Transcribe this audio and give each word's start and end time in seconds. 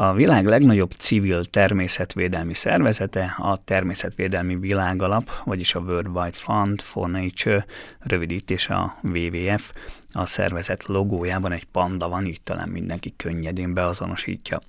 A 0.00 0.12
világ 0.12 0.46
legnagyobb 0.46 0.90
civil 0.90 1.44
természetvédelmi 1.44 2.54
szervezete 2.54 3.34
a 3.38 3.64
Természetvédelmi 3.64 4.56
Világalap, 4.56 5.30
vagyis 5.44 5.74
a 5.74 5.80
World 5.80 6.06
Wide 6.06 6.32
Fund 6.32 6.80
for 6.80 7.10
Nature, 7.10 7.66
rövidítése 7.98 8.74
a 8.74 8.98
WWF. 9.02 9.72
A 10.12 10.26
szervezet 10.26 10.84
logójában 10.84 11.52
egy 11.52 11.64
panda 11.64 12.08
van, 12.08 12.26
így 12.26 12.40
talán 12.40 12.68
mindenki 12.68 13.12
könnyedén 13.16 13.74
beazonosítja. 13.74 14.60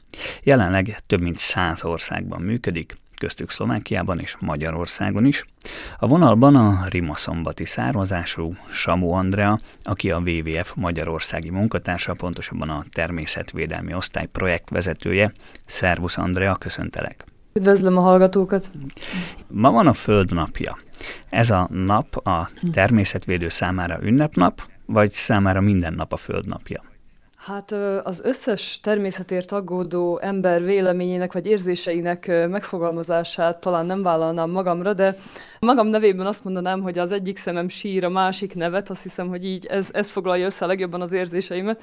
Jelenleg 0.44 1.00
több 1.08 1.22
mint 1.22 1.38
száz 1.38 1.84
országban 1.84 2.42
működik, 2.42 2.98
köztük 3.20 3.50
Szlovákiában 3.50 4.20
és 4.20 4.36
Magyarországon 4.40 5.26
is. 5.26 5.46
A 5.98 6.08
vonalban 6.08 6.56
a 6.56 6.86
rimaszombati 6.90 7.66
származású 7.66 8.56
Samu 8.72 9.12
Andrea, 9.12 9.60
aki 9.84 10.12
a 10.12 10.20
WWF 10.20 10.74
magyarországi 10.76 11.50
munkatársa, 11.50 12.14
pontosabban 12.14 12.70
a 12.70 12.86
természetvédelmi 12.92 13.94
osztály 13.94 14.26
projektvezetője. 14.26 15.34
Szervusz 15.66 16.18
Andrea, 16.18 16.56
köszöntelek! 16.56 17.26
Üdvözlöm 17.54 17.98
a 17.98 18.02
hallgatókat! 18.02 18.70
Ma 19.48 19.72
van 19.72 19.88
a 19.88 19.94
Föld 19.94 20.34
napja. 20.34 20.78
Ez 21.30 21.50
a 21.50 21.68
nap 21.72 22.16
a 22.16 22.50
természetvédő 22.72 23.50
számára 23.50 24.00
ünnepnap, 24.02 24.62
vagy 24.86 25.12
számára 25.12 25.62
minden 25.62 25.94
nap 25.94 26.14
a 26.14 26.18
Föld 26.18 26.48
napja? 26.48 26.89
Hát 27.40 27.72
az 28.04 28.22
összes 28.24 28.80
természetért 28.80 29.52
aggódó 29.52 30.20
ember 30.22 30.64
véleményének 30.64 31.34
vagy 31.34 31.46
érzéseinek 31.46 32.28
megfogalmazását 32.28 33.58
talán 33.58 33.86
nem 33.86 34.04
vállalnám 34.04 34.50
magamra, 34.50 34.94
de 34.94 35.16
magam 35.60 35.88
nevében 35.88 36.26
azt 36.26 36.44
mondanám, 36.44 36.82
hogy 36.82 36.98
az 36.98 37.12
egyik 37.12 37.38
szemem 37.38 37.68
sír, 37.68 38.06
a 38.06 38.10
másik 38.10 38.56
nevet, 38.56 38.90
azt 38.90 39.04
hiszem, 39.04 39.28
hogy 39.28 39.46
így 39.46 39.66
ez, 39.66 39.90
ez 39.92 40.10
foglalja 40.10 40.46
össze 40.46 40.66
a 40.66 40.68
legjobban 40.68 41.02
az 41.02 41.14
érzéseimet, 41.14 41.82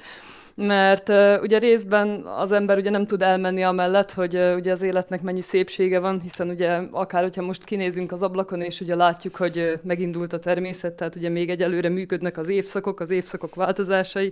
mert 0.55 1.09
ugye 1.41 1.57
részben 1.57 2.25
az 2.25 2.51
ember 2.51 2.77
ugye 2.77 2.89
nem 2.89 3.05
tud 3.05 3.21
elmenni 3.21 3.63
amellett, 3.63 4.13
hogy 4.13 4.35
ugye 4.55 4.71
az 4.71 4.81
életnek 4.81 5.21
mennyi 5.21 5.41
szépsége 5.41 5.99
van, 5.99 6.21
hiszen 6.21 6.49
ugye 6.49 6.81
akár 6.91 7.21
hogyha 7.21 7.41
most 7.41 7.63
kinézünk 7.63 8.11
az 8.11 8.21
ablakon, 8.21 8.61
és 8.61 8.81
ugye 8.81 8.95
látjuk, 8.95 9.35
hogy 9.35 9.77
megindult 9.83 10.33
a 10.33 10.39
természet, 10.39 10.93
tehát 10.93 11.15
ugye 11.15 11.29
még 11.29 11.49
egyelőre 11.49 11.89
működnek 11.89 12.37
az 12.37 12.47
évszakok, 12.47 12.99
az 12.99 13.09
évszakok 13.09 13.55
változásai, 13.55 14.31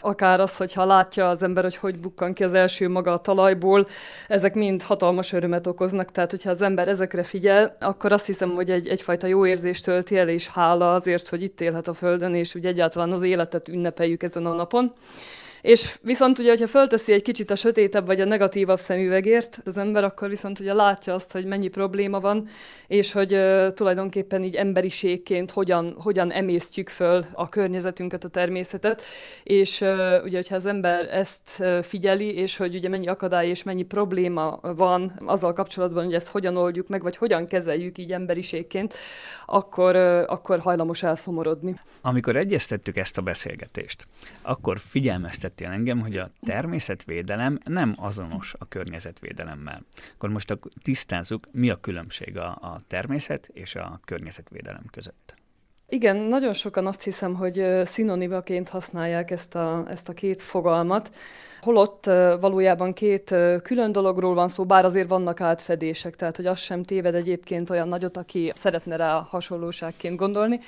akár 0.00 0.40
az, 0.40 0.56
hogyha 0.56 0.84
látja 0.84 1.28
az 1.28 1.42
ember, 1.42 1.62
hogy 1.62 1.76
hogy 1.76 1.98
bukkan 1.98 2.32
ki 2.32 2.44
az 2.44 2.54
első 2.54 2.88
maga 2.88 3.12
a 3.12 3.18
talajból, 3.18 3.86
ezek 4.28 4.54
mind 4.54 4.82
hatalmas 4.82 5.32
örömet 5.32 5.66
okoznak, 5.66 6.10
tehát 6.10 6.30
hogyha 6.30 6.50
az 6.50 6.62
ember 6.62 6.88
ezekre 6.88 7.22
figyel, 7.22 7.76
akkor 7.80 8.12
azt 8.12 8.26
hiszem, 8.26 8.50
hogy 8.54 8.70
egy, 8.70 8.88
egyfajta 8.88 9.26
jó 9.26 9.46
érzést 9.46 9.84
tölti 9.84 10.18
el, 10.18 10.28
és 10.28 10.48
hála 10.48 10.94
azért, 10.94 11.28
hogy 11.28 11.42
itt 11.42 11.60
élhet 11.60 11.88
a 11.88 11.92
Földön, 11.92 12.34
és 12.34 12.54
ugye 12.54 12.68
egyáltalán 12.68 13.12
az 13.12 13.22
életet 13.22 13.68
ünnepeljük 13.68 14.22
ezen 14.22 14.46
a 14.46 14.52
napon. 14.52 14.92
És 15.60 15.98
viszont 16.02 16.38
ugye, 16.38 16.48
hogyha 16.48 16.66
fölteszi 16.66 17.12
egy 17.12 17.22
kicsit 17.22 17.50
a 17.50 17.54
sötétebb 17.54 18.06
vagy 18.06 18.20
a 18.20 18.24
negatívabb 18.24 18.78
szemüvegért 18.78 19.60
az 19.64 19.76
ember, 19.76 20.04
akkor 20.04 20.28
viszont 20.28 20.60
ugye 20.60 20.74
látja 20.74 21.14
azt, 21.14 21.32
hogy 21.32 21.44
mennyi 21.44 21.68
probléma 21.68 22.20
van, 22.20 22.48
és 22.86 23.12
hogy 23.12 23.34
uh, 23.34 23.66
tulajdonképpen 23.66 24.42
így 24.42 24.54
emberiségként 24.54 25.50
hogyan, 25.50 25.96
hogyan 25.98 26.32
emésztjük 26.32 26.88
föl 26.88 27.24
a 27.32 27.48
környezetünket, 27.48 28.24
a 28.24 28.28
természetet, 28.28 29.02
és 29.42 29.80
uh, 29.80 29.88
ugye, 30.24 30.36
hogyha 30.36 30.54
az 30.54 30.66
ember 30.66 31.14
ezt 31.14 31.50
uh, 31.58 31.82
figyeli, 31.82 32.34
és 32.34 32.56
hogy 32.56 32.74
ugye 32.74 32.88
mennyi 32.88 33.08
akadály 33.08 33.48
és 33.48 33.62
mennyi 33.62 33.82
probléma 33.82 34.58
van 34.62 35.20
azzal 35.24 35.52
kapcsolatban, 35.52 36.04
hogy 36.04 36.14
ezt 36.14 36.28
hogyan 36.28 36.56
oldjuk 36.56 36.88
meg, 36.88 37.02
vagy 37.02 37.16
hogyan 37.16 37.46
kezeljük 37.46 37.98
így 37.98 38.12
emberiségként, 38.12 38.94
akkor, 39.46 39.96
uh, 39.96 40.22
akkor 40.26 40.58
hajlamos 40.58 41.02
elszomorodni. 41.02 41.80
Amikor 42.00 42.36
egyeztettük 42.36 42.96
ezt 42.96 43.18
a 43.18 43.22
beszélgetést, 43.22 44.06
akkor 44.42 44.78
figyelmeztetett 44.78 45.47
említettél 45.48 45.70
engem, 45.70 46.00
hogy 46.00 46.16
a 46.16 46.30
természetvédelem 46.40 47.58
nem 47.64 47.92
azonos 47.96 48.54
a 48.58 48.68
környezetvédelemmel. 48.68 49.82
Akkor 50.14 50.28
most 50.28 50.50
akkor 50.50 50.70
tisztázzuk, 50.82 51.46
mi 51.52 51.70
a 51.70 51.80
különbség 51.80 52.38
a, 52.38 52.46
a 52.46 52.80
természet 52.86 53.48
és 53.52 53.74
a 53.74 54.00
környezetvédelem 54.04 54.84
között. 54.90 55.36
Igen, 55.90 56.16
nagyon 56.16 56.52
sokan 56.52 56.86
azt 56.86 57.02
hiszem, 57.02 57.34
hogy 57.34 57.64
szinonimaként 57.84 58.68
használják 58.68 59.30
ezt 59.30 59.54
a, 59.54 59.84
ezt 59.88 60.08
a 60.08 60.12
két 60.12 60.40
fogalmat, 60.40 61.10
holott 61.60 62.04
valójában 62.40 62.92
két 62.92 63.34
külön 63.62 63.92
dologról 63.92 64.34
van 64.34 64.48
szó, 64.48 64.64
bár 64.64 64.84
azért 64.84 65.08
vannak 65.08 65.40
átfedések, 65.40 66.14
tehát 66.14 66.36
hogy 66.36 66.46
az 66.46 66.58
sem 66.58 66.82
téved 66.82 67.14
egyébként 67.14 67.70
olyan 67.70 67.88
nagyot, 67.88 68.16
aki 68.16 68.52
szeretne 68.54 68.96
rá 68.96 69.26
hasonlóságként 69.30 70.16
gondolni. 70.16 70.60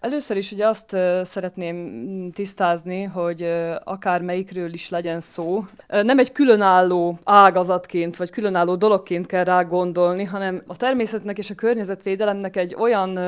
Először 0.00 0.36
is 0.36 0.52
ugye 0.52 0.66
azt 0.66 0.96
szeretném 1.22 2.30
tisztázni, 2.34 3.02
hogy 3.02 3.52
akár 3.84 4.22
melyikről 4.22 4.72
is 4.72 4.88
legyen 4.88 5.20
szó, 5.20 5.64
nem 5.88 6.18
egy 6.18 6.32
különálló 6.32 7.18
ágazatként, 7.24 8.16
vagy 8.16 8.30
különálló 8.30 8.74
dologként 8.74 9.26
kell 9.26 9.44
rá 9.44 9.62
gondolni, 9.62 10.24
hanem 10.24 10.60
a 10.66 10.76
természetnek 10.76 11.38
és 11.38 11.50
a 11.50 11.54
környezetvédelemnek 11.54 12.56
egy 12.56 12.74
olyan 12.78 13.18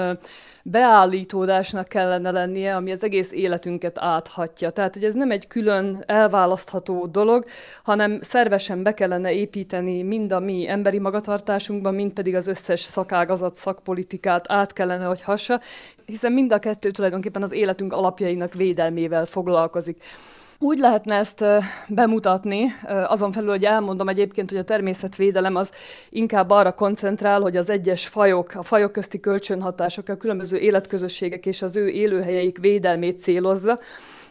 beállítódásnak 0.71 1.89
kellene 1.89 2.31
lennie, 2.31 2.77
ami 2.77 2.91
az 2.91 3.05
egész 3.05 3.33
életünket 3.33 3.99
áthatja. 3.99 4.71
Tehát, 4.71 4.95
hogy 4.95 5.05
ez 5.05 5.15
nem 5.15 5.31
egy 5.31 5.47
külön 5.47 6.03
elválasztható 6.06 7.06
dolog, 7.06 7.45
hanem 7.83 8.19
szervesen 8.21 8.83
be 8.83 8.95
kellene 8.95 9.33
építeni 9.33 10.03
mind 10.03 10.33
a 10.33 10.41
mi 10.41 10.69
emberi 10.69 10.99
magatartásunkban, 10.99 11.95
mind 11.95 12.12
pedig 12.12 12.34
az 12.34 12.47
összes 12.47 12.81
szakágazat, 12.81 13.56
szakpolitikát 13.56 14.45
át 14.49 14.73
kellene, 14.73 15.05
hogy 15.05 15.23
hassa, 15.23 15.61
hiszen 16.06 16.33
mind 16.33 16.53
a 16.53 16.59
kettő 16.59 16.91
tulajdonképpen 16.91 17.43
az 17.43 17.53
életünk 17.53 17.93
alapjainak 17.93 18.55
védelmével 18.55 19.27
foglalkozik. 19.27 20.03
Úgy 20.60 20.78
lehetne 20.78 21.14
ezt 21.14 21.44
bemutatni, 21.88 22.66
azon 23.06 23.32
felül, 23.32 23.50
hogy 23.50 23.64
elmondom 23.64 24.08
egyébként, 24.08 24.50
hogy 24.50 24.58
a 24.58 24.64
természetvédelem 24.64 25.56
az 25.56 25.72
inkább 26.10 26.50
arra 26.50 26.72
koncentrál, 26.72 27.41
hogy 27.41 27.56
az 27.56 27.70
egyes 27.70 28.06
fajok, 28.06 28.54
a 28.54 28.62
fajok 28.62 28.92
közti 28.92 29.20
kölcsönhatások, 29.20 30.08
a 30.08 30.16
különböző 30.16 30.58
életközösségek 30.58 31.46
és 31.46 31.62
az 31.62 31.76
ő 31.76 31.88
élőhelyeik 31.88 32.58
védelmét 32.58 33.19
célozza, 33.19 33.78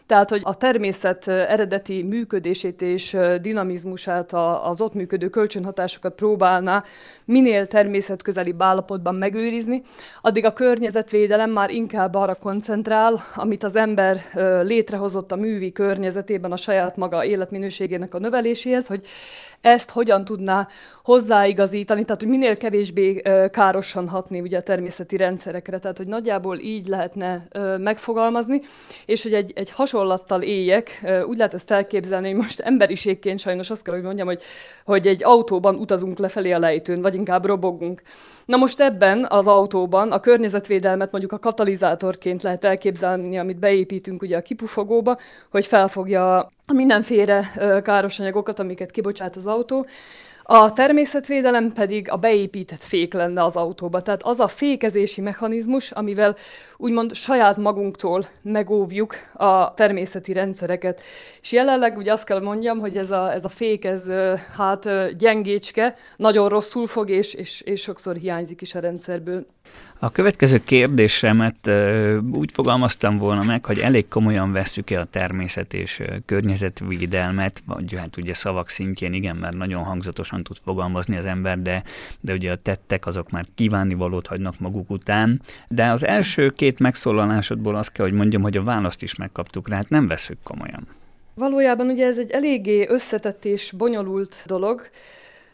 tehát, 0.08 0.28
hogy 0.28 0.40
a 0.44 0.56
természet 0.56 1.28
eredeti 1.28 2.02
működését 2.02 2.82
és 2.82 3.16
dinamizmusát, 3.40 4.32
az 4.62 4.80
ott 4.80 4.94
működő 4.94 5.28
kölcsönhatásokat 5.28 6.14
próbálná 6.14 6.84
minél 7.24 7.66
természetközeli 7.66 8.54
állapotban 8.58 9.14
megőrizni, 9.14 9.82
addig 10.22 10.44
a 10.44 10.52
környezetvédelem 10.52 11.50
már 11.50 11.70
inkább 11.70 12.14
arra 12.14 12.34
koncentrál, 12.34 13.22
amit 13.34 13.64
az 13.64 13.76
ember 13.76 14.20
létrehozott 14.62 15.32
a 15.32 15.36
művi 15.36 15.72
környezetében 15.72 16.52
a 16.52 16.56
saját 16.56 16.96
maga 16.96 17.24
életminőségének 17.24 18.14
a 18.14 18.18
növeléséhez, 18.18 18.86
hogy 18.86 19.06
ezt 19.60 19.90
hogyan 19.90 20.24
tudná 20.24 20.68
hozzáigazítani, 21.04 22.04
tehát 22.04 22.20
hogy 22.20 22.30
minél 22.30 22.56
kevésbé 22.56 23.22
károsan 23.50 24.08
hatni 24.08 24.40
ugye 24.40 24.58
a 24.58 24.62
természeti 24.62 25.16
rendszerekre, 25.16 25.78
tehát 25.78 25.96
hogy 25.96 26.06
nagyjából 26.06 26.58
így 26.58 26.86
lehetne 26.86 27.48
megfogalmazni, 27.78 28.60
és 29.06 29.22
hogy 29.22 29.34
egy, 29.34 29.52
egy 29.54 29.70
hasonlattal 29.98 30.42
éljek, 30.42 31.06
úgy 31.26 31.36
lehet 31.36 31.54
ezt 31.54 31.70
elképzelni, 31.70 32.26
hogy 32.26 32.36
most 32.36 32.60
emberiségként 32.60 33.38
sajnos 33.38 33.70
azt 33.70 33.82
kell, 33.82 33.94
hogy 33.94 34.02
mondjam, 34.02 34.26
hogy, 34.26 34.42
hogy 34.84 35.06
egy 35.06 35.24
autóban 35.24 35.74
utazunk 35.74 36.18
lefelé 36.18 36.52
a 36.52 36.58
lejtőn, 36.58 37.02
vagy 37.02 37.14
inkább 37.14 37.44
robogunk. 37.44 38.02
Na 38.44 38.56
most 38.56 38.80
ebben 38.80 39.26
az 39.28 39.46
autóban 39.46 40.12
a 40.12 40.20
környezetvédelmet 40.20 41.10
mondjuk 41.10 41.32
a 41.32 41.38
katalizátorként 41.38 42.42
lehet 42.42 42.64
elképzelni, 42.64 43.38
amit 43.38 43.58
beépítünk 43.58 44.22
ugye 44.22 44.36
a 44.36 44.42
kipufogóba, 44.42 45.16
hogy 45.50 45.66
felfogja 45.66 46.38
a 46.38 46.72
mindenféle 46.72 47.50
káros 47.82 48.18
anyagokat, 48.18 48.58
amiket 48.58 48.90
kibocsát 48.90 49.36
az 49.36 49.46
autó, 49.46 49.86
a 50.50 50.72
természetvédelem 50.72 51.72
pedig 51.72 52.10
a 52.10 52.16
beépített 52.16 52.82
fék 52.82 53.12
lenne 53.12 53.44
az 53.44 53.56
autóba. 53.56 54.00
Tehát 54.00 54.22
az 54.22 54.40
a 54.40 54.48
fékezési 54.48 55.20
mechanizmus, 55.20 55.90
amivel 55.90 56.36
úgymond 56.76 57.14
saját 57.14 57.56
magunktól 57.56 58.24
megóvjuk 58.42 59.14
a 59.32 59.74
természeti 59.74 60.32
rendszereket. 60.32 61.02
És 61.40 61.52
jelenleg 61.52 61.96
ugye 61.96 62.12
azt 62.12 62.24
kell 62.24 62.40
mondjam, 62.40 62.78
hogy 62.78 62.96
ez 62.96 63.10
a, 63.10 63.32
ez 63.32 63.44
a 63.44 63.48
fék, 63.48 63.84
ez 63.84 64.10
hát 64.56 64.88
gyengécske, 65.16 65.96
nagyon 66.16 66.48
rosszul 66.48 66.86
fog, 66.86 67.10
és, 67.10 67.34
és, 67.34 67.60
és 67.60 67.80
sokszor 67.80 68.16
hiányzik 68.16 68.60
is 68.60 68.74
a 68.74 68.80
rendszerből. 68.80 69.46
A 69.98 70.10
következő 70.10 70.64
kérdésemet 70.64 71.70
úgy 72.32 72.52
fogalmaztam 72.52 73.18
volna 73.18 73.42
meg, 73.42 73.64
hogy 73.64 73.78
elég 73.78 74.08
komolyan 74.08 74.52
vesszük-e 74.52 75.00
a 75.00 75.04
természet 75.04 75.74
és 75.74 76.02
környezetvédelmet, 76.26 77.62
vagy 77.66 77.94
hát 77.98 78.16
ugye 78.16 78.34
szavak 78.34 78.68
szintjén 78.68 79.12
igen, 79.12 79.36
mert 79.36 79.56
nagyon 79.56 79.82
hangzatosan 79.82 80.37
tud 80.42 80.56
fogalmazni 80.64 81.16
az 81.16 81.24
ember, 81.24 81.58
de, 81.58 81.82
de 82.20 82.32
ugye 82.32 82.52
a 82.52 82.56
tettek 82.56 83.06
azok 83.06 83.30
már 83.30 83.46
kívánni 83.54 83.94
valót 83.94 84.26
hagynak 84.26 84.58
maguk 84.58 84.90
után. 84.90 85.40
De 85.68 85.90
az 85.90 86.04
első 86.04 86.50
két 86.50 86.78
megszólalásodból 86.78 87.76
azt 87.76 87.92
kell, 87.92 88.04
hogy 88.04 88.14
mondjam, 88.14 88.42
hogy 88.42 88.56
a 88.56 88.62
választ 88.62 89.02
is 89.02 89.14
megkaptuk 89.14 89.68
rá, 89.68 89.76
hát 89.76 89.88
nem 89.88 90.06
veszük 90.06 90.38
komolyan. 90.42 90.88
Valójában 91.34 91.86
ugye 91.86 92.06
ez 92.06 92.18
egy 92.18 92.30
eléggé 92.30 92.86
összetett 92.88 93.44
és 93.44 93.72
bonyolult 93.76 94.44
dolog, 94.46 94.80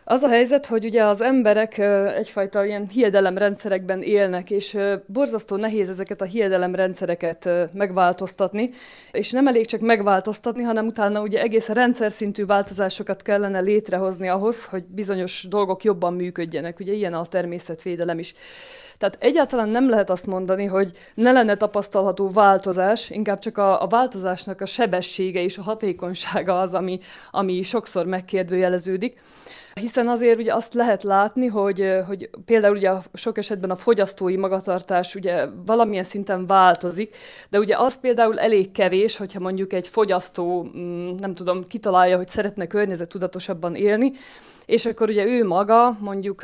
Az 0.06 0.22
a 0.22 0.28
helyzet, 0.28 0.66
hogy 0.66 0.84
ugye 0.84 1.04
az 1.04 1.20
emberek 1.20 1.78
egyfajta 2.16 2.64
ilyen 2.64 2.88
hiedelemrendszerekben 2.88 4.02
élnek, 4.02 4.50
és 4.50 4.78
borzasztó 5.06 5.56
nehéz 5.56 5.88
ezeket 5.88 6.20
a 6.20 6.24
hiedelemrendszereket 6.24 7.48
megváltoztatni, 7.72 8.70
és 9.12 9.30
nem 9.30 9.46
elég 9.46 9.66
csak 9.66 9.80
megváltoztatni, 9.80 10.62
hanem 10.62 10.86
utána 10.86 11.20
ugye 11.20 11.42
egész 11.42 11.68
rendszer 11.68 12.12
szintű 12.12 12.46
változásokat 12.46 13.22
kellene 13.22 13.60
létrehozni 13.60 14.28
ahhoz, 14.28 14.64
hogy 14.64 14.84
bizonyos 14.84 15.46
dolgok 15.48 15.84
jobban 15.84 16.14
működjenek. 16.14 16.80
Ugye 16.80 16.92
ilyen 16.92 17.14
a 17.14 17.26
természetvédelem 17.26 18.18
is. 18.18 18.34
Tehát 18.98 19.16
egyáltalán 19.20 19.68
nem 19.68 19.88
lehet 19.88 20.10
azt 20.10 20.26
mondani, 20.26 20.64
hogy 20.64 20.90
ne 21.14 21.32
lenne 21.32 21.56
tapasztalható 21.56 22.28
változás, 22.28 23.10
inkább 23.10 23.38
csak 23.38 23.58
a, 23.58 23.82
a 23.82 23.86
változásnak 23.86 24.60
a 24.60 24.66
sebessége 24.66 25.42
és 25.42 25.58
a 25.58 25.62
hatékonysága 25.62 26.60
az, 26.60 26.74
ami, 26.74 26.98
ami 27.30 27.62
sokszor 27.62 28.06
megkérdőjeleződik. 28.06 29.20
Hiszen 29.80 30.08
azért 30.08 30.38
ugye 30.38 30.54
azt 30.54 30.74
lehet 30.74 31.02
látni, 31.02 31.46
hogy, 31.46 31.92
hogy 32.06 32.30
például 32.44 32.76
ugye 32.76 32.92
sok 33.12 33.38
esetben 33.38 33.70
a 33.70 33.76
fogyasztói 33.76 34.36
magatartás 34.36 35.14
ugye 35.14 35.46
valamilyen 35.66 36.04
szinten 36.04 36.46
változik, 36.46 37.16
de 37.50 37.58
ugye 37.58 37.76
az 37.78 38.00
például 38.00 38.38
elég 38.38 38.70
kevés, 38.70 39.16
hogyha 39.16 39.40
mondjuk 39.40 39.72
egy 39.72 39.88
fogyasztó, 39.88 40.62
mm, 40.76 41.14
nem 41.18 41.32
tudom, 41.32 41.64
kitalálja, 41.64 42.16
hogy 42.16 42.28
szeretne 42.28 42.66
környezettudatosabban 42.66 43.74
élni, 43.74 44.12
és 44.66 44.86
akkor 44.86 45.08
ugye 45.08 45.24
ő 45.24 45.44
maga 45.44 45.96
mondjuk 46.00 46.42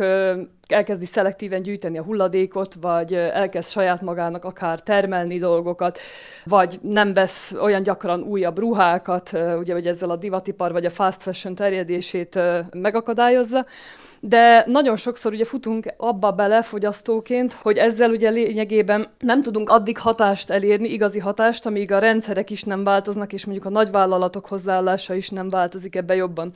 elkezdi 0.72 1.04
szelektíven 1.04 1.62
gyűjteni 1.62 1.98
a 1.98 2.02
hulladékot, 2.02 2.74
vagy 2.80 3.14
elkezd 3.14 3.68
saját 3.68 4.00
magának 4.00 4.44
akár 4.44 4.80
termelni 4.80 5.38
dolgokat, 5.38 5.98
vagy 6.44 6.78
nem 6.82 7.12
vesz 7.12 7.52
olyan 7.60 7.82
gyakran 7.82 8.22
újabb 8.22 8.58
ruhákat, 8.58 9.30
ugye, 9.58 9.72
hogy 9.72 9.86
ezzel 9.86 10.10
a 10.10 10.16
divatipar 10.16 10.72
vagy 10.72 10.84
a 10.84 10.90
fast 10.90 11.22
fashion 11.22 11.54
terjedését 11.54 12.40
megakadályozza, 12.74 13.64
de 14.20 14.64
nagyon 14.66 14.96
sokszor 14.96 15.32
ugye 15.32 15.44
futunk 15.44 15.86
abba 15.96 16.32
bele 16.32 16.62
fogyasztóként, 16.62 17.52
hogy 17.52 17.76
ezzel 17.76 18.10
ugye 18.10 18.30
lényegében 18.30 19.08
nem 19.18 19.42
tudunk 19.42 19.70
addig 19.70 19.98
hatást 19.98 20.50
elérni, 20.50 20.88
igazi 20.88 21.18
hatást, 21.18 21.66
amíg 21.66 21.92
a 21.92 21.98
rendszerek 21.98 22.50
is 22.50 22.62
nem 22.62 22.84
változnak, 22.84 23.32
és 23.32 23.44
mondjuk 23.44 23.66
a 23.66 23.70
nagyvállalatok 23.70 24.46
hozzáállása 24.46 25.14
is 25.14 25.28
nem 25.28 25.50
változik 25.50 25.96
ebbe 25.96 26.14
jobban. 26.14 26.52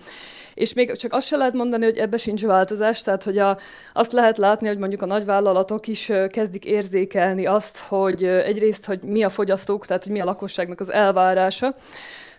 És 0.55 0.73
még 0.73 0.97
csak 0.97 1.13
azt 1.13 1.27
se 1.27 1.37
lehet 1.37 1.55
mondani, 1.55 1.85
hogy 1.85 1.99
ebbe 1.99 2.17
sincs 2.17 2.43
változás, 2.43 3.03
tehát 3.03 3.23
hogy 3.23 3.39
a, 3.39 3.59
azt 3.93 4.13
lehet 4.13 4.39
látni, 4.39 4.69
hogy 4.69 4.79
mondjuk 4.79 5.03
a 5.03 5.07
nagyvállalatok 5.07 5.87
is 5.87 6.13
kezdik 6.29 6.65
érzékelni 6.65 7.47
azt, 7.47 7.79
hogy 7.79 8.25
egyrészt, 8.25 8.87
hogy 8.87 9.03
mi 9.03 9.23
a 9.23 9.29
fogyasztók, 9.29 9.87
tehát 9.87 10.03
hogy 10.05 10.13
mi 10.13 10.21
a 10.21 10.25
lakosságnak 10.25 10.81
az 10.81 10.93
elvárása, 10.93 11.75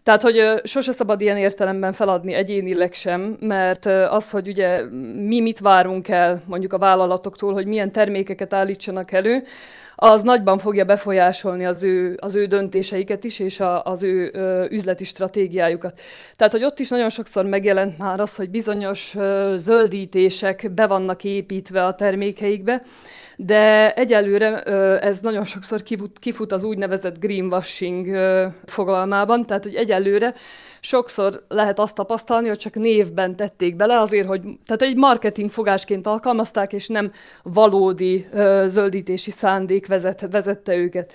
tehát, 0.06 0.22
hogy 0.22 0.62
sose 0.64 0.92
szabad 0.92 1.22
ilyen 1.22 1.38
értelemben 1.38 1.94
feladni 1.94 2.34
egyénileg 2.34 2.94
sem, 2.94 3.38
mert 3.40 3.86
az, 3.86 4.30
hogy 4.32 4.48
ugye 4.48 4.82
mi 5.28 5.42
mit 5.42 5.60
várunk 5.60 6.08
el 6.08 6.42
mondjuk 6.48 6.74
a 6.74 6.78
vállalatoktól, 6.78 7.54
hogy 7.54 7.68
milyen 7.68 7.92
termékeket 7.92 8.54
állítsanak 8.54 9.12
elő, 9.12 9.44
az 9.96 10.22
nagyban 10.22 10.58
fogja 10.58 10.86
befolyásolni 10.86 11.66
az 11.66 11.84
ő, 11.84 12.18
az 12.22 12.36
ő 12.36 12.46
döntéseiket 12.46 13.24
is, 13.24 13.40
és 13.40 13.60
a, 13.60 13.84
az 13.84 14.04
ő 14.04 14.30
ö, 14.34 14.66
üzleti 14.70 15.04
stratégiájukat. 15.04 16.00
Tehát, 16.36 16.54
hogy 16.54 16.64
ott 16.64 16.80
is 16.80 16.90
nagyon 16.90 17.10
sokszor 17.10 17.46
megjelent 17.46 17.98
már 17.98 18.20
az, 18.20 18.36
hogy 18.36 18.50
bizonyos 18.50 19.16
ö, 19.16 19.54
zöldítések 19.56 20.72
be 20.76 20.88
vannak 20.88 21.24
építve 21.24 21.86
a 21.86 21.96
termékeikbe, 21.96 22.82
de 23.36 23.94
egyelőre 23.94 24.62
ez 25.00 25.20
nagyon 25.20 25.44
sokszor 25.44 25.84
kifut, 25.84 26.20
kifut 26.20 26.52
az 26.52 26.64
úgynevezett 26.64 27.20
greenwashing 27.20 28.18
fogalmában, 28.66 29.46
tehát, 29.46 29.64
hogy 29.64 29.76
egyelőre 29.76 30.34
sokszor 30.80 31.42
lehet 31.48 31.80
azt 31.80 31.96
tapasztalni, 31.96 32.48
hogy 32.48 32.58
csak 32.58 32.74
névben 32.76 33.36
tették 33.36 33.76
bele 33.76 34.00
azért, 34.00 34.28
hogy 34.28 34.42
tehát 34.42 34.82
egy 34.82 34.96
marketing 34.96 35.50
fogásként 35.50 36.08
alkalmazták, 36.08 36.74
és 36.74 36.88
nem 36.88 37.12
valódi 37.44 38.28
zöldítési 38.66 39.32
szándék 39.32 39.88
vezet, 39.88 40.28
vezette 40.32 40.76
őket. 40.76 41.14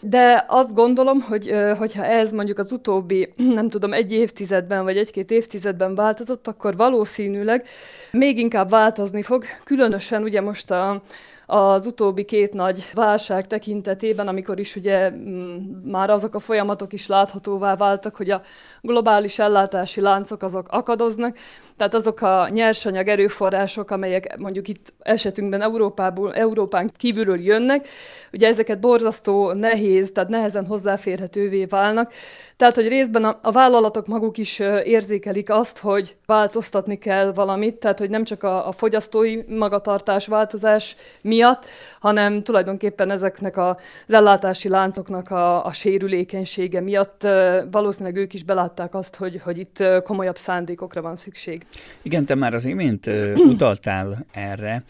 De 0.00 0.44
azt 0.48 0.74
gondolom, 0.74 1.20
hogy 1.20 1.54
hogyha 1.78 2.04
ez 2.04 2.32
mondjuk 2.32 2.58
az 2.58 2.72
utóbbi, 2.72 3.28
nem 3.58 3.68
tudom, 3.68 3.92
egy 3.92 4.12
évtizedben 4.12 4.84
vagy 4.84 4.96
egy-két 4.96 5.30
évtizedben 5.30 5.94
változott, 5.94 6.46
akkor 6.46 6.76
valószínűleg 6.76 7.66
még 8.12 8.38
inkább 8.38 8.70
változni 8.70 9.22
fog, 9.22 9.44
különösen 9.64 10.22
ugye 10.22 10.40
most 10.40 10.70
a, 10.70 11.02
az 11.50 11.86
utóbbi 11.86 12.24
két 12.24 12.52
nagy 12.52 12.84
válság 12.92 13.46
tekintetében, 13.46 14.28
amikor 14.28 14.58
is 14.58 14.76
ugye 14.76 15.10
mm, 15.10 15.44
már 15.84 16.10
azok 16.10 16.34
a 16.34 16.38
folyamatok 16.38 16.92
is 16.92 17.06
láthatóvá 17.06 17.76
váltak, 17.76 18.16
hogy 18.16 18.30
a 18.30 18.42
globális 18.80 19.38
ellátási 19.38 20.00
láncok 20.00 20.42
azok 20.42 20.66
akadoznak, 20.68 21.36
tehát 21.76 21.94
azok 21.94 22.20
a 22.20 22.48
nyersanyag 22.50 23.08
erőforrások, 23.08 23.90
amelyek 23.90 24.38
mondjuk 24.38 24.68
itt 24.68 24.92
esetünkben 24.98 25.62
Európából, 25.62 26.34
Európán 26.34 26.90
kívülről 26.96 27.40
jönnek, 27.40 27.88
ugye 28.32 28.48
ezeket 28.48 28.80
borzasztó 28.80 29.52
nehéz, 29.52 30.12
tehát 30.12 30.30
nehezen 30.30 30.66
hozzáférhetővé 30.66 31.64
válnak. 31.64 32.12
Tehát, 32.56 32.74
hogy 32.74 32.88
részben 32.88 33.24
a, 33.24 33.38
a 33.42 33.50
vállalatok 33.50 34.06
maguk 34.06 34.38
is 34.38 34.58
érzékelik 34.84 35.50
azt, 35.50 35.78
hogy 35.78 36.16
változtatni 36.26 36.98
kell 36.98 37.32
valamit, 37.32 37.74
tehát, 37.74 37.98
hogy 37.98 38.10
nem 38.10 38.24
csak 38.24 38.42
a, 38.42 38.68
a 38.68 38.72
fogyasztói 38.72 39.38
magatartás 39.48 40.26
változás 40.26 40.96
miatt, 41.22 41.38
hanem 42.00 42.42
tulajdonképpen 42.42 43.10
ezeknek 43.10 43.56
a, 43.56 43.68
az 44.06 44.14
ellátási 44.14 44.68
láncoknak 44.68 45.30
a, 45.30 45.64
a 45.64 45.72
sérülékenysége 45.72 46.80
miatt 46.80 47.28
valószínűleg 47.70 48.16
ők 48.16 48.32
is 48.32 48.44
belátták 48.44 48.94
azt, 48.94 49.16
hogy, 49.16 49.40
hogy 49.44 49.58
itt 49.58 49.84
komolyabb 50.04 50.36
szándékokra 50.36 51.02
van 51.02 51.16
szükség. 51.16 51.62
Igen, 52.02 52.24
te 52.24 52.34
már 52.34 52.54
az 52.54 52.64
imént 52.64 53.06
utaltál 53.52 54.24
erre, 54.32 54.82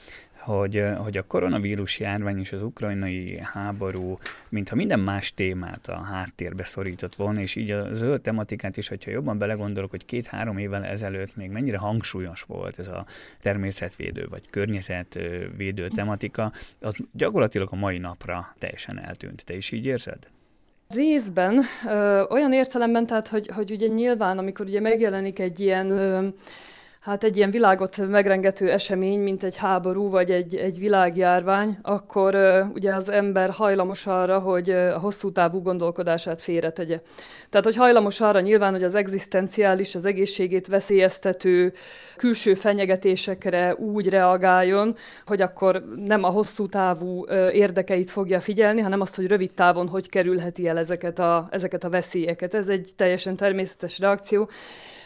hogy, 0.57 0.85
hogy 0.97 1.17
a 1.17 1.23
koronavírus 1.23 1.99
járvány 1.99 2.39
és 2.39 2.53
az 2.53 2.63
ukrajnai 2.63 3.39
háború, 3.43 4.19
mintha 4.49 4.77
minden 4.77 5.01
más 5.01 5.33
témát 5.33 5.89
a 5.89 6.05
háttérbe 6.05 6.65
szorított 6.65 7.15
volna, 7.15 7.41
és 7.41 7.55
így 7.55 7.71
a 7.71 7.95
zöld 7.95 8.21
tematikát 8.21 8.77
is, 8.77 8.89
hogyha 8.89 9.11
jobban 9.11 9.39
belegondolok, 9.39 9.91
hogy 9.91 10.05
két-három 10.05 10.59
évvel 10.59 10.85
ezelőtt 10.85 11.37
még 11.37 11.51
mennyire 11.51 11.79
hangsúlyos 11.79 12.43
volt 12.43 12.79
ez 12.79 12.89
a 12.89 13.07
természetvédő 13.43 14.27
vagy 14.31 14.51
környezetvédő 14.51 15.89
tematika, 15.89 16.53
az 16.81 16.95
gyakorlatilag 17.13 17.69
a 17.71 17.77
mai 17.77 17.99
napra 17.99 18.55
teljesen 18.59 19.01
eltűnt. 19.01 19.45
Te 19.45 19.57
is 19.57 19.71
így 19.71 19.87
érzed? 19.87 20.19
Részben, 20.95 21.61
ö, 21.89 22.23
olyan 22.31 22.53
értelemben, 22.53 23.07
tehát, 23.07 23.29
hogy, 23.29 23.47
hogy 23.55 23.71
ugye 23.71 23.87
nyilván, 23.87 24.39
amikor 24.39 24.67
ugye 24.67 24.81
megjelenik 24.81 25.39
egy 25.39 25.61
ilyen 25.61 25.91
ö, 25.91 26.29
hát 27.01 27.25
egy 27.25 27.37
ilyen 27.37 27.51
világot 27.51 28.09
megrengető 28.09 28.71
esemény, 28.71 29.21
mint 29.21 29.43
egy 29.43 29.57
háború 29.57 30.11
vagy 30.11 30.31
egy, 30.31 30.57
egy 30.57 30.79
világjárvány, 30.79 31.79
akkor 31.83 32.35
ugye 32.75 32.95
az 32.95 33.09
ember 33.09 33.51
hajlamos 33.51 34.07
arra, 34.07 34.39
hogy 34.39 34.71
a 34.71 34.99
hosszú 34.99 35.33
távú 35.33 35.63
gondolkodását 35.63 36.41
félretegye. 36.41 37.01
Tehát, 37.49 37.67
hogy 37.67 37.77
hajlamos 37.77 38.21
arra 38.21 38.41
nyilván, 38.41 38.73
hogy 38.73 38.85
az 38.85 38.95
egzisztenciális, 38.95 39.95
az 39.95 40.05
egészségét 40.05 40.67
veszélyeztető 40.67 41.73
külső 42.17 42.55
fenyegetésekre 42.55 43.75
úgy 43.75 44.09
reagáljon, 44.09 44.95
hogy 45.27 45.41
akkor 45.41 45.85
nem 45.97 46.25
a 46.25 46.29
hosszú 46.29 46.67
távú 46.67 47.27
érdekeit 47.53 48.11
fogja 48.11 48.41
figyelni, 48.41 48.81
hanem 48.81 49.01
azt, 49.01 49.17
hogy 49.17 49.27
rövid 49.27 49.55
távon 49.55 49.89
hogy 49.89 50.09
kerülheti 50.09 50.69
el 50.69 50.79
ezeket 50.79 51.19
a, 51.19 51.49
ezeket 51.51 51.85
a 51.85 51.91
veszélyeket. 51.91 52.55
Ez 52.55 52.69
egy 52.69 52.93
teljesen 52.97 53.37
természetes 53.37 53.99
reakció 53.99 54.49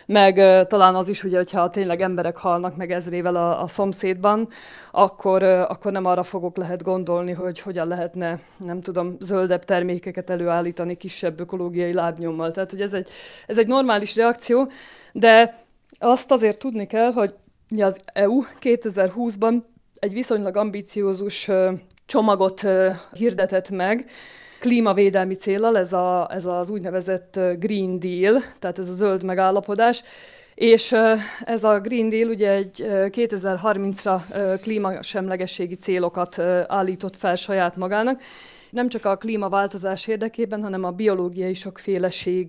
meg 0.06 0.66
talán 0.66 0.94
az 0.94 1.08
is, 1.08 1.24
ugye, 1.24 1.36
hogyha 1.36 1.70
tényleg 1.70 2.00
emberek 2.00 2.36
halnak 2.36 2.76
meg 2.76 2.92
ezrével 2.92 3.36
a, 3.36 3.62
a 3.62 3.66
szomszédban, 3.66 4.48
akkor, 4.90 5.42
akkor 5.42 5.92
nem 5.92 6.04
arra 6.04 6.22
fogok 6.22 6.56
lehet 6.56 6.82
gondolni, 6.82 7.32
hogy 7.32 7.60
hogyan 7.60 7.88
lehetne, 7.88 8.40
nem 8.56 8.80
tudom, 8.80 9.16
zöldebb 9.20 9.64
termékeket 9.64 10.30
előállítani 10.30 10.96
kisebb 10.96 11.40
ökológiai 11.40 11.92
lábnyommal. 11.92 12.52
Tehát, 12.52 12.70
hogy 12.70 12.80
ez 12.80 12.92
egy, 12.92 13.08
ez 13.46 13.58
egy 13.58 13.66
normális 13.66 14.16
reakció, 14.16 14.70
de 15.12 15.62
azt 15.98 16.30
azért 16.30 16.58
tudni 16.58 16.86
kell, 16.86 17.12
hogy 17.12 17.34
az 17.80 18.00
EU 18.04 18.42
2020-ban 18.60 19.62
egy 19.98 20.12
viszonylag 20.12 20.56
ambiciózus 20.56 21.50
csomagot 22.06 22.68
hirdetett 23.12 23.70
meg, 23.70 24.06
klímavédelmi 24.64 25.34
célral, 25.34 25.78
ez, 25.78 25.92
a, 25.92 26.28
ez 26.30 26.46
az 26.46 26.70
úgynevezett 26.70 27.40
Green 27.58 27.98
Deal, 27.98 28.42
tehát 28.58 28.78
ez 28.78 28.88
a 28.88 28.92
zöld 28.92 29.22
megállapodás, 29.22 30.02
és 30.54 30.94
ez 31.44 31.64
a 31.64 31.80
Green 31.80 32.08
Deal 32.08 32.28
ugye 32.28 32.50
egy 32.50 32.84
2030-ra 32.88 34.20
klímasemlegességi 34.60 35.74
célokat 35.74 36.38
állított 36.66 37.16
fel 37.16 37.34
saját 37.34 37.76
magának, 37.76 38.20
nem 38.70 38.88
csak 38.88 39.04
a 39.04 39.16
klímaváltozás 39.16 40.06
érdekében, 40.06 40.62
hanem 40.62 40.84
a 40.84 40.90
biológiai 40.90 41.54
sokféleség, 41.54 42.46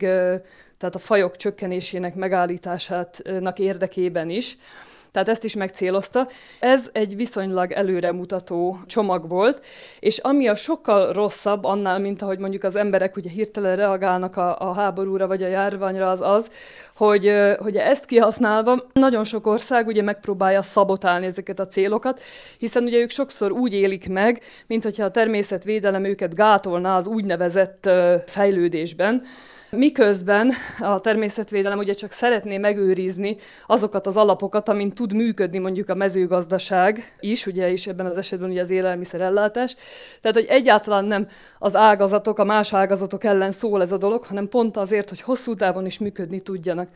tehát 0.77 0.95
a 0.95 0.99
fajok 0.99 1.35
csökkenésének 1.35 2.15
megállításának 2.15 3.59
érdekében 3.59 4.29
is. 4.29 4.57
Tehát 5.15 5.29
ezt 5.29 5.43
is 5.43 5.55
megcélozta. 5.55 6.27
Ez 6.59 6.89
egy 6.91 7.15
viszonylag 7.15 7.71
előremutató 7.71 8.79
csomag 8.85 9.27
volt, 9.27 9.65
és 9.99 10.17
ami 10.17 10.47
a 10.47 10.55
sokkal 10.55 11.13
rosszabb 11.13 11.63
annál, 11.63 11.99
mint 11.99 12.21
ahogy 12.21 12.37
mondjuk 12.37 12.63
az 12.63 12.75
emberek 12.75 13.15
ugye 13.15 13.29
hirtelen 13.29 13.75
reagálnak 13.75 14.37
a, 14.37 14.59
a 14.59 14.73
háborúra 14.73 15.27
vagy 15.27 15.43
a 15.43 15.47
járványra, 15.47 16.09
az 16.09 16.21
az, 16.21 16.49
hogy, 16.95 17.31
hogy 17.59 17.77
ezt 17.77 18.05
kihasználva 18.05 18.83
nagyon 18.93 19.23
sok 19.23 19.47
ország 19.47 19.87
ugye 19.87 20.01
megpróbálja 20.01 20.61
szabotálni 20.61 21.25
ezeket 21.25 21.59
a 21.59 21.67
célokat, 21.67 22.21
hiszen 22.57 22.83
ugye 22.83 22.97
ők 22.97 23.09
sokszor 23.09 23.51
úgy 23.51 23.73
élik 23.73 24.09
meg, 24.09 24.41
mint 24.67 24.83
hogyha 24.83 25.03
a 25.03 25.11
természetvédelem 25.11 26.03
őket 26.03 26.35
gátolná 26.35 26.97
az 26.97 27.07
úgynevezett 27.07 27.89
fejlődésben, 28.25 29.23
Miközben 29.69 30.51
a 30.79 30.99
természetvédelem 30.99 31.77
ugye 31.77 31.93
csak 31.93 32.11
szeretné 32.11 32.57
megőrizni 32.57 33.35
azokat 33.67 34.05
az 34.05 34.17
alapokat, 34.17 34.69
amin 34.69 34.91
tud 34.91 35.13
működni 35.13 35.57
mondjuk 35.57 35.89
a 35.89 35.95
mezőgazdaság 35.95 37.13
is, 37.19 37.45
ugye 37.45 37.69
is 37.71 37.87
ebben 37.87 38.05
az 38.05 38.17
esetben 38.17 38.49
ugye 38.49 38.61
az 38.61 38.69
élelmiszerellátás. 38.69 39.75
Tehát, 40.21 40.37
hogy 40.37 40.45
egyáltalán 40.49 41.05
nem 41.05 41.27
az 41.59 41.75
ágazatok, 41.75 42.39
a 42.39 42.43
más 42.43 42.73
ágazatok 42.73 43.23
ellen 43.23 43.51
szól 43.51 43.81
ez 43.81 43.91
a 43.91 43.97
dolog, 43.97 44.25
hanem 44.25 44.47
pont 44.47 44.77
azért, 44.77 45.09
hogy 45.09 45.21
hosszú 45.21 45.53
távon 45.53 45.85
is 45.85 45.99
működni 45.99 46.39
tudjanak. 46.39 46.87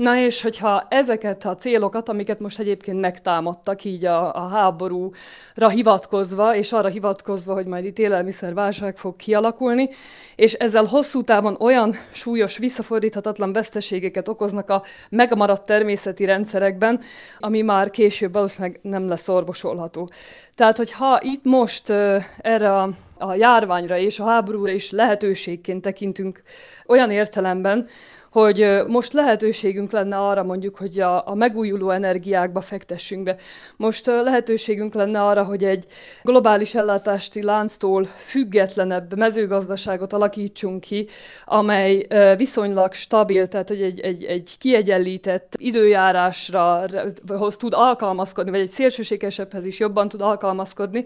Na 0.00 0.16
és 0.16 0.42
hogyha 0.42 0.86
ezeket 0.88 1.44
a 1.44 1.54
célokat, 1.54 2.08
amiket 2.08 2.40
most 2.40 2.58
egyébként 2.58 3.00
megtámadtak 3.00 3.84
így 3.84 4.04
a, 4.04 4.34
a 4.34 4.48
háborúra 4.48 5.68
hivatkozva, 5.68 6.56
és 6.56 6.72
arra 6.72 6.88
hivatkozva, 6.88 7.54
hogy 7.54 7.66
majd 7.66 7.84
itt 7.84 7.98
élelmiszerválság 7.98 8.96
fog 8.96 9.16
kialakulni, 9.16 9.88
és 10.36 10.52
ezzel 10.52 10.84
hosszú 10.84 11.22
távon 11.22 11.56
olyan 11.60 11.94
súlyos, 12.10 12.58
visszafordíthatatlan 12.58 13.52
veszteségeket 13.52 14.28
okoznak 14.28 14.70
a 14.70 14.82
megmaradt 15.10 15.66
természeti 15.66 16.24
rendszerekben, 16.24 17.00
ami 17.38 17.62
már 17.62 17.90
később 17.90 18.32
valószínűleg 18.32 18.78
nem 18.82 19.08
lesz 19.08 19.28
orvosolható. 19.28 20.10
Tehát, 20.54 20.76
hogyha 20.76 21.18
itt 21.22 21.44
most 21.44 21.90
erre 22.38 22.76
a 22.76 22.90
a 23.20 23.34
járványra 23.34 23.98
és 23.98 24.20
a 24.20 24.24
háborúra 24.24 24.72
is 24.72 24.90
lehetőségként 24.90 25.82
tekintünk 25.82 26.42
olyan 26.86 27.10
értelemben, 27.10 27.88
hogy 28.30 28.82
most 28.86 29.12
lehetőségünk 29.12 29.92
lenne 29.92 30.16
arra 30.16 30.42
mondjuk, 30.42 30.76
hogy 30.76 31.00
a, 31.00 31.28
a 31.28 31.34
megújuló 31.34 31.90
energiákba 31.90 32.60
fektessünk 32.60 33.22
be. 33.22 33.36
Most 33.76 34.06
lehetőségünk 34.06 34.94
lenne 34.94 35.22
arra, 35.22 35.44
hogy 35.44 35.64
egy 35.64 35.86
globális 36.22 36.74
ellátási 36.74 37.42
lánctól 37.42 38.04
függetlenebb 38.04 39.16
mezőgazdaságot 39.16 40.12
alakítsunk 40.12 40.80
ki, 40.80 41.06
amely 41.44 42.06
viszonylag 42.36 42.92
stabil, 42.92 43.48
tehát 43.48 43.68
hogy 43.68 43.82
egy, 43.82 44.00
egy, 44.00 44.24
egy 44.24 44.54
kiegyenlített 44.58 45.54
időjárásra 45.58 46.84
hoz 47.26 47.56
tud 47.56 47.72
alkalmazkodni, 47.74 48.50
vagy 48.50 48.60
egy 48.60 48.68
szélsőségesebbhez 48.68 49.64
is 49.64 49.78
jobban 49.78 50.08
tud 50.08 50.20
alkalmazkodni, 50.20 51.04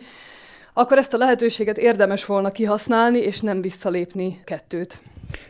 akkor 0.77 0.99
ezt 0.99 1.15
a 1.15 1.19
lehetőséget 1.19 1.79
érdemes 1.79 2.25
volna 2.25 2.51
kihasználni, 2.51 3.19
és 3.19 3.41
nem 3.41 3.61
visszalépni 3.61 4.39
kettőt. 4.45 5.03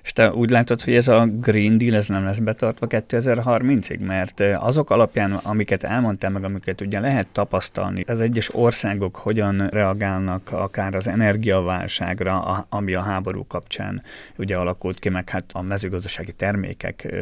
És 0.02 0.12
te 0.12 0.32
úgy 0.32 0.50
látod, 0.50 0.82
hogy 0.82 0.94
ez 0.94 1.08
a 1.08 1.26
Green 1.40 1.78
Deal 1.78 1.94
ez 1.94 2.06
nem 2.06 2.24
lesz 2.24 2.38
betartva 2.38 2.86
2030-ig? 2.90 3.98
Mert 3.98 4.40
azok 4.40 4.90
alapján, 4.90 5.32
amiket 5.32 5.84
elmondtál, 5.84 6.30
meg 6.30 6.44
amiket 6.44 6.80
ugye 6.80 7.00
lehet 7.00 7.26
tapasztalni, 7.32 8.04
az 8.06 8.20
egyes 8.20 8.54
országok 8.54 9.16
hogyan 9.16 9.68
reagálnak 9.68 10.52
akár 10.52 10.94
az 10.94 11.06
energiaválságra, 11.06 12.40
ami 12.68 12.94
a 12.94 13.00
háború 13.00 13.46
kapcsán 13.46 14.02
ugye 14.36 14.56
alakult 14.56 14.98
ki, 14.98 15.08
meg 15.08 15.28
hát 15.28 15.44
a 15.52 15.62
mezőgazdasági 15.62 16.32
termékek 16.32 17.14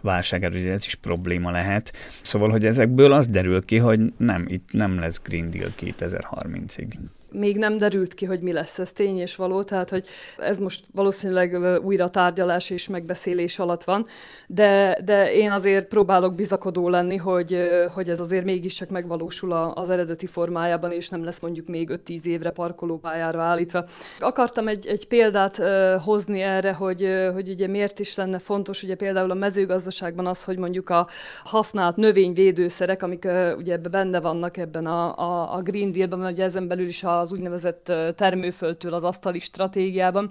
válságára, 0.00 0.58
ugye 0.58 0.72
ez 0.72 0.86
is 0.86 0.94
probléma 0.94 1.50
lehet. 1.50 1.92
Szóval, 2.22 2.50
hogy 2.50 2.64
ezekből 2.64 3.12
az 3.12 3.26
derül 3.26 3.64
ki, 3.64 3.76
hogy 3.76 4.00
nem, 4.16 4.44
itt 4.48 4.68
nem 4.72 4.98
lesz 4.98 5.20
Green 5.24 5.50
Deal 5.50 5.70
2030-ig 5.80 6.86
még 7.34 7.56
nem 7.56 7.76
derült 7.76 8.14
ki, 8.14 8.24
hogy 8.24 8.40
mi 8.40 8.52
lesz 8.52 8.78
ez 8.78 8.92
tény 8.92 9.18
és 9.18 9.36
való, 9.36 9.62
tehát 9.62 9.90
hogy 9.90 10.06
ez 10.38 10.58
most 10.58 10.84
valószínűleg 10.92 11.80
újra 11.84 12.08
tárgyalás 12.08 12.70
és 12.70 12.88
megbeszélés 12.88 13.58
alatt 13.58 13.84
van, 13.84 14.06
de, 14.46 14.98
de 15.04 15.32
én 15.32 15.50
azért 15.50 15.88
próbálok 15.88 16.34
bizakodó 16.34 16.88
lenni, 16.88 17.16
hogy, 17.16 17.68
hogy 17.94 18.10
ez 18.10 18.20
azért 18.20 18.44
mégiscsak 18.44 18.88
megvalósul 18.88 19.52
az 19.52 19.90
eredeti 19.90 20.26
formájában, 20.26 20.92
és 20.92 21.08
nem 21.08 21.24
lesz 21.24 21.40
mondjuk 21.40 21.66
még 21.66 22.00
5-10 22.06 22.24
évre 22.24 22.50
parkolópályára 22.50 23.42
állítva. 23.42 23.84
Akartam 24.20 24.68
egy, 24.68 24.86
egy 24.86 25.08
példát 25.08 25.62
hozni 26.04 26.40
erre, 26.40 26.72
hogy, 26.72 27.08
hogy 27.32 27.48
ugye 27.48 27.66
miért 27.66 27.98
is 27.98 28.14
lenne 28.14 28.38
fontos, 28.38 28.82
ugye 28.82 28.94
például 28.94 29.30
a 29.30 29.34
mezőgazdaságban 29.34 30.26
az, 30.26 30.44
hogy 30.44 30.58
mondjuk 30.58 30.90
a 30.90 31.08
használt 31.44 31.96
növényvédőszerek, 31.96 33.02
amik 33.02 33.28
ugye 33.56 33.72
ebben 33.72 33.90
benne 33.90 34.20
vannak 34.20 34.56
ebben 34.56 34.86
a, 34.86 35.18
a, 35.18 35.54
a 35.54 35.62
Green 35.62 35.92
Deal-ben, 35.92 36.20
ugye 36.20 36.44
ezen 36.44 36.68
belül 36.68 36.86
is 36.86 37.02
a 37.02 37.23
az 37.24 37.32
úgynevezett 37.32 37.92
termőföldtől 38.16 38.94
az 38.94 39.04
asztali 39.04 39.38
stratégiában. 39.38 40.30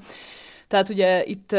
Tehát 0.68 0.90
ugye 0.90 1.24
itt 1.26 1.52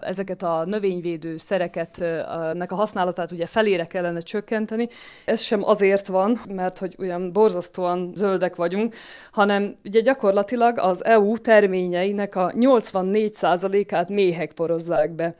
ezeket 0.00 0.42
a 0.42 0.64
növényvédő 0.64 1.36
szereket, 1.36 2.04
nek 2.52 2.72
a 2.72 2.74
használatát 2.74 3.32
ugye 3.32 3.46
felére 3.46 3.86
kellene 3.86 4.20
csökkenteni. 4.20 4.88
Ez 5.24 5.40
sem 5.40 5.64
azért 5.64 6.06
van, 6.06 6.40
mert 6.48 6.78
hogy 6.78 6.94
olyan 6.98 7.32
borzasztóan 7.32 8.12
zöldek 8.14 8.56
vagyunk, 8.56 8.94
hanem 9.32 9.76
ugye 9.84 10.00
gyakorlatilag 10.00 10.78
az 10.78 11.04
EU 11.04 11.38
terményeinek 11.38 12.36
a 12.36 12.50
84%-át 12.50 14.08
méhek 14.08 14.52
porozzák 14.52 15.10
be. 15.10 15.34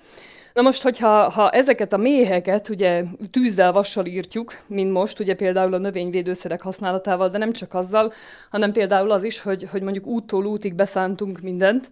Na 0.59 0.65
most, 0.65 0.83
hogyha 0.83 1.31
ha 1.31 1.51
ezeket 1.51 1.93
a 1.93 1.97
méheket 1.97 2.69
ugye 2.69 3.03
tűzzel, 3.31 3.73
vassal 3.73 4.07
írtjuk, 4.07 4.53
mint 4.67 4.93
most, 4.93 5.21
ugye 5.21 5.35
például 5.35 5.75
a 5.75 5.79
növényvédőszerek 5.79 6.63
használatával, 6.63 7.29
de 7.29 7.39
nem 7.39 7.53
csak 7.53 7.75
azzal, 7.75 8.13
hanem 8.51 8.73
például 8.73 9.11
az 9.11 9.25
is, 9.25 9.41
hogy, 9.41 9.69
hogy 9.71 9.83
mondjuk 9.83 10.07
úttól 10.07 10.45
útig 10.47 10.75
beszántunk 10.75 11.41
mindent, 11.41 11.91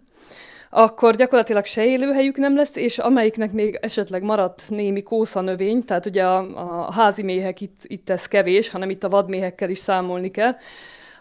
akkor 0.69 1.15
gyakorlatilag 1.15 1.65
se 1.65 1.85
élőhelyük 1.85 2.37
nem 2.37 2.55
lesz, 2.55 2.75
és 2.75 2.97
amelyiknek 2.97 3.51
még 3.51 3.77
esetleg 3.81 4.23
maradt 4.23 4.63
némi 4.67 5.03
kósza 5.03 5.41
növény, 5.41 5.83
tehát 5.83 6.05
ugye 6.05 6.23
a, 6.23 6.37
a 6.87 6.91
házi 6.93 7.23
méhek 7.23 7.61
itt, 7.61 7.79
itt 7.83 8.09
ez 8.09 8.25
kevés, 8.25 8.69
hanem 8.69 8.89
itt 8.89 9.03
a 9.03 9.09
vadméhekkel 9.09 9.69
is 9.69 9.77
számolni 9.77 10.31
kell, 10.31 10.55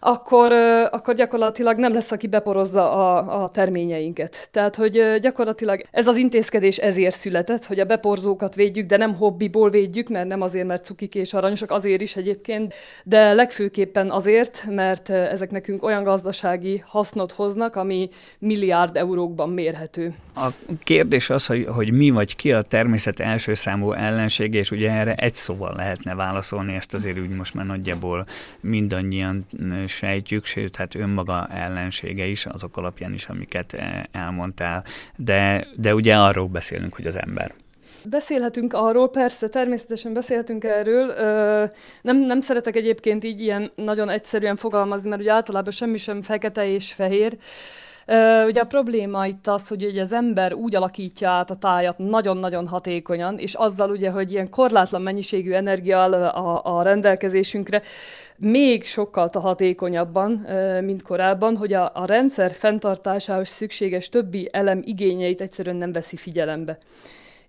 akkor, 0.01 0.53
akkor 0.91 1.15
gyakorlatilag 1.15 1.77
nem 1.77 1.93
lesz, 1.93 2.11
aki 2.11 2.27
beporozza 2.27 2.93
a, 2.93 3.43
a 3.43 3.49
terményeinket. 3.49 4.49
Tehát, 4.53 4.77
hogy 4.77 5.19
gyakorlatilag 5.21 5.83
ez 5.91 6.07
az 6.07 6.17
intézkedés 6.17 6.77
ezért 6.77 7.17
született, 7.17 7.65
hogy 7.65 7.81
a 7.81 7.85
beporzókat 7.85 8.55
védjük, 8.55 8.87
de 8.87 8.97
nem 8.97 9.15
hobbiból 9.15 9.71
védjük, 9.71 10.09
mert 10.09 10.29
nem 10.29 10.43
azért, 10.43 10.67
mert 10.67 10.85
cukik 10.85 11.15
és 11.15 11.35
aranyosak, 11.35 11.71
azért 11.71 12.01
is 12.01 12.17
egyébként, 12.17 12.75
de 13.05 13.33
legfőképpen 13.33 14.11
azért, 14.11 14.67
mert 14.71 15.11
ezek 15.11 15.51
nekünk 15.51 15.85
olyan 15.85 16.03
gazdasági 16.03 16.83
hasznot 16.87 17.33
hoznak, 17.33 17.77
ami 17.77 18.09
milliárd 18.39 18.97
eurókban 18.97 19.51
mérhető. 19.51 20.15
A 20.35 20.49
kérdés 20.85 21.31
az, 21.31 21.47
hogy, 21.47 21.67
hogy 21.69 21.93
mi 21.93 22.11
vagy 22.11 22.37
ki 22.37 22.53
a 22.53 22.63
természet 22.63 23.21
első 23.21 23.55
számú 23.55 23.93
ellensége, 23.93 24.59
és 24.59 24.71
ugye 24.71 24.91
erre 24.91 25.15
egy 25.15 25.35
szóval 25.35 25.75
lehetne 25.77 26.15
válaszolni, 26.15 26.75
ezt 26.75 26.95
azért 26.95 27.19
úgy 27.19 27.29
most 27.29 27.55
már 27.55 27.67
nagyjából 27.67 28.27
mindannyian 28.61 29.47
sejtjük, 29.87 30.45
sőt, 30.45 30.77
hát 30.77 30.95
önmaga 30.95 31.49
ellensége 31.53 32.25
is, 32.25 32.47
azok 32.47 32.77
alapján 32.77 33.15
is, 33.15 33.27
amiket 33.27 33.73
eh, 33.73 34.03
elmondtál, 34.13 34.85
de, 35.17 35.67
de 35.77 35.95
ugye 35.95 36.17
arról 36.17 36.47
beszélünk, 36.47 36.95
hogy 36.95 37.07
az 37.07 37.17
ember. 37.17 37.53
Beszélhetünk 38.09 38.73
arról, 38.73 39.11
persze, 39.11 39.49
természetesen 39.49 40.13
beszélhetünk 40.13 40.65
erről. 40.65 41.15
Nem, 42.03 42.19
nem 42.19 42.41
szeretek 42.41 42.77
egyébként 42.77 43.25
így 43.25 43.41
ilyen 43.41 43.71
nagyon 43.75 44.09
egyszerűen 44.09 44.57
fogalmazni, 44.57 45.09
mert 45.09 45.21
ugye 45.21 45.33
általában 45.33 45.73
semmi 45.73 45.97
sem 45.97 46.23
fekete 46.23 46.69
és 46.69 46.93
fehér. 46.93 47.37
Ugye 48.47 48.61
a 48.61 48.65
probléma 48.65 49.27
itt 49.27 49.47
az, 49.47 49.69
hogy 49.69 49.85
ugye 49.85 50.01
az 50.01 50.13
ember 50.13 50.53
úgy 50.53 50.77
alakítja 50.77 51.31
át 51.31 51.51
a 51.51 51.55
tájat 51.55 51.99
nagyon-nagyon 51.99 52.67
hatékonyan, 52.67 53.39
és 53.39 53.55
azzal 53.55 53.91
ugye, 53.91 54.11
hogy 54.11 54.33
ilyen 54.33 54.51
korlátlan 54.51 55.03
mennyiségű 55.03 55.53
energia 55.53 55.99
áll 55.99 56.13
a, 56.13 56.77
a 56.77 56.83
rendelkezésünkre, 56.83 57.83
még 58.37 58.85
sokkal 58.85 59.31
hatékonyabban, 59.33 60.47
mint 60.83 61.03
korábban, 61.03 61.57
hogy 61.57 61.73
a, 61.73 61.91
a 61.95 62.07
rendszer 62.07 62.51
fenntartásához 62.51 63.49
szükséges 63.49 64.09
többi 64.09 64.49
elem 64.53 64.81
igényeit 64.85 65.41
egyszerűen 65.41 65.77
nem 65.77 65.93
veszi 65.93 66.17
figyelembe 66.17 66.79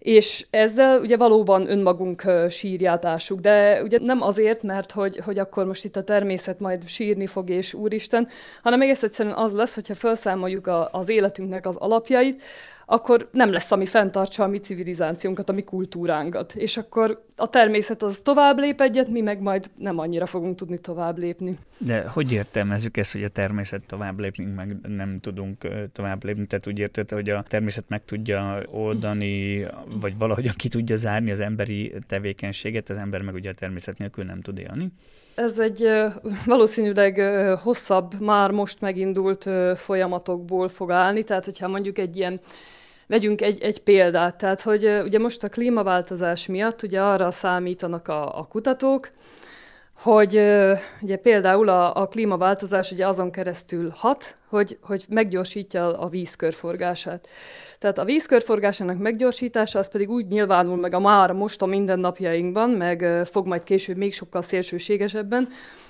és 0.08 0.46
ezzel 0.50 1.00
ugye 1.00 1.18
valóban 1.18 1.70
önmagunk 1.70 2.24
sírjátásuk, 2.50 3.40
de 3.40 3.82
ugye 3.84 3.98
nem 4.02 4.22
azért, 4.22 4.64
mert 4.64 4.92
hogy, 4.92 5.18
hogy 5.26 5.40
akkor 5.40 5.66
most 5.66 5.86
itt 5.86 5.96
a 5.96 6.02
természet 6.02 6.60
majd 6.60 6.88
sírni 6.88 7.26
fog, 7.26 7.50
és 7.50 7.74
úristen, 7.74 8.28
hanem 8.64 8.82
egész 8.82 9.04
egyszerűen 9.04 9.36
az 9.36 9.54
lesz, 9.54 9.76
hogyha 9.76 9.96
felszámoljuk 9.96 10.68
a, 10.68 10.90
az 10.92 11.10
életünknek 11.10 11.66
az 11.66 11.76
alapjait, 11.76 12.44
akkor 12.90 13.30
nem 13.32 13.52
lesz, 13.52 13.72
ami 13.72 13.86
fenntartsa 13.86 14.44
a 14.44 14.48
mi 14.48 14.58
civilizációnkat, 14.58 15.50
a 15.50 15.54
mi 15.54 15.62
kultúránkat. 15.62 16.54
És 16.56 16.78
akkor 16.78 17.24
a 17.36 17.50
természet 17.50 18.04
az 18.04 18.22
tovább 18.22 18.60
lép 18.60 18.82
egyet, 18.82 19.10
mi 19.10 19.22
meg 19.22 19.42
majd 19.42 19.66
nem 19.76 20.00
annyira 20.00 20.26
fogunk 20.26 20.56
tudni 20.56 20.78
tovább 20.78 21.18
lépni. 21.18 21.58
De 21.78 22.08
hogy 22.08 22.32
értelmezzük 22.32 22.98
ezt, 22.98 23.12
hogy 23.12 23.24
a 23.24 23.30
természet 23.30 23.82
tovább 23.88 24.20
lép, 24.20 24.38
meg 24.56 24.76
nem 24.88 25.20
tudunk 25.20 25.68
tovább 25.94 26.24
lépni? 26.24 26.48
Tehát 26.48 26.68
úgy 26.68 26.80
értette, 26.80 27.16
hogy 27.16 27.30
a 27.30 27.46
természet 27.48 27.86
meg 27.88 28.06
tudja 28.06 28.60
oldani, 28.72 29.66
vagy 30.02 30.18
valahogy 30.18 30.56
ki 30.56 30.68
tudja 30.68 30.96
zárni 30.96 31.32
az 31.32 31.40
emberi 31.40 31.94
tevékenységet, 32.08 32.90
az 32.90 32.98
ember 32.98 33.22
meg 33.22 33.34
ugye 33.34 33.50
a 33.50 33.54
természet 33.54 33.98
nélkül 33.98 34.24
nem 34.24 34.42
tud 34.42 34.58
élni? 34.58 34.92
Ez 35.36 35.60
egy 35.60 35.90
valószínűleg 36.46 37.22
hosszabb, 37.60 38.14
már 38.20 38.52
most 38.52 38.82
megindult 38.82 39.50
folyamatokból 39.76 40.70
fog 40.70 40.92
állni, 40.92 41.24
tehát 41.24 41.46
hogyha 41.46 41.68
mondjuk 41.68 41.98
egy 41.98 42.18
ilyen 42.18 42.40
Vegyünk 43.08 43.42
egy, 43.42 43.62
egy 43.62 43.84
példát, 43.84 44.38
tehát 44.38 44.62
hogy 44.62 45.02
ugye 45.04 45.20
most 45.20 45.44
a 45.44 45.50
klímaváltozás 45.50 46.46
miatt 46.46 46.84
ugye 46.84 47.02
arra 47.02 47.32
számítanak 47.32 48.08
a, 48.08 48.40
a 48.40 48.44
kutatók, 48.44 49.12
hogy 49.98 50.42
ugye 51.02 51.16
például 51.16 51.70
a, 51.70 51.96
a 51.96 52.08
klímaváltozás 52.08 52.92
ugye 52.92 53.08
azon 53.08 53.32
keresztül 53.32 53.92
hat, 53.96 54.36
hogy, 54.50 54.78
hogy 54.82 55.06
meggyorsítja 55.10 55.98
a 55.98 56.10
víz 56.10 56.36
körforgását. 56.36 57.28
Tehát 57.80 57.98
a 57.98 58.06
víz 58.06 58.26
körforgásának 58.26 58.98
meggyorsítása 58.98 59.80
az 59.80 59.90
pedig 59.92 60.10
úgy 60.10 60.28
nyilvánul 60.28 60.76
meg 60.76 60.94
a 60.94 61.00
már 61.00 61.32
most 61.32 61.62
a 61.62 61.66
mindennapjainkban, 61.66 62.70
meg 62.70 63.22
fog 63.26 63.48
majd 63.48 63.64
később 63.64 63.98
még 63.98 64.14
sokkal 64.14 64.42
szélsőségesebben, 64.42 65.48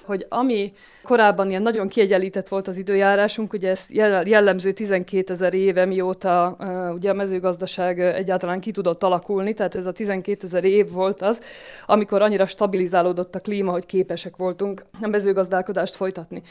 hogy 0.07 0.25
ami 0.29 0.73
korábban 1.03 1.49
ilyen 1.49 1.61
nagyon 1.61 1.87
kiegyenlített 1.87 2.47
volt 2.47 2.67
az 2.67 2.77
időjárásunk, 2.77 3.53
ugye 3.53 3.69
ez 3.69 3.85
jellemző 4.23 4.71
12 4.71 5.33
ezer 5.33 5.53
éve, 5.53 5.85
mióta 5.85 6.57
ugye 6.95 7.09
a 7.09 7.13
mezőgazdaság 7.13 7.99
egyáltalán 7.99 8.59
ki 8.59 8.71
tudott 8.71 9.03
alakulni, 9.03 9.53
tehát 9.53 9.75
ez 9.75 9.85
a 9.85 9.91
12 9.91 10.45
ezer 10.45 10.63
év 10.63 10.91
volt 10.91 11.21
az, 11.21 11.41
amikor 11.85 12.21
annyira 12.21 12.45
stabilizálódott 12.45 13.35
a 13.35 13.39
klíma, 13.39 13.71
hogy 13.71 13.85
képesek 13.97 14.35
voltunk 14.35 14.85
a 15.01 15.07
mezőgazdálkodást 15.07 15.95
folytatni 15.95 16.41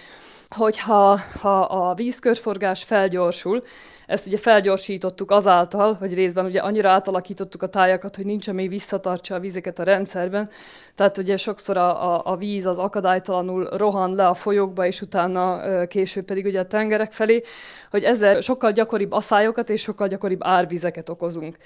hogyha 0.48 1.18
ha 1.40 1.60
a 1.60 1.94
vízkörforgás 1.94 2.84
felgyorsul, 2.84 3.62
ezt 4.06 4.26
ugye 4.26 4.36
felgyorsítottuk 4.36 5.30
azáltal, 5.30 5.94
hogy 5.94 6.14
részben 6.14 6.44
ugye 6.44 6.60
annyira 6.60 6.90
átalakítottuk 6.90 7.62
a 7.62 7.66
tájakat, 7.66 8.16
hogy 8.16 8.24
nincs, 8.24 8.48
ami 8.48 8.68
visszatartsa 8.68 9.34
a 9.34 9.40
vizeket 9.40 9.78
a 9.78 9.82
rendszerben. 9.82 10.48
Tehát 10.94 11.18
ugye 11.18 11.36
sokszor 11.36 11.76
a, 11.76 12.14
a, 12.14 12.22
a 12.24 12.36
víz 12.36 12.66
az 12.66 12.78
akadálytalanul 12.78 13.64
rohan 13.64 14.14
le 14.14 14.26
a 14.26 14.34
folyókba, 14.34 14.86
és 14.86 15.00
utána 15.00 15.60
később 15.86 16.24
pedig 16.24 16.44
ugye 16.44 16.60
a 16.60 16.66
tengerek 16.66 17.12
felé, 17.12 17.42
hogy 17.90 18.04
ezzel 18.04 18.40
sokkal 18.40 18.72
gyakoribb 18.72 19.12
aszályokat 19.12 19.70
és 19.70 19.80
sokkal 19.80 20.08
gyakoribb 20.08 20.40
árvizeket 20.44 21.08
okozunk. 21.08 21.56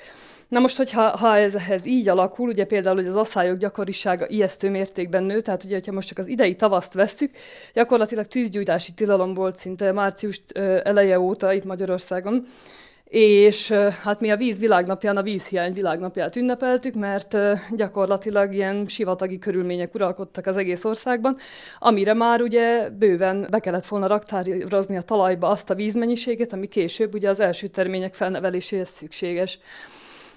Na 0.50 0.58
most, 0.58 0.76
hogyha 0.76 1.16
ha 1.18 1.36
ez, 1.36 1.54
ez 1.54 1.86
így 1.86 2.08
alakul, 2.08 2.48
ugye 2.48 2.64
például 2.64 2.96
hogy 2.96 3.06
az 3.06 3.16
asszályok 3.16 3.58
gyakorisága 3.58 4.28
ijesztő 4.28 4.70
mértékben 4.70 5.24
nő, 5.24 5.40
tehát 5.40 5.64
ugye, 5.64 5.80
ha 5.86 5.92
most 5.92 6.08
csak 6.08 6.18
az 6.18 6.26
idei 6.26 6.54
tavaszt 6.54 6.92
vesszük, 6.92 7.30
gyakorlatilag 7.74 8.26
tűzgyújtási 8.26 8.92
tilalom 8.92 9.34
volt 9.34 9.56
szinte 9.56 9.92
március 9.92 10.40
eleje 10.82 11.20
óta 11.20 11.52
itt 11.52 11.64
Magyarországon, 11.64 12.46
és 13.04 13.70
hát 14.02 14.20
mi 14.20 14.30
a 14.30 14.36
víz 14.36 14.58
világnapján 14.58 15.16
a 15.16 15.22
vízhiány 15.22 15.72
világnapját 15.72 16.36
ünnepeltük, 16.36 16.94
mert 16.94 17.36
gyakorlatilag 17.70 18.54
ilyen 18.54 18.86
sivatagi 18.86 19.38
körülmények 19.38 19.94
uralkodtak 19.94 20.46
az 20.46 20.56
egész 20.56 20.84
országban, 20.84 21.36
amire 21.78 22.14
már 22.14 22.40
ugye 22.40 22.88
bőven 22.88 23.46
be 23.50 23.58
kellett 23.58 23.86
volna 23.86 24.06
raktározni 24.06 24.96
a 24.96 25.02
talajba 25.02 25.48
azt 25.48 25.70
a 25.70 25.74
vízmennyiséget, 25.74 26.52
ami 26.52 26.66
később 26.66 27.14
ugye 27.14 27.28
az 27.28 27.40
első 27.40 27.66
termények 27.66 28.14
felneveléséhez 28.14 28.88
szükséges. 28.88 29.58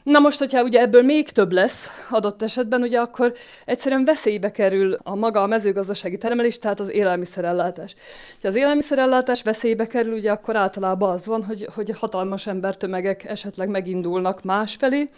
Na 0.03 0.19
most, 0.19 0.39
hogyha 0.39 0.63
ugye 0.63 0.79
ebből 0.79 1.01
még 1.01 1.29
több 1.29 1.51
lesz 1.51 2.05
adott 2.09 2.41
esetben, 2.41 2.81
ugye 2.81 2.99
akkor 2.99 3.33
egyszerűen 3.65 4.05
veszélybe 4.05 4.51
kerül 4.51 4.97
a 5.03 5.15
maga 5.15 5.41
a 5.41 5.47
mezőgazdasági 5.47 6.17
termelés, 6.17 6.59
tehát 6.59 6.79
az 6.79 6.91
élelmiszerellátás. 6.91 7.95
Ha 8.41 8.47
az 8.47 8.55
élelmiszerellátás 8.55 9.43
veszélybe 9.43 9.85
kerül, 9.85 10.13
ugye 10.13 10.31
akkor 10.31 10.55
általában 10.55 11.09
az 11.09 11.25
van, 11.25 11.43
hogy, 11.43 11.67
hogy 11.75 11.91
hatalmas 11.99 12.47
embertömegek 12.47 13.23
esetleg 13.23 13.67
megindulnak 13.67 14.43
másfelé, 14.43 15.09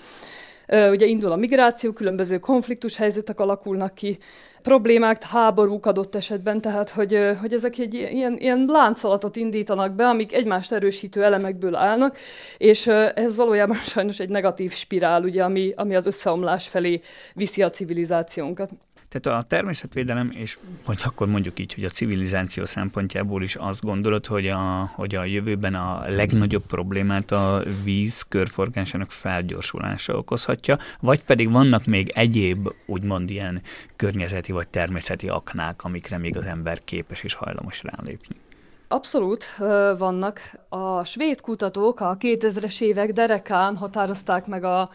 Ugye 0.67 1.05
indul 1.05 1.31
a 1.31 1.35
migráció, 1.35 1.91
különböző 1.91 2.39
konfliktus 2.39 2.97
helyzetek 2.97 3.39
alakulnak 3.39 3.95
ki, 3.95 4.17
problémák, 4.61 5.23
háborúk 5.23 5.85
adott 5.85 6.15
esetben, 6.15 6.61
tehát 6.61 6.89
hogy, 6.89 7.19
hogy 7.41 7.53
ezek 7.53 7.77
egy 7.77 7.93
ilyen, 7.93 8.37
ilyen 8.37 8.65
láncolatot 8.67 9.35
indítanak 9.35 9.91
be, 9.91 10.07
amik 10.07 10.33
egymást 10.33 10.71
erősítő 10.71 11.23
elemekből 11.23 11.75
állnak, 11.75 12.17
és 12.57 12.87
ez 13.15 13.35
valójában 13.35 13.77
sajnos 13.93 14.19
egy 14.19 14.29
negatív 14.29 14.73
spirál, 14.73 15.23
ugye, 15.23 15.43
ami, 15.43 15.71
ami 15.75 15.95
az 15.95 16.05
összeomlás 16.05 16.67
felé 16.67 17.01
viszi 17.33 17.61
a 17.61 17.69
civilizációnkat. 17.69 18.69
Tehát 19.21 19.43
a 19.43 19.47
természetvédelem, 19.47 20.31
és 20.31 20.57
vagy 20.85 21.01
akkor 21.03 21.27
mondjuk 21.27 21.59
így, 21.59 21.73
hogy 21.73 21.83
a 21.83 21.89
civilizáció 21.89 22.65
szempontjából 22.65 23.43
is 23.43 23.55
azt 23.55 23.81
gondolod, 23.81 24.25
hogy 24.25 24.47
a, 24.47 24.91
hogy 24.93 25.15
a 25.15 25.23
jövőben 25.23 25.75
a 25.75 26.03
legnagyobb 26.07 26.63
problémát 26.67 27.31
a 27.31 27.63
víz 27.83 28.21
körforgásának 28.29 29.11
felgyorsulása 29.11 30.17
okozhatja, 30.17 30.77
vagy 30.99 31.23
pedig 31.23 31.51
vannak 31.51 31.85
még 31.85 32.09
egyéb, 32.09 32.69
úgymond 32.85 33.29
ilyen 33.29 33.61
környezeti 33.95 34.51
vagy 34.51 34.67
természeti 34.67 35.29
aknák, 35.29 35.83
amikre 35.83 36.17
még 36.17 36.37
az 36.37 36.45
ember 36.45 36.83
képes 36.83 37.23
és 37.23 37.33
hajlamos 37.33 37.83
rálépni. 37.83 38.35
Abszolút 38.87 39.43
vannak. 39.97 40.39
A 40.69 41.05
svéd 41.05 41.41
kutatók 41.41 41.99
a 41.99 42.17
2000-es 42.19 42.81
évek 42.81 43.11
derekán 43.11 43.75
határozták 43.75 44.47
meg 44.47 44.63
a 44.63 44.89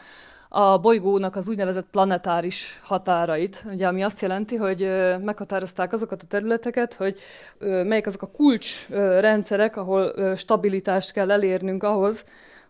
a 0.52 0.78
bolygónak 0.78 1.36
az 1.36 1.48
úgynevezett 1.48 1.86
planetáris 1.90 2.80
határait, 2.82 3.64
ugye, 3.72 3.86
ami 3.86 4.02
azt 4.02 4.20
jelenti, 4.20 4.56
hogy 4.56 4.90
meghatározták 5.22 5.92
azokat 5.92 6.22
a 6.22 6.26
területeket, 6.26 6.94
hogy 6.94 7.18
melyek 7.58 8.06
azok 8.06 8.22
a 8.22 8.30
kulcsrendszerek, 8.30 9.76
ahol 9.76 10.34
stabilitást 10.36 11.12
kell 11.12 11.30
elérnünk 11.30 11.82
ahhoz, 11.82 12.24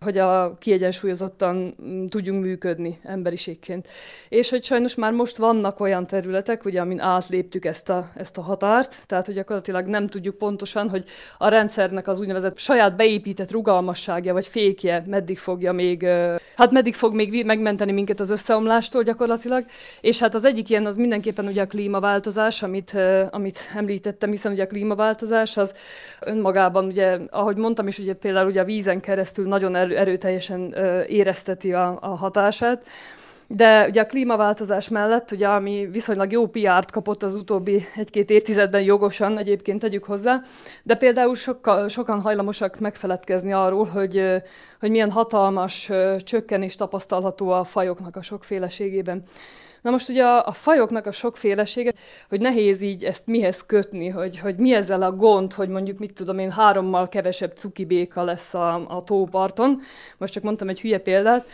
hogy 0.04 0.18
a 0.18 0.56
kiegyensúlyozottan 0.58 1.74
mm, 1.82 2.06
tudjunk 2.06 2.44
működni 2.44 2.98
emberiségként. 3.02 3.88
És 4.28 4.50
hogy 4.50 4.64
sajnos 4.64 4.94
már 4.94 5.12
most 5.12 5.36
vannak 5.36 5.80
olyan 5.80 6.06
területek, 6.06 6.64
ugye, 6.64 6.80
amin 6.80 7.00
átléptük 7.00 7.64
ezt 7.64 7.88
a, 7.88 8.10
ezt 8.14 8.38
a 8.38 8.40
határt, 8.40 9.06
tehát 9.06 9.26
hogy 9.26 9.34
gyakorlatilag 9.34 9.86
nem 9.86 10.06
tudjuk 10.06 10.38
pontosan, 10.38 10.88
hogy 10.88 11.04
a 11.38 11.48
rendszernek 11.48 12.08
az 12.08 12.20
úgynevezett 12.20 12.58
saját 12.58 12.96
beépített 12.96 13.50
rugalmasságja 13.50 14.32
vagy 14.32 14.46
fékje 14.46 15.02
meddig 15.06 15.38
fogja 15.38 15.72
még, 15.72 16.06
hát 16.56 16.70
meddig 16.70 16.94
fog 16.94 17.14
még 17.14 17.44
megmenteni 17.44 17.92
minket 17.92 18.20
az 18.20 18.30
összeomlástól 18.30 19.02
gyakorlatilag. 19.02 19.64
És 20.00 20.18
hát 20.18 20.34
az 20.34 20.44
egyik 20.44 20.70
ilyen 20.70 20.86
az 20.86 20.96
mindenképpen 20.96 21.46
ugye 21.46 21.62
a 21.62 21.66
klímaváltozás, 21.66 22.62
amit, 22.62 22.96
amit 23.30 23.58
említettem, 23.76 24.30
hiszen 24.30 24.52
ugye 24.52 24.62
a 24.62 24.66
klímaváltozás 24.66 25.56
az 25.56 25.74
önmagában, 26.20 26.84
ugye, 26.84 27.18
ahogy 27.30 27.56
mondtam 27.56 27.86
is, 27.86 27.98
ugye 27.98 28.14
például 28.14 28.48
ugye 28.48 28.60
a 28.60 28.64
vízen 28.64 29.00
keresztül 29.00 29.48
nagyon 29.48 29.74
erő, 29.90 29.96
erőteljesen 29.96 30.74
érezteti 31.06 31.72
a, 31.72 31.98
a 32.00 32.08
hatását. 32.08 32.84
De 33.52 33.86
ugye 33.88 34.00
a 34.00 34.06
klímaváltozás 34.06 34.88
mellett, 34.88 35.30
ugye, 35.30 35.48
ami 35.48 35.88
viszonylag 35.92 36.32
jó 36.32 36.46
PR-t 36.46 36.90
kapott 36.90 37.22
az 37.22 37.34
utóbbi 37.34 37.84
egy-két 37.96 38.30
évtizedben 38.30 38.82
jogosan, 38.82 39.38
egyébként 39.38 39.80
tegyük 39.80 40.04
hozzá, 40.04 40.42
de 40.82 40.94
például 40.94 41.34
sokkal, 41.34 41.88
sokan 41.88 42.20
hajlamosak 42.20 42.78
megfeledkezni 42.78 43.52
arról, 43.52 43.84
hogy, 43.84 44.42
hogy 44.80 44.90
milyen 44.90 45.10
hatalmas 45.10 45.90
csökkenés 46.18 46.76
tapasztalható 46.76 47.50
a 47.50 47.64
fajoknak 47.64 48.16
a 48.16 48.22
sokféleségében. 48.22 49.22
Na 49.82 49.90
most 49.90 50.08
ugye 50.08 50.24
a, 50.24 50.46
a 50.46 50.52
fajoknak 50.52 51.06
a 51.06 51.12
sokfélesége, 51.12 51.92
hogy 52.28 52.40
nehéz 52.40 52.80
így 52.80 53.04
ezt 53.04 53.26
mihez 53.26 53.66
kötni, 53.66 54.08
hogy, 54.08 54.38
hogy 54.38 54.56
mi 54.56 54.74
ezzel 54.74 55.02
a 55.02 55.12
gond, 55.12 55.52
hogy 55.52 55.68
mondjuk 55.68 55.98
mit 55.98 56.12
tudom 56.12 56.38
én, 56.38 56.50
hárommal 56.50 57.08
kevesebb 57.08 57.52
cukibéka 57.52 58.24
lesz 58.24 58.54
a, 58.54 58.74
a 58.74 59.04
tóparton. 59.04 59.80
Most 60.18 60.32
csak 60.32 60.42
mondtam 60.42 60.68
egy 60.68 60.80
hülye 60.80 60.98
példát. 60.98 61.48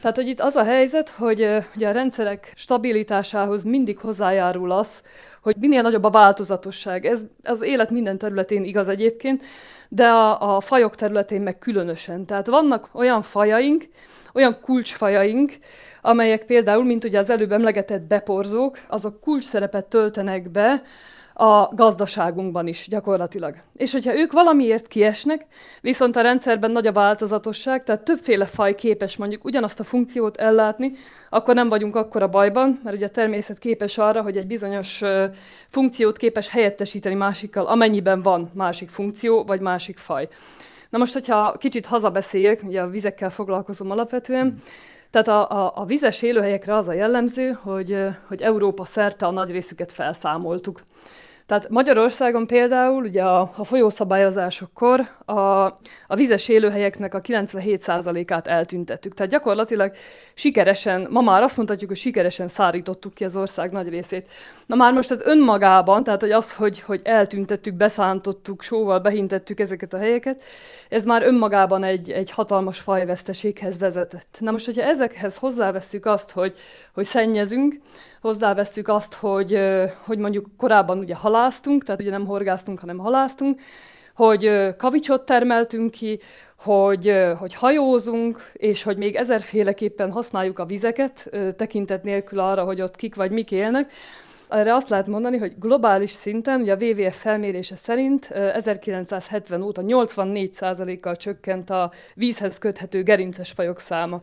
Tehát, 0.00 0.16
hogy 0.16 0.28
itt 0.28 0.40
az 0.40 0.56
a 0.56 0.64
helyzet, 0.64 1.08
hogy 1.08 1.56
ugye 1.76 1.88
a 1.88 1.92
rendszerek 1.92 2.52
stabilitásához 2.56 3.62
mindig 3.62 3.98
hozzájárul 3.98 4.70
az, 4.70 5.02
hogy 5.42 5.56
minél 5.58 5.82
nagyobb 5.82 6.04
a 6.04 6.10
változatosság. 6.10 7.06
Ez 7.06 7.26
az 7.42 7.62
élet 7.62 7.90
minden 7.90 8.18
területén 8.18 8.64
igaz 8.64 8.88
egyébként, 8.88 9.42
de 9.88 10.08
a, 10.08 10.56
a 10.56 10.60
fajok 10.60 10.94
területén 10.94 11.40
meg 11.40 11.58
különösen. 11.58 12.26
Tehát 12.26 12.46
vannak 12.46 12.88
olyan 12.92 13.22
fajaink, 13.22 13.84
olyan 14.34 14.58
kulcsfajaink, 14.60 15.52
amelyek 16.00 16.44
például, 16.44 16.84
mint 16.84 17.04
ugye 17.04 17.18
az 17.18 17.30
előbb 17.30 17.52
emlegetett 17.52 18.02
beporzók, 18.02 18.78
azok 18.88 19.20
kulcs 19.20 19.44
szerepet 19.44 19.86
töltenek 19.86 20.50
be 20.50 20.82
a 21.34 21.74
gazdaságunkban 21.74 22.66
is 22.66 22.86
gyakorlatilag. 22.88 23.54
És 23.76 23.92
hogyha 23.92 24.18
ők 24.18 24.32
valamiért 24.32 24.86
kiesnek, 24.86 25.46
viszont 25.80 26.16
a 26.16 26.20
rendszerben 26.20 26.70
nagy 26.70 26.86
a 26.86 26.92
változatosság, 26.92 27.82
tehát 27.82 28.02
többféle 28.02 28.44
faj 28.44 28.74
képes 28.74 29.16
mondjuk 29.16 29.44
ugyanazt 29.44 29.80
a 29.80 29.84
funkciót 29.84 30.36
ellátni, 30.36 30.92
akkor 31.28 31.54
nem 31.54 31.68
vagyunk 31.68 31.96
akkora 31.96 32.28
bajban, 32.28 32.80
mert 32.84 32.96
ugye 32.96 33.06
a 33.06 33.10
természet 33.10 33.58
képes 33.58 33.98
arra, 33.98 34.22
hogy 34.22 34.36
egy 34.36 34.46
bizonyos 34.46 35.02
funkciót 35.68 36.16
képes 36.16 36.48
helyettesíteni 36.48 37.14
másikkal, 37.14 37.66
amennyiben 37.66 38.22
van 38.22 38.50
másik 38.54 38.88
funkció 38.88 39.44
vagy 39.44 39.60
másik 39.60 39.98
faj. 39.98 40.28
Na 40.90 40.98
most, 40.98 41.12
hogyha 41.12 41.52
kicsit 41.58 41.86
hazabeszéljek, 41.86 42.62
ugye 42.62 42.80
a 42.80 42.88
vizekkel 42.88 43.30
foglalkozom 43.30 43.90
alapvetően, 43.90 44.46
mm. 44.46 44.56
Tehát 45.10 45.28
a, 45.28 45.50
a, 45.50 45.72
a 45.74 45.84
vizes 45.84 46.22
élőhelyekre 46.22 46.74
az 46.74 46.88
a 46.88 46.92
jellemző, 46.92 47.58
hogy, 47.62 47.98
hogy 48.26 48.42
Európa 48.42 48.84
szerte 48.84 49.26
a 49.26 49.30
nagy 49.30 49.50
részüket 49.50 49.92
felszámoltuk. 49.92 50.80
Tehát 51.50 51.68
Magyarországon 51.68 52.46
például 52.46 53.02
ugye 53.02 53.22
a, 53.22 53.50
a 53.56 53.64
folyószabályozásokkor 53.64 55.08
a, 55.24 55.40
a 56.06 56.14
vizes 56.14 56.48
élőhelyeknek 56.48 57.14
a 57.14 57.20
97%-át 57.20 58.46
eltüntettük. 58.46 59.14
Tehát 59.14 59.32
gyakorlatilag 59.32 59.92
sikeresen, 60.34 61.06
ma 61.10 61.20
már 61.20 61.42
azt 61.42 61.56
mondhatjuk, 61.56 61.90
hogy 61.90 61.98
sikeresen 61.98 62.48
szárítottuk 62.48 63.14
ki 63.14 63.24
az 63.24 63.36
ország 63.36 63.70
nagy 63.70 63.88
részét. 63.88 64.28
Na 64.66 64.76
már 64.76 64.92
most 64.92 65.10
ez 65.10 65.20
önmagában, 65.22 66.04
tehát 66.04 66.20
hogy 66.20 66.30
az, 66.30 66.54
hogy, 66.54 66.80
hogy 66.80 67.00
eltüntettük, 67.04 67.74
beszántottuk, 67.74 68.62
sóval 68.62 68.98
behintettük 68.98 69.60
ezeket 69.60 69.92
a 69.92 69.98
helyeket, 69.98 70.42
ez 70.88 71.04
már 71.04 71.22
önmagában 71.22 71.84
egy, 71.84 72.10
egy 72.10 72.30
hatalmas 72.30 72.78
fajveszteséghez 72.78 73.78
vezetett. 73.78 74.36
Na 74.40 74.50
most, 74.50 74.64
hogyha 74.64 74.82
ezekhez 74.82 75.36
hozzávesszük 75.36 76.06
azt, 76.06 76.30
hogy, 76.30 76.56
hogy 76.94 77.04
szennyezünk, 77.04 77.74
hozzávesszük 78.20 78.88
azt, 78.88 79.14
hogy, 79.14 79.58
hogy 80.04 80.18
mondjuk 80.18 80.46
korábban 80.56 80.98
ugye 80.98 81.14
haláztunk, 81.40 81.84
tehát 81.84 82.00
ugye 82.00 82.10
nem 82.10 82.26
horgáztunk, 82.26 82.78
hanem 82.78 82.98
haláztunk, 82.98 83.60
hogy 84.14 84.74
kavicsot 84.76 85.26
termeltünk 85.26 85.90
ki, 85.90 86.18
hogy, 86.58 87.14
hogy 87.38 87.54
hajózunk, 87.54 88.50
és 88.52 88.82
hogy 88.82 88.98
még 88.98 89.14
ezerféleképpen 89.14 90.12
használjuk 90.12 90.58
a 90.58 90.64
vizeket, 90.64 91.30
tekintet 91.56 92.02
nélkül 92.02 92.38
arra, 92.38 92.64
hogy 92.64 92.82
ott 92.82 92.96
kik 92.96 93.14
vagy 93.14 93.30
mik 93.30 93.50
élnek. 93.50 93.92
Erre 94.48 94.74
azt 94.74 94.88
lehet 94.88 95.06
mondani, 95.06 95.38
hogy 95.38 95.52
globális 95.58 96.10
szinten, 96.10 96.60
ugye 96.60 96.72
a 96.72 96.84
WWF 96.84 97.20
felmérése 97.20 97.76
szerint 97.76 98.30
1970 98.30 99.62
óta 99.62 99.82
84%-kal 99.86 101.16
csökkent 101.16 101.70
a 101.70 101.90
vízhez 102.14 102.58
köthető 102.58 103.02
gerinces 103.02 103.50
fajok 103.50 103.78
száma 103.80 104.22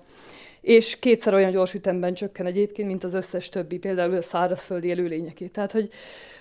és 0.68 1.00
kétszer 1.00 1.34
olyan 1.34 1.52
gyors 1.52 1.74
ütemben 1.74 2.14
csökken 2.14 2.46
egyébként, 2.46 2.88
mint 2.88 3.04
az 3.04 3.14
összes 3.14 3.50
többi, 3.50 3.78
például 3.78 4.16
a 4.16 4.22
szárazföldi 4.22 4.88
élőlényeké. 4.88 5.48
Tehát, 5.48 5.72
hogy, 5.72 5.90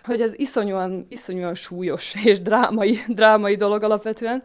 hogy 0.04 0.20
ez 0.20 0.32
iszonyúan, 0.36 1.06
iszonyúan 1.08 1.54
súlyos 1.54 2.14
és 2.24 2.40
drámai, 2.40 2.98
drámai 3.08 3.56
dolog 3.56 3.82
alapvetően. 3.82 4.42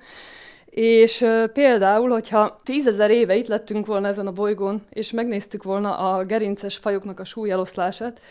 És 0.65 1.25
például, 1.53 2.09
hogyha 2.09 2.59
tízezer 2.63 3.11
éve 3.11 3.35
itt 3.35 3.47
lettünk 3.47 3.85
volna 3.85 4.07
ezen 4.07 4.27
a 4.27 4.31
bolygón, 4.31 4.81
és 4.89 5.11
megnéztük 5.11 5.63
volna 5.63 5.97
a 5.97 6.25
gerinces 6.25 6.77
fajoknak 6.77 7.19
a 7.19 7.25
súlyeloszlását, 7.25 8.21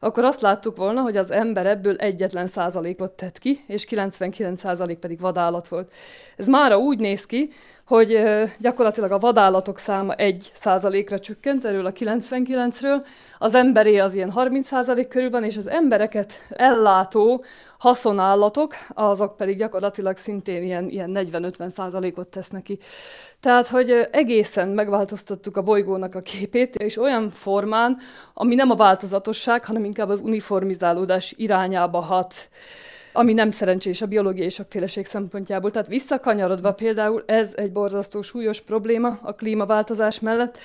akkor 0.00 0.24
azt 0.24 0.40
láttuk 0.40 0.76
volna, 0.76 1.00
hogy 1.00 1.16
az 1.16 1.30
ember 1.30 1.66
ebből 1.66 1.96
egyetlen 1.96 2.46
százalékot 2.46 3.12
tett 3.12 3.38
ki, 3.38 3.58
és 3.66 3.84
99 3.84 4.60
százalék 4.60 4.98
pedig 4.98 5.20
vadállat 5.20 5.68
volt. 5.68 5.92
Ez 6.36 6.46
mára 6.46 6.78
úgy 6.78 6.98
néz 6.98 7.26
ki, 7.26 7.48
hogy 7.86 8.22
gyakorlatilag 8.58 9.12
a 9.12 9.18
vadállatok 9.18 9.78
száma 9.78 10.14
1 10.14 10.50
százalékra 10.54 11.18
csökkent 11.18 11.64
erről 11.64 11.86
a 11.86 11.92
99-ről, 11.92 13.04
az 13.38 13.54
emberé 13.54 13.98
az 13.98 14.14
ilyen 14.14 14.30
30 14.30 14.66
százalék 14.66 15.08
körül 15.08 15.30
van, 15.30 15.44
és 15.44 15.56
az 15.56 15.66
embereket 15.66 16.44
ellátó 16.48 17.44
haszonállatok, 17.78 18.74
azok 18.94 19.36
pedig 19.36 19.56
gyakorlatilag 19.56 20.16
szintén 20.16 20.62
ilyen, 20.62 20.88
ilyen 20.88 21.10
40-50 21.14 21.68
százalékot 21.68 22.28
tesznek 22.28 22.62
ki. 22.62 22.78
Tehát, 23.40 23.68
hogy 23.68 24.08
egészen 24.10 24.68
megváltoztattuk 24.68 25.56
a 25.56 25.62
bolygónak 25.62 26.14
a 26.14 26.20
képét, 26.20 26.74
és 26.74 26.98
olyan 26.98 27.30
formán, 27.30 27.98
ami 28.34 28.54
nem 28.54 28.70
a 28.70 28.76
változatosság, 28.76 29.64
hanem 29.64 29.84
inkább 29.84 30.08
az 30.08 30.20
uniformizálódás 30.20 31.34
irányába 31.36 32.00
hat 32.00 32.34
ami 33.16 33.32
nem 33.32 33.50
szerencsés 33.50 34.02
a 34.02 34.06
biológiai 34.06 34.48
sokféleség 34.48 35.06
szempontjából. 35.06 35.70
Tehát 35.70 35.88
visszakanyarodva 35.88 36.72
például 36.72 37.22
ez 37.26 37.52
egy 37.56 37.72
borzasztó 37.72 38.22
súlyos 38.22 38.60
probléma 38.60 39.18
a 39.22 39.32
klímaváltozás 39.32 40.20
mellett, 40.20 40.58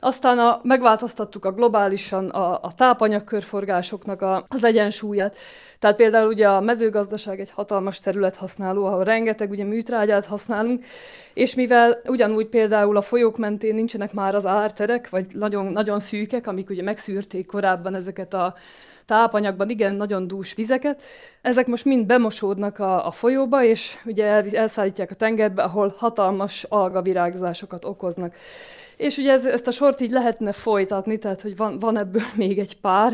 aztán 0.00 0.38
a, 0.38 0.60
megváltoztattuk 0.62 1.44
a 1.44 1.52
globálisan 1.52 2.28
a, 2.28 2.52
a 2.62 2.72
tápanyagkörforgásoknak 2.76 4.22
a, 4.22 4.44
az 4.48 4.64
egyensúlyát. 4.64 5.36
Tehát 5.78 5.96
például 5.96 6.28
ugye 6.28 6.48
a 6.48 6.60
mezőgazdaság 6.60 7.40
egy 7.40 7.50
hatalmas 7.50 7.98
terület 7.98 8.36
használó, 8.36 8.84
ahol 8.84 9.04
rengeteg 9.04 9.50
ugye 9.50 9.64
műtrágyát 9.64 10.26
használunk, 10.26 10.84
és 11.34 11.54
mivel 11.54 11.98
ugyanúgy 12.06 12.46
például 12.46 12.96
a 12.96 13.02
folyók 13.02 13.38
mentén 13.38 13.74
nincsenek 13.74 14.12
már 14.12 14.34
az 14.34 14.46
árterek, 14.46 15.08
vagy 15.10 15.26
nagyon, 15.32 15.66
nagyon 15.66 16.00
szűkek, 16.00 16.46
amik 16.46 16.70
ugye 16.70 16.82
megszűrték 16.82 17.46
korábban 17.46 17.94
ezeket 17.94 18.34
a 18.34 18.54
tápanyagban 19.06 19.70
igen 19.70 19.94
nagyon 19.94 20.26
dús 20.26 20.54
vizeket. 20.54 21.02
Ezek 21.42 21.66
most 21.66 21.84
mind 21.84 22.06
bemosódnak 22.06 22.78
a, 22.78 23.06
a 23.06 23.10
folyóba, 23.10 23.64
és 23.64 23.96
ugye 24.04 24.24
el, 24.24 24.44
elszállítják 24.52 25.10
a 25.10 25.14
tengerbe, 25.14 25.62
ahol 25.62 25.94
hatalmas 25.96 26.64
algavirágzásokat 26.68 27.84
okoznak. 27.84 28.34
És 28.96 29.16
ugye 29.16 29.32
ez, 29.32 29.46
ezt 29.46 29.66
a 29.66 29.70
sort 29.70 30.00
így 30.00 30.10
lehetne 30.10 30.52
folytatni, 30.52 31.18
tehát 31.18 31.40
hogy 31.40 31.56
van, 31.56 31.78
van 31.78 31.98
ebből 31.98 32.22
még 32.36 32.58
egy 32.58 32.80
pár. 32.80 33.12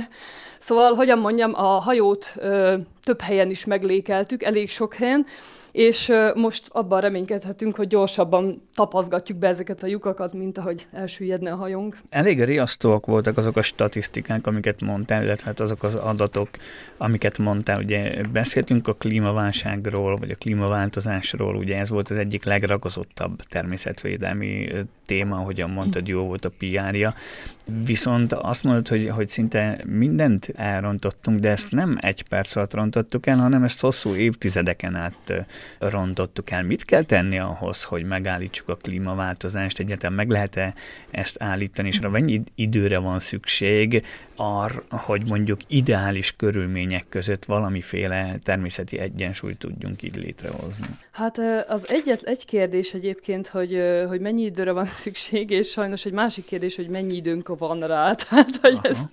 Szóval, 0.58 0.94
hogyan 0.94 1.18
mondjam, 1.18 1.54
a 1.54 1.80
hajót 1.80 2.32
ö, 2.36 2.76
több 3.02 3.20
helyen 3.20 3.50
is 3.50 3.64
meglékeltük, 3.64 4.42
elég 4.42 4.70
sok 4.70 4.94
helyen, 4.94 5.26
és 5.72 6.12
most 6.34 6.68
abban 6.68 7.00
reménykedhetünk, 7.00 7.76
hogy 7.76 7.86
gyorsabban 7.86 8.68
tapaszgatjuk 8.74 9.38
be 9.38 9.48
ezeket 9.48 9.82
a 9.82 9.86
lyukakat, 9.86 10.32
mint 10.32 10.58
ahogy 10.58 10.86
elsüllyedne 10.92 11.52
a 11.52 11.56
hajónk. 11.56 11.96
Elég 12.08 12.42
riasztóak 12.44 13.06
voltak 13.06 13.36
azok 13.36 13.56
a 13.56 13.62
statisztikák, 13.62 14.46
amiket 14.46 14.80
mondtál, 14.80 15.22
illetve 15.22 15.44
hát 15.44 15.60
azok 15.60 15.82
az 15.82 15.94
adatok, 15.94 16.48
amiket 16.96 17.38
mondtál. 17.38 17.78
Ugye 17.78 18.20
beszéltünk 18.32 18.88
a 18.88 18.92
klímaválságról, 18.92 20.16
vagy 20.16 20.30
a 20.30 20.36
klímaváltozásról, 20.36 21.56
ugye 21.56 21.78
ez 21.78 21.88
volt 21.88 22.10
az 22.10 22.16
egyik 22.16 22.44
legragozottabb 22.44 23.42
természetvédelmi 23.42 24.68
téma, 25.06 25.36
ahogyan 25.36 25.70
mondtad, 25.70 26.08
jó 26.08 26.22
volt 26.24 26.44
a 26.44 26.50
PR-ja. 26.58 27.14
Viszont 27.84 28.32
azt 28.32 28.64
mondod, 28.64 28.88
hogy, 28.88 29.08
hogy 29.08 29.28
szinte 29.28 29.78
mindent 29.86 30.52
elrontottunk, 30.56 31.38
de 31.38 31.50
ezt 31.50 31.70
nem 31.70 31.98
egy 32.00 32.28
perc 32.28 32.56
alatt 32.56 32.74
rontottuk 32.74 33.26
el, 33.26 33.36
hanem 33.36 33.62
ezt 33.62 33.80
hosszú 33.80 34.14
évtizedeken 34.14 34.94
át 34.94 35.46
rontottuk 35.78 36.50
el. 36.50 36.62
Mit 36.62 36.84
kell 36.84 37.02
tenni 37.02 37.38
ahhoz, 37.38 37.82
hogy 37.82 38.04
megállítsuk 38.04 38.68
a 38.68 38.74
klímaváltozást? 38.74 39.78
Egyáltalán 39.78 40.16
meg 40.16 40.30
lehet-e 40.30 40.74
ezt 41.10 41.42
állítani, 41.42 41.88
és 41.88 42.00
mennyi 42.00 42.42
időre 42.54 42.98
van 42.98 43.18
szükség 43.18 44.04
arra, 44.36 44.82
hogy 44.88 45.22
mondjuk 45.26 45.60
ideális 45.66 46.36
körülmények 46.36 47.06
között 47.08 47.44
valamiféle 47.44 48.38
természeti 48.42 48.98
egyensúlyt 48.98 49.58
tudjunk 49.58 50.02
így 50.02 50.16
létrehozni? 50.16 50.86
Hát 51.12 51.38
az 51.68 51.90
egyet, 51.90 52.22
egy 52.22 52.44
kérdés 52.44 52.94
egyébként, 52.94 53.48
hogy, 53.48 53.82
hogy 54.08 54.20
mennyi 54.20 54.42
időre 54.42 54.72
van 54.72 54.84
szükség, 55.02 55.50
és 55.50 55.68
sajnos 55.68 56.04
egy 56.04 56.12
másik 56.12 56.44
kérdés, 56.44 56.76
hogy 56.76 56.88
mennyi 56.88 57.16
időnk 57.16 57.58
van 57.58 57.80
rá. 57.80 58.12
Tehát, 58.28 58.56
hogy 58.60 58.78
ezt, 58.82 59.08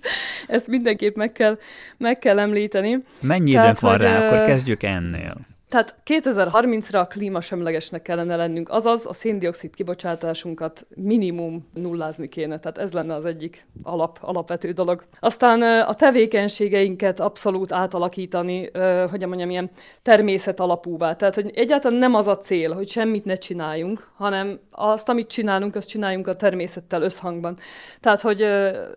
ezt 0.46 0.66
mindenképp 0.66 1.16
meg 1.16 1.32
kell, 1.32 1.58
meg 1.96 2.18
kell 2.18 2.38
említeni. 2.38 2.98
Mennyi 3.20 3.52
Tehát, 3.52 3.66
időnk 3.66 3.80
van 3.80 3.98
rá? 3.98 4.26
Akkor 4.26 4.46
kezdjük 4.46 4.82
ennél. 4.82 5.48
Tehát 5.70 5.94
2030-ra 6.06 7.06
klímasemlegesnek 7.08 8.02
kellene 8.02 8.36
lennünk, 8.36 8.70
azaz 8.70 9.06
a 9.06 9.12
széndiokszid 9.12 9.74
kibocsátásunkat 9.74 10.86
minimum 10.96 11.68
nullázni 11.74 12.28
kéne, 12.28 12.58
tehát 12.58 12.78
ez 12.78 12.92
lenne 12.92 13.14
az 13.14 13.24
egyik 13.24 13.66
alap, 13.82 14.18
alapvető 14.20 14.70
dolog. 14.70 15.04
Aztán 15.20 15.62
a 15.82 15.94
tevékenységeinket 15.94 17.20
abszolút 17.20 17.72
átalakítani, 17.72 18.70
hogy 19.10 19.26
mondjam, 19.26 19.50
ilyen 19.50 19.70
természet 20.02 20.60
alapúvá. 20.60 21.14
Tehát, 21.14 21.34
hogy 21.34 21.50
egyáltalán 21.54 21.98
nem 21.98 22.14
az 22.14 22.26
a 22.26 22.36
cél, 22.36 22.72
hogy 22.72 22.88
semmit 22.88 23.24
ne 23.24 23.34
csináljunk, 23.34 24.10
hanem 24.16 24.58
azt, 24.70 25.08
amit 25.08 25.28
csinálunk, 25.28 25.74
azt 25.74 25.88
csináljunk 25.88 26.26
a 26.26 26.36
természettel 26.36 27.02
összhangban. 27.02 27.56
Tehát, 28.00 28.20
hogy 28.20 28.46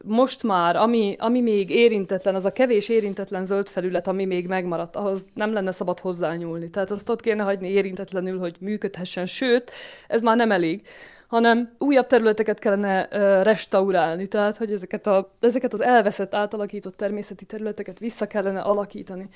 most 0.05 0.43
már, 0.43 0.75
ami, 0.75 1.15
ami 1.19 1.41
még 1.41 1.69
érintetlen, 1.69 2.35
az 2.35 2.45
a 2.45 2.51
kevés 2.51 2.89
érintetlen 2.89 3.45
zöld 3.45 3.67
felület, 3.67 4.07
ami 4.07 4.25
még 4.25 4.47
megmaradt, 4.47 4.95
ahhoz 4.95 5.25
nem 5.33 5.53
lenne 5.53 5.71
szabad 5.71 5.99
hozzányúlni 5.99 6.62
használni. 6.63 6.69
Tehát 6.69 6.91
azt 6.91 7.09
ott 7.09 7.21
kéne 7.21 7.43
hagyni 7.43 7.69
érintetlenül, 7.69 8.39
hogy 8.39 8.55
működhessen, 8.59 9.25
sőt, 9.25 9.71
ez 10.07 10.21
már 10.21 10.35
nem 10.35 10.51
elég, 10.51 10.81
hanem 11.27 11.75
újabb 11.77 12.07
területeket 12.07 12.59
kellene 12.59 13.07
restaurálni, 13.43 14.27
tehát 14.27 14.57
hogy 14.57 14.71
ezeket, 14.71 15.07
a, 15.07 15.29
ezeket 15.39 15.73
az 15.73 15.81
elveszett, 15.81 16.33
átalakított 16.33 16.97
természeti 16.97 17.45
területeket 17.45 17.99
vissza 17.99 18.27
kellene 18.27 18.61
alakítani. 18.61 19.27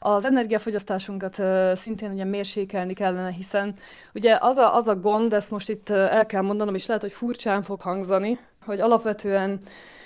Az 0.00 0.24
energiafogyasztásunkat 0.24 1.42
szintén 1.76 2.12
ugye 2.12 2.24
mérsékelni 2.24 2.94
kellene, 2.94 3.30
hiszen 3.30 3.74
ugye 4.14 4.38
az 4.40 4.56
a, 4.56 4.76
az 4.76 4.88
a 4.88 4.96
gond, 4.96 5.32
ezt 5.32 5.50
most 5.50 5.68
itt 5.68 5.90
el 5.90 6.26
kell 6.26 6.42
mondanom, 6.42 6.74
és 6.74 6.86
lehet, 6.86 7.02
hogy 7.02 7.12
furcsán 7.12 7.62
fog 7.62 7.80
hangzani, 7.80 8.38
hogy 8.64 8.80
alapvetően 8.80 9.60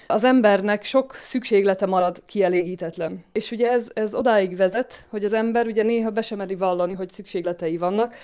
az 0.06 0.24
embernek 0.24 0.84
sok 0.84 1.14
szükséglete 1.14 1.86
marad 1.86 2.22
kielégítetlen. 2.26 3.24
És 3.32 3.50
ugye 3.50 3.70
ez, 3.70 3.88
ez 3.94 4.14
odáig 4.14 4.56
vezet, 4.56 5.06
hogy 5.08 5.24
az 5.24 5.32
ember 5.32 5.66
ugye 5.66 5.82
néha 5.82 6.10
be 6.10 6.22
sem 6.22 6.38
meri 6.38 6.54
vallani, 6.54 6.92
hogy 6.92 7.10
szükségletei 7.10 7.76
vannak, 7.76 8.14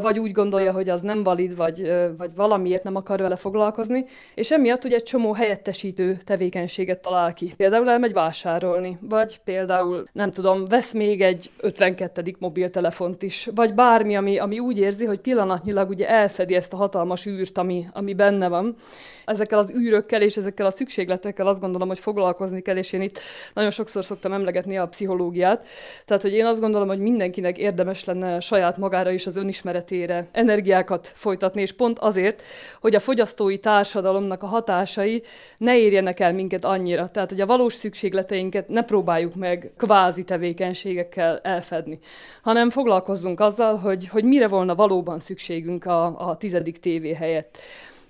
vagy 0.00 0.18
úgy 0.18 0.32
gondolja, 0.32 0.72
hogy 0.72 0.88
az 0.88 1.00
nem 1.00 1.22
valid, 1.22 1.56
vagy, 1.56 1.92
vagy 2.18 2.34
valamiért 2.34 2.82
nem 2.82 2.96
akar 2.96 3.20
vele 3.20 3.36
foglalkozni, 3.36 4.04
és 4.34 4.50
emiatt 4.50 4.84
ugye 4.84 4.96
egy 4.96 5.02
csomó 5.02 5.32
helyettesítő 5.32 6.16
tevékenységet 6.24 7.00
talál 7.00 7.32
ki. 7.32 7.52
Például 7.56 7.90
elmegy 7.90 8.12
vásárolni, 8.12 8.98
vagy 9.00 9.40
például, 9.44 10.04
nem 10.12 10.30
tudom, 10.30 10.64
vesz 10.64 10.92
még 10.92 11.22
egy 11.22 11.50
52. 11.60 12.36
mobiltelefont 12.38 13.22
is, 13.22 13.48
vagy 13.54 13.74
bármi, 13.74 14.16
ami, 14.16 14.38
ami 14.38 14.58
úgy 14.58 14.78
érzi, 14.78 15.04
hogy 15.04 15.18
pillanatnyilag 15.18 15.88
ugye 15.88 16.08
elfedi 16.08 16.54
ezt 16.54 16.72
a 16.72 16.76
hatalmas 16.76 17.26
űrt, 17.26 17.58
ami, 17.58 17.86
ami 17.92 18.14
benne 18.14 18.48
van. 18.48 18.76
Ezekkel 19.24 19.58
az 19.58 19.72
űrökkel 19.76 20.22
és 20.22 20.36
ezekkel 20.36 20.66
a 20.66 20.70
szükségletekkel 20.70 21.46
azt 21.46 21.60
gondolom, 21.60 21.88
hogy 21.88 21.98
foglalkozni 21.98 22.62
kell, 22.62 22.76
és 22.76 22.92
én 22.92 23.02
itt 23.02 23.18
nagyon 23.54 23.70
sokszor 23.70 24.04
szoktam 24.04 24.32
emlegetni 24.32 24.78
a 24.78 24.86
pszichológiát. 24.86 25.64
Tehát, 26.04 26.22
hogy 26.22 26.32
én 26.32 26.46
azt 26.46 26.60
gondolom, 26.60 26.88
hogy 26.88 26.98
mindenkinek 26.98 27.58
érdemes 27.58 28.04
lenne 28.04 28.40
saját 28.40 28.76
magára 28.76 29.10
is 29.10 29.26
az 29.26 29.36
önismeretet 29.36 29.53
önismeretére 29.54 30.28
energiákat 30.32 31.12
folytatni, 31.14 31.60
és 31.60 31.72
pont 31.72 31.98
azért, 31.98 32.42
hogy 32.80 32.94
a 32.94 33.00
fogyasztói 33.00 33.58
társadalomnak 33.58 34.42
a 34.42 34.46
hatásai 34.46 35.22
ne 35.58 35.78
érjenek 35.78 36.20
el 36.20 36.32
minket 36.32 36.64
annyira. 36.64 37.08
Tehát, 37.08 37.30
hogy 37.30 37.40
a 37.40 37.46
valós 37.46 37.74
szükségleteinket 37.74 38.68
ne 38.68 38.82
próbáljuk 38.82 39.34
meg 39.34 39.72
kvázi 39.76 40.24
tevékenységekkel 40.24 41.38
elfedni, 41.42 41.98
hanem 42.42 42.70
foglalkozzunk 42.70 43.40
azzal, 43.40 43.76
hogy, 43.76 44.08
hogy 44.08 44.24
mire 44.24 44.48
volna 44.48 44.74
valóban 44.74 45.18
szükségünk 45.18 45.84
a, 45.84 46.28
a 46.28 46.36
tizedik 46.36 46.78
tévé 46.78 47.12
helyett. 47.12 47.58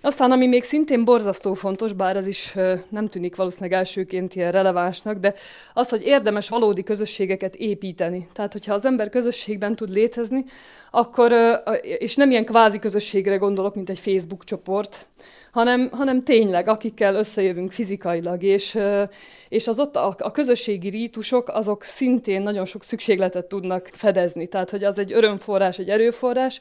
Aztán, 0.05 0.31
ami 0.31 0.47
még 0.47 0.63
szintén 0.63 1.05
borzasztó 1.05 1.55
fontos, 1.55 1.93
bár 1.93 2.17
ez 2.17 2.27
is 2.27 2.55
nem 2.89 3.07
tűnik 3.07 3.37
valószínűleg 3.37 3.79
elsőként 3.79 4.35
ilyen 4.35 4.53
relevánsnak, 4.53 5.19
de 5.19 5.35
az, 5.75 5.89
hogy 5.89 6.07
érdemes 6.07 6.49
valódi 6.49 6.83
közösségeket 6.83 7.55
építeni. 7.55 8.29
Tehát, 8.33 8.53
hogyha 8.53 8.75
az 8.75 8.85
ember 8.85 9.09
közösségben 9.09 9.77
tud 9.77 9.91
létezni, 9.91 10.45
akkor, 10.91 11.33
és 11.83 12.17
nem 12.17 12.31
ilyen 12.31 12.45
kvázi 12.45 12.79
közösségre 12.79 13.37
gondolok, 13.37 13.75
mint 13.75 13.91
egy 13.91 13.99
Facebook 13.99 14.45
csoport, 14.45 15.07
hanem, 15.53 15.89
hanem 15.93 16.23
tényleg, 16.23 16.69
akikkel 16.69 17.15
összejövünk 17.15 17.73
fizikailag, 17.73 18.43
és, 18.43 18.79
és 19.49 19.67
az 19.67 19.81
ott 19.81 19.97
a, 19.97 20.15
a 20.19 20.31
közösségi 20.31 20.89
rítusok, 20.89 21.49
azok 21.49 21.83
szintén 21.83 22.43
nagyon 22.43 22.65
sok 22.65 22.83
szükségletet 22.83 23.47
tudnak 23.47 23.89
fedezni. 23.93 24.47
Tehát, 24.47 24.71
hogy 24.71 24.85
az 24.85 24.99
egy 24.99 25.13
örömforrás, 25.13 25.79
egy 25.79 25.89
erőforrás, 25.89 26.61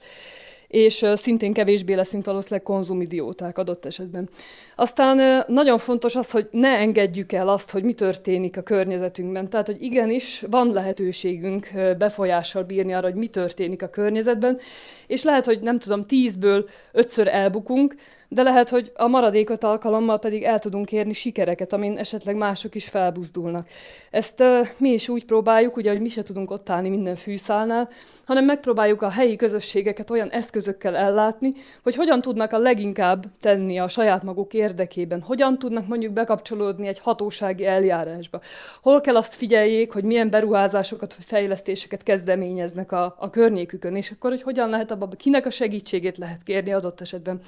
és 0.74 1.06
szintén 1.14 1.54
kevésbé 1.54 1.94
leszünk 1.94 2.26
valószínűleg 2.26 2.64
konzumidióták 2.64 3.58
adott 3.58 3.86
esetben. 3.86 4.30
Aztán 4.76 5.44
nagyon 5.48 5.78
fontos 5.78 6.16
az, 6.16 6.32
hogy 6.32 6.48
ne 6.52 6.70
engedjük 6.70 7.32
el 7.32 7.50
azt, 7.50 7.72
hogy 7.72 7.84
mi 7.84 7.94
történik 7.94 8.58
a 8.58 8.62
környezetünkben. 8.62 9.50
Tehát, 9.50 9.66
hogy 9.66 9.82
igenis 9.82 10.44
van 10.50 10.72
lehetőségünk 10.72 11.68
befolyással 11.98 12.64
bírni 12.64 12.94
arra, 12.94 13.06
hogy 13.06 13.16
mi 13.16 13.28
történik 13.28 13.82
a 13.82 13.90
környezetben, 13.90 14.60
és 15.08 15.24
lehet, 15.24 15.46
hogy 15.46 15.60
nem 15.62 15.78
tudom, 15.78 16.02
tízből 16.02 16.66
ötször 16.92 17.28
elbukunk, 17.28 17.96
de 18.34 18.44
lehet, 18.44 18.70
hogy 18.70 18.92
a 18.96 19.08
maradékot 19.08 19.64
alkalommal 19.64 20.20
pedig 20.20 20.44
el 20.44 20.60
tudunk 20.60 20.92
érni 20.92 21.14
sikereket, 21.14 21.74
amin 21.74 21.98
esetleg 21.98 22.36
mások 22.36 22.76
is 22.76 22.88
felbuzdulnak. 22.88 23.68
Ezt 24.12 24.40
uh, 24.40 24.68
mi 24.78 24.90
is 24.90 25.10
úgy 25.10 25.26
próbáljuk, 25.26 25.78
ugye, 25.78 25.92
hogy 25.92 26.02
mi 26.02 26.08
se 26.10 26.24
tudunk 26.24 26.52
ott 26.52 26.70
állni 26.70 26.90
minden 26.90 27.16
fűszálnál, 27.16 27.90
hanem 28.26 28.46
megpróbáljuk 28.46 29.02
a 29.02 29.10
helyi 29.10 29.36
közösségeket 29.36 30.10
olyan 30.10 30.32
eszközökkel 30.68 30.96
ellátni, 30.96 31.54
hogy 31.84 31.96
hogyan 31.96 32.22
tudnak 32.22 32.54
a 32.54 32.58
leginkább 32.58 33.26
tenni 33.42 33.80
a 33.80 33.88
saját 33.88 34.24
maguk 34.24 34.54
érdekében, 34.54 35.22
hogyan 35.22 35.60
tudnak 35.60 35.88
mondjuk 35.88 36.14
bekapcsolódni 36.14 36.88
egy 36.88 37.00
hatósági 37.00 37.66
eljárásba, 37.66 38.42
hol 38.82 39.02
kell 39.02 39.16
azt 39.16 39.34
figyeljék, 39.34 39.92
hogy 39.92 40.04
milyen 40.04 40.30
beruházásokat 40.30 41.16
vagy 41.16 41.26
fejlesztéseket 41.26 42.04
kezdeményeznek 42.04 42.92
a, 42.92 43.16
a 43.20 43.30
környékükön, 43.30 43.96
és 43.96 44.12
akkor, 44.12 44.30
hogy 44.30 44.42
hogyan 44.42 44.70
lehet 44.70 44.92
abban, 44.92 45.10
kinek 45.18 45.46
a 45.46 45.50
segítségét 45.50 46.18
lehet 46.18 46.44
kérni 46.44 46.74
adott 46.74 47.02
esetben. 47.02 47.40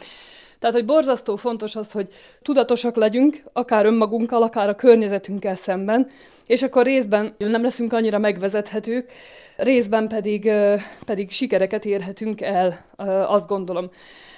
Tehát, 0.59 0.75
hogy 0.75 0.85
borzasztó 0.85 1.35
fontos 1.35 1.75
az, 1.75 1.91
hogy 1.91 2.07
tudatosak 2.41 2.95
legyünk, 2.95 3.43
akár 3.53 3.85
önmagunkkal, 3.85 4.43
akár 4.43 4.69
a 4.69 4.75
környezetünkkel 4.75 5.55
szemben, 5.55 6.07
és 6.47 6.61
akkor 6.61 6.85
részben 6.85 7.33
nem 7.37 7.63
leszünk 7.63 7.93
annyira 7.93 8.17
megvezethetők, 8.17 9.11
részben 9.57 10.07
pedig, 10.07 10.51
pedig 11.05 11.31
sikereket 11.31 11.85
érhetünk 11.85 12.41
el, 12.41 12.85
azt 13.27 13.47
gondolom. 13.47 13.89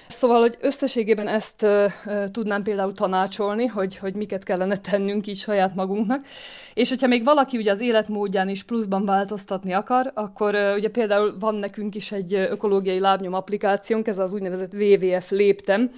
Szóval, 0.08 0.40
hogy 0.40 0.58
összességében 0.62 1.28
ezt 1.28 1.64
uh, 1.64 1.92
tudnám 2.32 2.64
például 2.64 2.94
tanácsolni, 2.94 3.66
hogy, 3.66 3.98
hogy 3.98 4.16
miket 4.16 4.44
kellene 4.44 4.78
tennünk 4.78 5.28
így 5.28 5.38
saját 5.38 5.76
magunknak. 5.76 6.26
És 6.74 6.90
hogyha 6.90 7.08
még 7.08 7.24
valaki 7.24 7.58
ugye 7.58 7.72
az 7.72 7.82
életmódján 7.82 8.50
is 8.50 8.64
pluszban 8.64 9.06
változtatni 9.06 9.74
akar, 9.74 10.12
akkor 10.14 10.56
uh, 10.56 10.76
ugye 10.76 10.90
például 10.90 11.36
van 11.40 11.56
nekünk 11.56 11.96
is 11.96 12.12
egy 12.12 12.34
ökológiai 12.34 13.00
lábnyom 13.00 13.34
applikációnk, 13.34 14.08
ez 14.08 14.18
az 14.20 14.34
úgynevezett 14.34 14.74
WWF 14.74 15.30
léptem, 15.30 15.92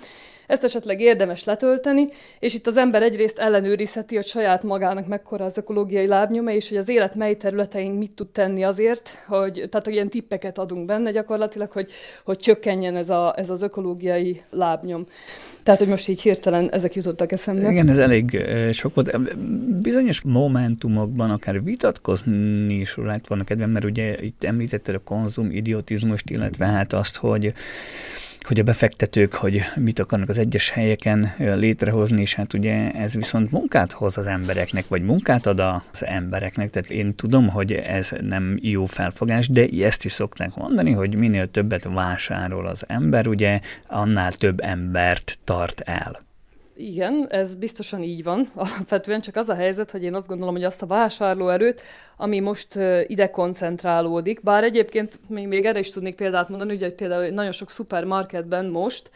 ezt 0.49 0.63
esetleg 0.63 1.01
érdemes 1.01 1.43
letölteni, 1.43 2.07
és 2.39 2.53
itt 2.53 2.67
az 2.67 2.77
ember 2.77 3.03
egyrészt 3.03 3.39
ellenőrizheti, 3.39 4.15
hogy 4.15 4.25
saját 4.25 4.63
magának 4.63 5.07
mekkora 5.07 5.45
az 5.45 5.57
ökológiai 5.57 6.07
lábnyoma, 6.07 6.51
és 6.51 6.69
hogy 6.69 6.77
az 6.77 6.89
élet 6.89 7.15
mely 7.15 7.35
területein 7.35 7.91
mit 7.91 8.11
tud 8.11 8.27
tenni 8.27 8.63
azért, 8.63 9.23
hogy, 9.27 9.63
tehát 9.69 9.87
ilyen 9.87 10.09
tippeket 10.09 10.57
adunk 10.57 10.85
benne 10.85 11.11
gyakorlatilag, 11.11 11.71
hogy, 11.71 11.87
hogy 12.23 12.37
csökkenjen 12.37 12.95
ez, 12.95 13.09
a, 13.09 13.33
ez 13.37 13.49
az 13.49 13.61
ökológiai 13.61 14.41
lábnyom. 14.49 15.05
Tehát, 15.63 15.79
hogy 15.79 15.89
most 15.89 16.07
így 16.07 16.21
hirtelen 16.21 16.71
ezek 16.71 16.93
jutottak 16.93 17.31
eszembe. 17.31 17.71
Igen, 17.71 17.89
ez 17.89 17.97
elég 17.97 18.45
sok 18.71 18.95
volt. 18.95 19.29
Bizonyos 19.81 20.21
momentumokban 20.21 21.31
akár 21.31 21.63
vitatkozni 21.63 22.73
is 22.73 22.95
lett 22.95 23.27
volna 23.27 23.43
kedvem, 23.43 23.69
mert 23.69 23.85
ugye 23.85 24.23
itt 24.23 24.43
említetted 24.43 24.95
a 24.95 24.99
konzum 25.03 25.51
idiotizmust, 25.51 26.29
illetve 26.29 26.65
hát 26.65 26.93
azt, 26.93 27.15
hogy 27.15 27.53
hogy 28.41 28.59
a 28.59 28.63
befektetők, 28.63 29.33
hogy 29.33 29.61
mit 29.75 29.99
akarnak 29.99 30.29
az 30.29 30.37
egyes 30.37 30.69
helyeken 30.69 31.33
létrehozni, 31.37 32.21
és 32.21 32.33
hát 32.33 32.53
ugye 32.53 32.91
ez 32.91 33.13
viszont 33.13 33.51
munkát 33.51 33.91
hoz 33.91 34.17
az 34.17 34.25
embereknek, 34.25 34.87
vagy 34.87 35.03
munkát 35.03 35.45
ad 35.45 35.59
az 35.59 36.05
embereknek, 36.05 36.69
tehát 36.69 36.89
én 36.89 37.15
tudom, 37.15 37.47
hogy 37.47 37.71
ez 37.71 38.11
nem 38.21 38.57
jó 38.61 38.85
felfogás, 38.85 39.49
de 39.49 39.67
ezt 39.81 40.05
is 40.05 40.11
szokták 40.11 40.55
mondani, 40.55 40.91
hogy 40.91 41.15
minél 41.15 41.51
többet 41.51 41.83
vásárol 41.83 42.67
az 42.67 42.83
ember, 42.87 43.27
ugye 43.27 43.59
annál 43.87 44.31
több 44.31 44.59
embert 44.59 45.37
tart 45.43 45.81
el. 45.85 46.27
Igen, 46.81 47.27
ez 47.29 47.55
biztosan 47.55 48.03
így 48.03 48.23
van. 48.23 48.51
Alapvetően 48.55 49.21
csak 49.21 49.35
az 49.35 49.49
a 49.49 49.55
helyzet, 49.55 49.91
hogy 49.91 50.03
én 50.03 50.15
azt 50.15 50.27
gondolom, 50.27 50.53
hogy 50.53 50.63
azt 50.63 50.81
a 50.81 50.85
vásárlóerőt, 50.85 51.81
ami 52.17 52.39
most 52.39 52.75
ide 53.07 53.29
koncentrálódik, 53.29 54.43
bár 54.43 54.63
egyébként 54.63 55.19
még, 55.27 55.47
még 55.47 55.65
erre 55.65 55.79
is 55.79 55.89
tudnék 55.89 56.15
példát 56.15 56.49
mondani, 56.49 56.73
ugye 56.73 56.91
például 56.91 57.27
nagyon 57.27 57.51
sok 57.51 57.69
szupermarketben 57.69 58.65
most 58.65 59.09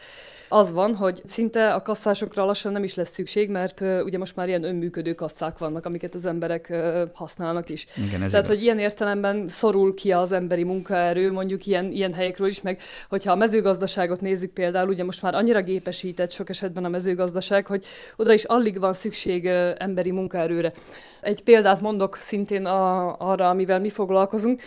az 0.48 0.72
van, 0.72 0.94
hogy 0.94 1.22
szinte 1.24 1.72
a 1.72 1.82
kasszásokra 1.82 2.44
lassan 2.44 2.72
nem 2.72 2.84
is 2.84 2.94
lesz 2.94 3.10
szükség, 3.10 3.50
mert 3.50 3.80
uh, 3.80 4.00
ugye 4.04 4.18
most 4.18 4.36
már 4.36 4.48
ilyen 4.48 4.64
önműködő 4.64 5.14
kasszák 5.14 5.58
vannak, 5.58 5.86
amiket 5.86 6.14
az 6.14 6.26
emberek 6.26 6.66
uh, 6.70 7.02
használnak 7.12 7.68
is. 7.68 7.86
Igen, 7.96 8.22
ez 8.22 8.30
Tehát, 8.30 8.30
igaz. 8.30 8.48
hogy 8.48 8.62
ilyen 8.62 8.78
értelemben 8.78 9.48
szorul 9.48 9.94
ki 9.94 10.12
az 10.12 10.32
emberi 10.32 10.62
munkaerő, 10.62 11.32
mondjuk 11.32 11.66
ilyen, 11.66 11.90
ilyen 11.90 12.12
helyekről 12.12 12.48
is, 12.48 12.60
meg 12.60 12.80
hogyha 13.08 13.32
a 13.32 13.36
mezőgazdaságot 13.36 14.20
nézzük 14.20 14.52
például, 14.52 14.88
ugye 14.88 15.04
most 15.04 15.22
már 15.22 15.34
annyira 15.34 15.60
gépesített 15.60 16.30
sok 16.30 16.48
esetben 16.48 16.84
a 16.84 16.88
mezőgazdaság, 16.88 17.66
hogy 17.66 17.84
oda 18.16 18.32
is 18.32 18.44
alig 18.44 18.80
van 18.80 18.94
szükség 18.94 19.44
uh, 19.44 19.70
emberi 19.78 20.10
munkaerőre. 20.10 20.72
Egy 21.20 21.42
példát 21.42 21.80
mondok 21.80 22.16
szintén 22.16 22.66
a, 22.66 23.16
arra, 23.18 23.48
amivel 23.48 23.80
mi 23.80 23.88
foglalkozunk. 23.88 24.60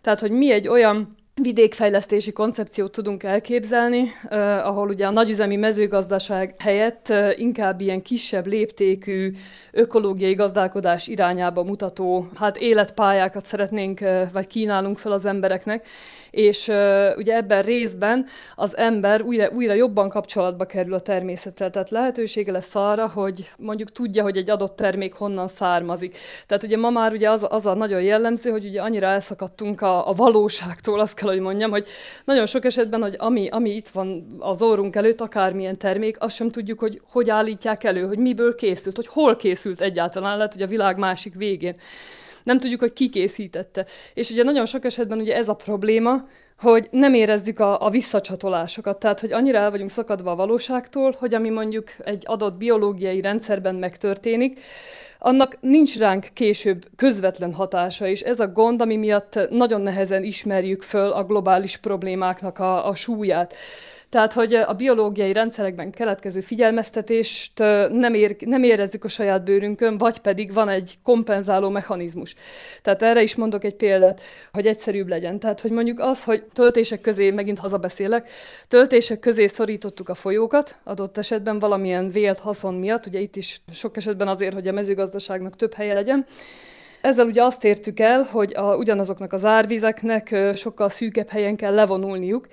Tehát, 0.00 0.20
hogy 0.20 0.30
mi 0.30 0.52
egy 0.52 0.68
olyan 0.68 1.16
vidékfejlesztési 1.42 2.32
koncepciót 2.32 2.92
tudunk 2.92 3.22
elképzelni, 3.22 4.12
eh, 4.28 4.66
ahol 4.66 4.88
ugye 4.88 5.06
a 5.06 5.10
nagyüzemi 5.10 5.56
mezőgazdaság 5.56 6.54
helyett 6.58 7.08
eh, 7.08 7.38
inkább 7.38 7.80
ilyen 7.80 8.02
kisebb 8.02 8.46
léptékű 8.46 9.32
ökológiai 9.72 10.34
gazdálkodás 10.34 11.06
irányába 11.06 11.62
mutató 11.62 12.26
hát 12.34 12.56
életpályákat 12.56 13.44
szeretnénk, 13.44 14.00
eh, 14.00 14.28
vagy 14.32 14.46
kínálunk 14.46 14.98
fel 14.98 15.12
az 15.12 15.24
embereknek, 15.24 15.86
és 16.30 16.68
uh, 16.68 16.76
ugye 17.16 17.36
ebben 17.36 17.62
részben 17.62 18.26
az 18.54 18.76
ember 18.76 19.22
újra, 19.22 19.48
újra 19.54 19.72
jobban 19.72 20.08
kapcsolatba 20.08 20.64
kerül 20.64 20.94
a 20.94 21.00
természettel, 21.00 21.70
tehát 21.70 21.90
lehetősége 21.90 22.52
lesz 22.52 22.74
arra, 22.74 23.08
hogy 23.08 23.50
mondjuk 23.58 23.92
tudja, 23.92 24.22
hogy 24.22 24.36
egy 24.36 24.50
adott 24.50 24.76
termék 24.76 25.14
honnan 25.14 25.48
származik. 25.48 26.16
Tehát 26.46 26.62
ugye 26.62 26.76
ma 26.76 26.90
már 26.90 27.12
ugye 27.12 27.30
az, 27.30 27.46
az 27.48 27.66
a 27.66 27.74
nagyon 27.74 28.02
jellemző, 28.02 28.50
hogy 28.50 28.64
ugye 28.64 28.80
annyira 28.80 29.06
elszakadtunk 29.06 29.80
a, 29.80 30.08
a 30.08 30.12
valóságtól, 30.12 31.00
azt 31.00 31.14
kell, 31.14 31.27
hogy 31.30 31.40
mondjam, 31.40 31.70
hogy 31.70 31.86
nagyon 32.24 32.46
sok 32.46 32.64
esetben, 32.64 33.02
hogy 33.02 33.14
ami, 33.18 33.48
ami 33.48 33.70
itt 33.70 33.88
van 33.88 34.26
az 34.38 34.62
órunk 34.62 34.96
előtt, 34.96 35.20
akármilyen 35.20 35.78
termék, 35.78 36.16
azt 36.20 36.34
sem 36.34 36.48
tudjuk, 36.48 36.78
hogy 36.78 37.00
hogy 37.10 37.30
állítják 37.30 37.84
elő, 37.84 38.06
hogy 38.06 38.18
miből 38.18 38.54
készült, 38.54 38.96
hogy 38.96 39.06
hol 39.06 39.36
készült 39.36 39.80
egyáltalán, 39.80 40.36
lehet, 40.36 40.52
hogy 40.52 40.62
a 40.62 40.66
világ 40.66 40.98
másik 40.98 41.34
végén 41.34 41.76
nem 42.48 42.58
tudjuk, 42.58 42.80
hogy 42.80 42.92
ki 42.92 43.08
készítette. 43.08 43.86
És 44.14 44.30
ugye 44.30 44.42
nagyon 44.42 44.66
sok 44.66 44.84
esetben 44.84 45.18
ugye 45.18 45.36
ez 45.36 45.48
a 45.48 45.54
probléma, 45.54 46.28
hogy 46.58 46.88
nem 46.90 47.14
érezzük 47.14 47.60
a, 47.60 47.84
a 47.84 47.90
visszacsatolásokat, 47.90 48.98
tehát 48.98 49.20
hogy 49.20 49.32
annyira 49.32 49.58
el 49.58 49.70
vagyunk 49.70 49.90
szakadva 49.90 50.30
a 50.30 50.36
valóságtól, 50.36 51.16
hogy 51.18 51.34
ami 51.34 51.48
mondjuk 51.48 51.88
egy 52.04 52.22
adott 52.26 52.54
biológiai 52.54 53.20
rendszerben 53.20 53.74
megtörténik, 53.74 54.60
annak 55.18 55.56
nincs 55.60 55.98
ránk 55.98 56.26
később 56.32 56.84
közvetlen 56.96 57.54
hatása, 57.54 58.06
és 58.06 58.20
ez 58.20 58.40
a 58.40 58.48
gond, 58.48 58.80
ami 58.80 58.96
miatt 58.96 59.38
nagyon 59.50 59.80
nehezen 59.80 60.24
ismerjük 60.24 60.82
föl 60.82 61.10
a 61.10 61.24
globális 61.24 61.76
problémáknak 61.76 62.58
a, 62.58 62.88
a 62.88 62.94
súlyát. 62.94 63.54
Tehát, 64.08 64.32
hogy 64.32 64.54
a 64.54 64.72
biológiai 64.72 65.32
rendszerekben 65.32 65.90
keletkező 65.90 66.40
figyelmeztetést 66.40 67.58
nem, 67.92 68.14
ér, 68.14 68.36
nem 68.40 68.62
érezzük 68.62 69.04
a 69.04 69.08
saját 69.08 69.44
bőrünkön, 69.44 69.98
vagy 69.98 70.18
pedig 70.18 70.52
van 70.52 70.68
egy 70.68 70.94
kompenzáló 71.02 71.68
mechanizmus. 71.68 72.34
Tehát 72.82 73.02
erre 73.02 73.22
is 73.22 73.34
mondok 73.34 73.64
egy 73.64 73.74
példát, 73.74 74.20
hogy 74.52 74.66
egyszerűbb 74.66 75.08
legyen. 75.08 75.38
Tehát, 75.38 75.60
hogy 75.60 75.70
mondjuk 75.70 76.00
az, 76.00 76.24
hogy 76.24 76.44
töltések 76.52 77.00
közé, 77.00 77.30
megint 77.30 77.58
hazabeszélek, 77.58 78.28
töltések 78.68 79.18
közé 79.18 79.46
szorítottuk 79.46 80.08
a 80.08 80.14
folyókat, 80.14 80.76
adott 80.84 81.18
esetben 81.18 81.58
valamilyen 81.58 82.08
vélt 82.08 82.38
haszon 82.38 82.74
miatt, 82.74 83.06
ugye 83.06 83.18
itt 83.18 83.36
is 83.36 83.60
sok 83.72 83.96
esetben 83.96 84.28
azért, 84.28 84.54
hogy 84.54 84.68
a 84.68 84.72
mezőgazdaságnak 85.08 85.56
több 85.56 85.74
helye 85.74 85.94
legyen, 85.94 86.26
ezzel 87.00 87.26
ugye 87.26 87.42
azt 87.42 87.64
értük 87.64 88.00
el, 88.00 88.22
hogy 88.22 88.52
a, 88.56 88.76
ugyanazoknak 88.76 89.32
az 89.32 89.44
árvizeknek 89.44 90.36
sokkal 90.54 90.88
szűkebb 90.88 91.28
helyen 91.28 91.56
kell 91.56 91.74
levonulniuk. 91.74 92.46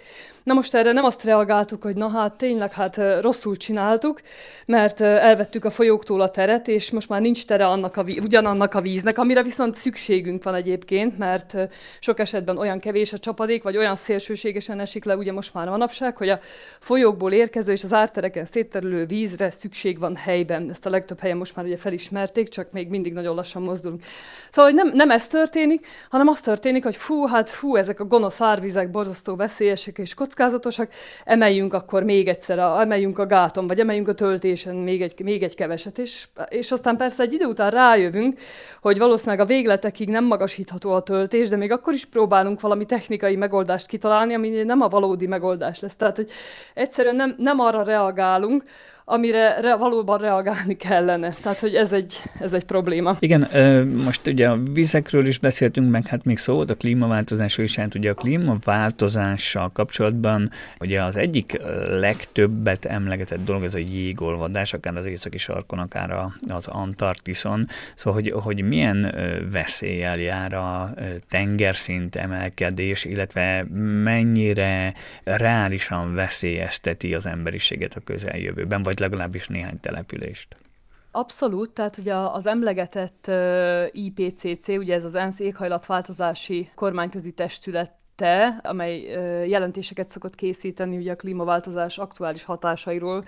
Na 0.44 0.54
most 0.54 0.76
erre 0.76 0.92
nem 0.92 1.04
azt 1.04 1.24
reagáltuk, 1.24 1.84
hogy 1.84 1.96
na 1.96 2.10
hát 2.10 2.34
tényleg 2.34 2.74
hát 2.74 3.22
rosszul 3.22 3.56
csináltuk, 3.56 4.22
mert 4.66 5.02
elvettük 5.02 5.66
a 5.66 5.70
folyóktól 5.70 6.22
a 6.22 6.30
teret, 6.30 6.68
és 6.68 6.92
most 6.92 7.10
már 7.10 7.22
nincs 7.22 7.46
tere 7.46 7.66
annak 7.66 7.98
a, 7.98 8.04
ugyanannak 8.22 8.74
a 8.74 8.82
víznek, 8.82 9.18
amire 9.18 9.44
viszont 9.44 9.76
szükségünk 9.76 10.44
van 10.44 10.56
egyébként, 10.56 11.18
mert 11.18 11.56
sok 12.00 12.20
esetben 12.20 12.58
olyan 12.58 12.80
kevés 12.80 13.14
a 13.14 13.18
csapadék, 13.18 13.64
vagy 13.64 13.78
olyan 13.78 13.96
szélsőségesen 13.96 14.80
esik 14.80 15.04
le 15.06 15.16
ugye 15.16 15.32
most 15.32 15.54
már 15.54 15.70
manapság, 15.70 16.18
hogy 16.18 16.30
a 16.30 16.40
folyókból 16.80 17.32
érkező 17.32 17.72
és 17.72 17.84
az 17.84 17.94
ártereken 17.94 18.46
szétterülő 18.46 19.06
vízre 19.06 19.50
szükség 19.50 20.00
van 20.00 20.16
helyben. 20.16 20.70
Ezt 20.70 20.86
a 20.86 20.90
legtöbb 20.90 21.20
helyen 21.20 21.38
most 21.38 21.56
már 21.56 21.66
ugye 21.66 21.78
felismerték, 21.78 22.48
csak 22.48 22.72
még 22.72 22.90
mindig 22.90 23.14
nagyon 23.14 23.36
lassan 23.36 23.62
mozdulunk. 23.62 24.04
Szóval 24.52 24.72
hogy 24.72 24.84
nem, 24.84 24.96
nem 24.96 25.10
ez 25.10 25.28
történik, 25.28 25.88
hanem 26.10 26.28
az 26.28 26.42
történik, 26.42 26.84
hogy 26.84 26.96
fú, 26.96 27.26
hát 27.26 27.50
fú, 27.50 27.76
ezek 27.76 28.00
a 28.00 28.06
gonosz 28.06 28.42
árvizek 28.42 28.90
borzasztó 28.90 29.36
veszélyesek 29.36 29.98
és 29.98 30.14
kockázatosak, 30.14 30.92
emeljünk 31.24 31.74
akkor 31.74 32.04
még 32.04 32.28
egyszer, 32.28 32.60
a, 32.60 32.82
emeljünk 32.82 33.20
a 33.20 33.26
gáton, 33.26 33.68
vagy 33.68 33.80
emeljünk 33.80 34.08
a 34.08 34.14
töltésen 34.14 34.76
még 34.76 35.02
egy, 35.02 35.24
még 35.24 35.44
egy 35.44 35.56
keveset, 35.56 35.98
és, 35.98 36.28
és 36.50 36.72
aztán 36.72 36.98
persze 36.98 37.24
egy 37.24 37.34
idő 37.34 37.46
után 37.46 37.72
rájövünk, 37.72 38.40
hogy 38.82 38.98
valószínűleg 38.98 39.40
a 39.40 39.46
végletekig 39.46 40.10
nem 40.10 40.24
magasítható 40.24 40.94
a 40.94 41.02
töltés, 41.02 41.50
de 41.50 41.56
még 41.56 41.72
akkor 41.72 41.94
is 41.94 42.06
próbálunk 42.06 42.62
valami 42.62 42.86
technikai 42.86 43.36
megoldást 43.36 43.88
kitalálni, 43.88 44.34
ami 44.34 44.50
nem 44.50 44.82
a 44.82 44.88
valódi 44.88 45.28
megoldás 45.28 45.80
lesz. 45.80 45.96
Tehát, 45.96 46.16
hogy 46.16 46.30
egyszerűen 46.74 47.16
nem, 47.16 47.36
nem 47.38 47.60
arra 47.60 47.84
reagálunk, 47.84 48.64
amire 49.08 49.62
re, 49.62 49.76
valóban 49.76 50.18
reagálni 50.18 50.76
kellene. 50.76 51.34
Tehát, 51.42 51.60
hogy 51.60 51.76
ez 51.76 51.94
egy, 51.94 52.14
ez 52.40 52.54
egy 52.54 52.64
probléma. 52.64 53.16
Igen, 53.20 53.48
most 54.06 54.28
ugye 54.28 54.50
a 54.50 54.58
vizekről 54.74 55.26
is 55.26 55.38
beszéltünk, 55.40 55.92
meg 55.92 56.08
hát 56.08 56.24
még 56.24 56.38
szó 56.38 56.54
volt 56.54 56.70
a 56.70 56.76
klímaváltozásról 56.76 57.66
is, 57.66 57.76
hát 57.76 57.96
ugye 57.96 58.10
a 58.10 58.14
klímaváltozással 58.14 59.72
kapcsolatban 59.74 60.52
ugye 60.80 61.04
az 61.04 61.16
egyik 61.16 61.60
legtöbbet 61.90 62.86
emlegetett 62.86 63.46
dolog 63.46 63.64
ez 63.64 63.74
a 63.74 63.78
jégolvadás, 63.78 64.74
akár 64.74 64.98
az 64.98 65.06
északi 65.06 65.38
sarkon, 65.38 65.80
akár 65.80 66.16
az 66.50 66.68
Antarktiszon, 66.68 67.68
szóval 67.96 68.22
hogy, 68.22 68.32
hogy 68.32 68.62
milyen 68.68 69.16
veszéllyel 69.52 70.18
jár 70.18 70.54
a 70.54 70.94
tengerszint 71.30 72.16
emelkedés, 72.16 73.06
illetve 73.06 73.66
mennyire 74.04 74.94
reálisan 75.24 76.14
veszélyezteti 76.14 77.14
az 77.14 77.26
emberiséget 77.26 77.96
a 77.96 78.00
közeljövőben, 78.00 78.84
vagy 78.84 78.95
vagy 78.96 79.10
legalábbis 79.10 79.48
néhány 79.48 79.80
települést. 79.80 80.56
Abszolút, 81.12 81.72
tehát 81.72 81.98
ugye 81.98 82.16
az 82.16 82.46
emlegetett 82.46 83.32
IPCC, 83.92 84.68
ugye 84.68 84.94
ez 84.94 85.04
az 85.04 85.16
ENSZ 85.16 85.40
éghajlatváltozási 85.40 86.70
kormányközi 86.76 87.32
testület 87.32 87.92
te, 88.16 88.60
amely 88.64 89.02
jelentéseket 89.48 90.10
szokott 90.10 90.36
készíteni 90.36 90.98
ugye 90.98 91.12
a 91.12 91.16
klímaváltozás 91.16 91.98
aktuális 91.98 92.44
hatásairól, 92.44 93.26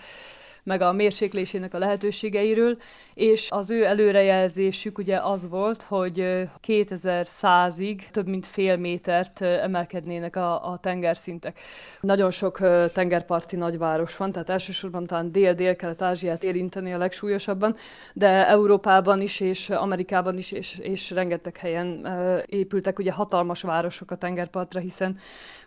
meg 0.67 0.81
a 0.81 0.91
mérséklésének 0.91 1.73
a 1.73 1.77
lehetőségeiről, 1.77 2.77
és 3.13 3.47
az 3.51 3.71
ő 3.71 3.85
előrejelzésük 3.85 4.97
ugye 4.97 5.17
az 5.17 5.49
volt, 5.49 5.81
hogy 5.81 6.47
2100-ig 6.67 7.99
több 8.11 8.27
mint 8.27 8.45
fél 8.45 8.77
métert 8.77 9.41
emelkednének 9.41 10.35
a, 10.35 10.71
a 10.71 10.77
tengerszintek. 10.77 11.59
Nagyon 12.01 12.31
sok 12.31 12.59
tengerparti 12.93 13.55
nagyváros 13.55 14.17
van, 14.17 14.31
tehát 14.31 14.49
elsősorban 14.49 15.05
talán 15.05 15.31
Dél-Dél-Kelet-Ázsiát 15.31 16.43
érinteni 16.43 16.93
a 16.93 16.97
legsúlyosabban, 16.97 17.75
de 18.13 18.47
Európában 18.47 19.21
is 19.21 19.39
és 19.39 19.69
Amerikában 19.69 20.37
is, 20.37 20.51
és, 20.51 20.77
és 20.79 21.11
rengeteg 21.11 21.57
helyen 21.57 22.07
épültek 22.45 22.99
ugye 22.99 23.11
hatalmas 23.11 23.61
városok 23.61 24.11
a 24.11 24.15
tengerpartra, 24.15 24.79
hiszen 24.79 25.17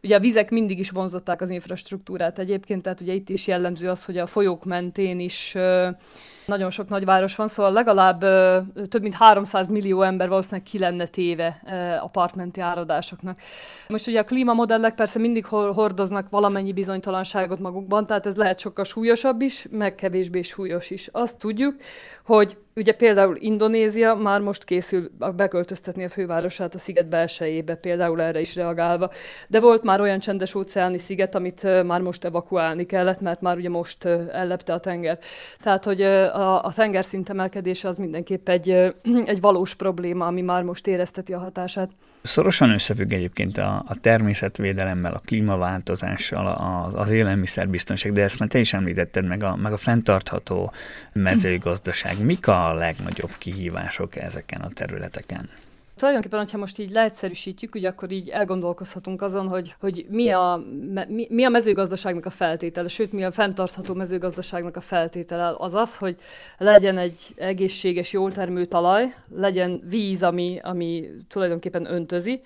ugye 0.03 0.17
a 0.17 0.21
vizek 0.21 0.51
mindig 0.51 0.79
is 0.79 0.91
vonzották 0.91 1.41
az 1.41 1.51
infrastruktúrát 1.51 2.39
egyébként, 2.39 2.83
tehát 2.83 3.01
ugye 3.01 3.13
itt 3.13 3.29
is 3.29 3.47
jellemző 3.47 3.89
az, 3.89 4.05
hogy 4.05 4.19
a 4.19 4.27
folyók 4.27 4.65
ment 4.65 4.90
mentén 4.91 5.21
is 5.21 5.55
nagyon 6.47 6.71
sok 6.71 6.89
nagyváros 6.89 7.37
van, 7.37 7.49
szóval 7.49 7.73
legalább 7.73 8.21
több 8.89 9.03
mint 9.03 9.15
300 9.15 9.69
millió 9.69 10.03
ember 10.03 10.29
valószínűleg 10.29 10.67
ki 10.67 10.79
lenne 10.79 11.07
téve 11.07 11.61
a 12.03 12.09
partmenti 12.09 12.61
áradásoknak. 12.61 13.39
Most 13.89 14.07
ugye 14.07 14.21
a 14.21 14.25
klímamodellek 14.25 14.95
persze 14.95 15.19
mindig 15.19 15.47
hordoznak 15.47 16.29
valamennyi 16.31 16.73
bizonytalanságot 16.73 17.59
magukban, 17.59 18.07
tehát 18.07 18.27
ez 18.27 18.37
lehet 18.37 18.59
sokkal 18.59 18.85
súlyosabb 18.85 19.43
is, 19.43 19.67
meg 19.71 19.95
kevésbé 19.95 20.43
súlyos 20.43 20.91
is. 20.91 21.09
Azt 21.13 21.39
tudjuk, 21.39 21.75
hogy 22.25 22.57
Ugye 22.77 22.93
például 22.93 23.37
Indonézia 23.39 24.15
már 24.15 24.41
most 24.41 24.65
készül 24.65 25.11
beköltöztetni 25.37 26.05
a 26.05 26.09
fővárosát 26.09 26.75
a 26.75 26.79
sziget 26.79 27.09
belsejébe, 27.09 27.75
például 27.75 28.23
erre 28.23 28.41
is 28.41 28.55
reagálva. 28.55 29.11
De 29.49 29.61
volt 29.61 29.83
már 29.83 30.01
olyan 30.01 30.19
csendes 30.19 30.55
óceáni 30.55 30.99
sziget, 30.99 31.35
amit 31.35 31.85
már 31.85 32.01
most 32.01 32.25
evakuálni 32.25 32.87
kellett, 32.87 33.21
mert 33.21 33.41
már 33.41 33.57
ugye 33.57 33.69
most 33.69 34.05
ellepte 34.05 34.73
a 34.73 34.79
tenger. 34.79 35.19
Tehát, 35.59 35.85
hogy 35.85 36.01
a, 36.33 36.65
a 36.65 36.73
tengerszint 36.73 37.29
emelkedése 37.29 37.89
az 37.89 37.97
mindenképp 37.97 38.49
egy, 38.49 38.71
egy 39.33 39.41
valós 39.41 39.75
probléma, 39.75 40.27
ami 40.27 40.41
már 40.41 40.63
most 40.63 40.87
érezteti 40.87 41.33
a 41.33 41.39
hatását. 41.39 41.91
Szorosan 42.23 42.71
összefügg 42.71 43.13
egyébként 43.13 43.59
a, 43.59 43.85
a 43.87 43.95
természetvédelemmel, 44.01 45.13
a 45.13 45.23
klímaváltozással, 45.25 46.47
a, 46.47 46.99
az 46.99 47.11
élelmiszerbiztonság, 47.11 48.13
de 48.13 48.23
ezt 48.23 48.39
már 48.39 48.49
te 48.49 48.59
is 48.59 48.73
említetted, 48.73 49.27
meg 49.27 49.43
a, 49.43 49.57
meg 49.57 49.73
a 49.73 49.77
fenntartható 49.77 50.73
mezőgazdaság. 51.13 52.13
Mik 52.25 52.49
a 52.49 52.75
legnagyobb 52.75 53.31
kihívások 53.39 54.17
ezeken 54.17 54.61
a 54.61 54.69
területeken? 54.75 55.49
Tulajdonképpen, 56.01 56.39
hogyha 56.39 56.59
most 56.59 56.79
így 56.79 56.91
leegyszerűsítjük, 56.91 57.75
ugye 57.75 57.89
akkor 57.89 58.11
így 58.11 58.29
elgondolkozhatunk 58.29 59.23
azon, 59.23 59.49
hogy, 59.49 59.75
hogy 59.81 60.07
mi, 60.09 60.31
a, 60.31 60.63
mi, 61.09 61.27
mi 61.31 61.45
a 61.45 61.49
mezőgazdaságnak 61.49 62.27
a 62.27 62.31
feltétele, 62.31 62.89
sőt, 62.89 63.13
mi 63.13 63.25
a 63.25 63.31
fenntartható 63.31 63.95
mezőgazdaságnak 63.95 64.77
a 64.77 64.81
feltétele. 64.81 65.55
Az 65.59 65.75
az, 65.75 65.97
hogy 65.97 66.17
legyen 66.59 66.99
egy 66.99 67.23
egészséges, 67.37 68.13
jól 68.13 68.33
termő 68.33 68.65
talaj, 68.65 69.15
legyen 69.35 69.83
víz, 69.89 70.23
ami, 70.23 70.59
ami 70.63 71.09
tulajdonképpen 71.29 71.93
öntözi, 71.93 72.43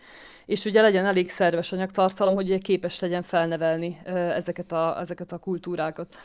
és 0.46 0.64
ugye 0.64 0.82
legyen 0.82 1.06
elég 1.06 1.30
szerves 1.30 1.72
anyagtartalom, 1.72 2.34
hogy 2.34 2.62
képes 2.62 3.00
legyen 3.00 3.22
felnevelni 3.22 3.98
ezeket 4.34 4.72
a, 4.72 5.00
ezeket 5.00 5.32
a 5.32 5.38
kultúrákat. 5.38 6.16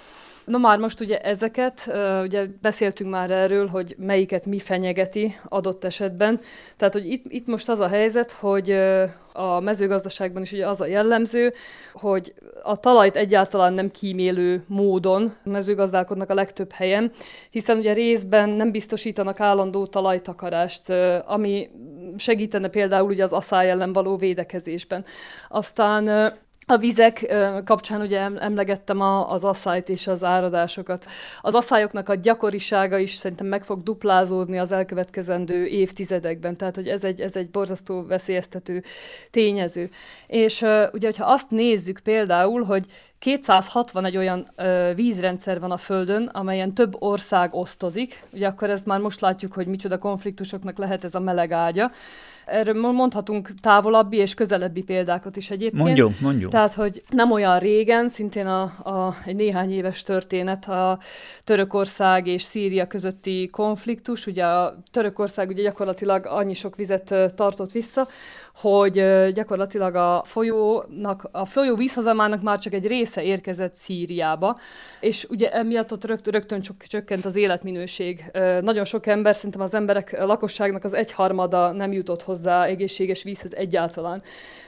Na 0.50 0.58
már 0.58 0.80
most 0.80 1.00
ugye 1.00 1.20
ezeket, 1.20 1.92
ugye 2.24 2.46
beszéltünk 2.62 3.10
már 3.10 3.32
erről, 3.32 3.68
hogy 3.68 3.96
melyiket 3.98 4.46
mi 4.46 4.60
fenyegeti 4.60 5.36
adott 5.44 5.84
esetben. 5.84 6.40
Tehát, 6.78 6.94
hogy 6.94 7.12
itt, 7.12 7.26
itt 7.28 7.48
most 7.48 7.70
az 7.70 7.80
a 7.80 7.88
helyzet, 7.88 8.32
hogy 8.32 8.72
a 9.34 9.60
mezőgazdaságban 9.60 10.42
is 10.42 10.52
ugye 10.52 10.68
az 10.68 10.82
a 10.82 10.86
jellemző, 10.86 11.54
hogy 11.94 12.34
a 12.64 12.78
talajt 12.78 13.16
egyáltalán 13.16 13.74
nem 13.74 13.90
kímélő 13.90 14.62
módon 14.68 15.36
mezőgazdálkodnak 15.44 16.30
a 16.30 16.34
legtöbb 16.34 16.72
helyen, 16.72 17.12
hiszen 17.50 17.78
ugye 17.78 17.94
részben 17.94 18.50
nem 18.50 18.72
biztosítanak 18.72 19.40
állandó 19.40 19.86
talajtakarást, 19.86 20.90
ami 21.26 21.70
segítene 22.18 22.68
például 22.68 23.10
ugye 23.10 23.24
az 23.24 23.34
asszály 23.34 23.70
ellen 23.70 23.94
való 23.94 24.16
védekezésben. 24.16 25.06
Aztán 25.50 26.34
a 26.66 26.78
vizek 26.78 27.36
kapcsán 27.66 28.02
ugye 28.02 28.20
emlegettem 28.20 29.02
az 29.02 29.44
asszályt 29.44 29.90
és 29.90 30.08
az 30.08 30.24
áradásokat. 30.24 31.06
Az 31.42 31.56
asszályoknak 31.56 32.10
a 32.10 32.16
gyakorisága 32.16 32.98
is 32.98 33.14
szerintem 33.14 33.48
meg 33.48 33.64
fog 33.64 33.84
duplázódni 33.84 34.60
az 34.60 34.72
elkövetkezendő 34.72 35.66
évtizedekben, 35.66 36.58
tehát 36.58 36.76
hogy 36.76 36.88
ez 36.88 37.04
egy, 37.04 37.22
ez 37.22 37.36
egy 37.36 37.50
borzasztó 37.50 38.06
veszélyeztető 38.06 38.84
tényező. 39.32 39.90
És 40.28 40.62
ugye, 40.92 41.08
hogyha 41.08 41.32
azt 41.32 41.50
nézzük 41.50 42.00
például, 42.00 42.64
hogy 42.64 42.86
261 43.20 44.18
olyan 44.18 44.46
ö, 44.56 44.92
vízrendszer 44.96 45.60
van 45.60 45.72
a 45.72 45.78
Földön, 45.78 46.30
amelyen 46.34 46.74
több 46.74 46.96
ország 47.00 47.54
osztozik, 47.54 48.24
ugye 48.34 48.48
akkor 48.48 48.70
ez 48.70 48.84
már 48.84 49.00
most 49.00 49.22
látjuk, 49.22 49.54
hogy 49.54 49.68
micsoda 49.68 49.98
konfliktusoknak 49.98 50.78
lehet 50.78 51.04
ez 51.04 51.16
a 51.16 51.20
meleg 51.20 51.52
ágya. 51.52 51.92
Erről 52.46 52.92
mondhatunk 52.92 53.50
távolabbi 53.62 54.18
és 54.18 54.34
közelebbi 54.34 54.84
példákat 54.84 55.36
is 55.36 55.50
egyébként. 55.50 55.84
Mondjuk, 55.84 56.20
mondjuk. 56.20 56.52
Tehát, 56.52 56.74
hogy 56.74 57.04
nem 57.10 57.32
olyan 57.32 57.60
régen, 57.60 58.10
szintén 58.10 58.48
a, 58.48 58.62
a, 58.62 59.16
egy 59.26 59.36
néhány 59.36 59.72
éves 59.72 60.04
történet 60.04 60.70
a 60.70 61.00
Törökország 61.44 62.28
és 62.28 62.42
Szíria 62.42 62.88
közötti 62.88 63.50
konfliktus. 63.52 64.28
Ugye 64.28 64.46
a 64.46 64.76
Törökország 64.92 65.50
ugye 65.50 65.62
gyakorlatilag 65.62 66.26
annyi 66.26 66.54
sok 66.54 66.76
vizet 66.76 67.16
tartott 67.36 67.72
vissza, 67.72 68.08
hogy 68.56 68.94
gyakorlatilag 69.34 69.96
a 69.96 70.22
folyónak, 70.26 71.30
a 71.32 71.46
folyó 71.46 71.76
vízhozamának 71.76 72.42
már 72.42 72.60
csak 72.60 72.74
egy 72.74 72.88
része 72.88 73.09
érkezett 73.16 73.74
Szíriába, 73.74 74.58
és 75.00 75.28
ugye 75.30 75.52
emiatt 75.52 75.92
ott 75.92 76.06
rögt, 76.06 76.28
rögtön 76.28 76.62
csökkent 76.88 77.26
az 77.26 77.36
életminőség. 77.36 78.24
Nagyon 78.62 78.86
sok 78.86 79.08
ember, 79.08 79.36
szerintem 79.36 79.62
az 79.62 79.74
emberek, 79.74 80.24
lakosságnak 80.24 80.84
az 80.84 80.94
egyharmada 80.94 81.72
nem 81.72 81.92
jutott 81.92 82.24
hozzá 82.24 82.66
egészséges 82.66 83.24
vízhez 83.24 83.54
egyáltalán. 83.54 84.22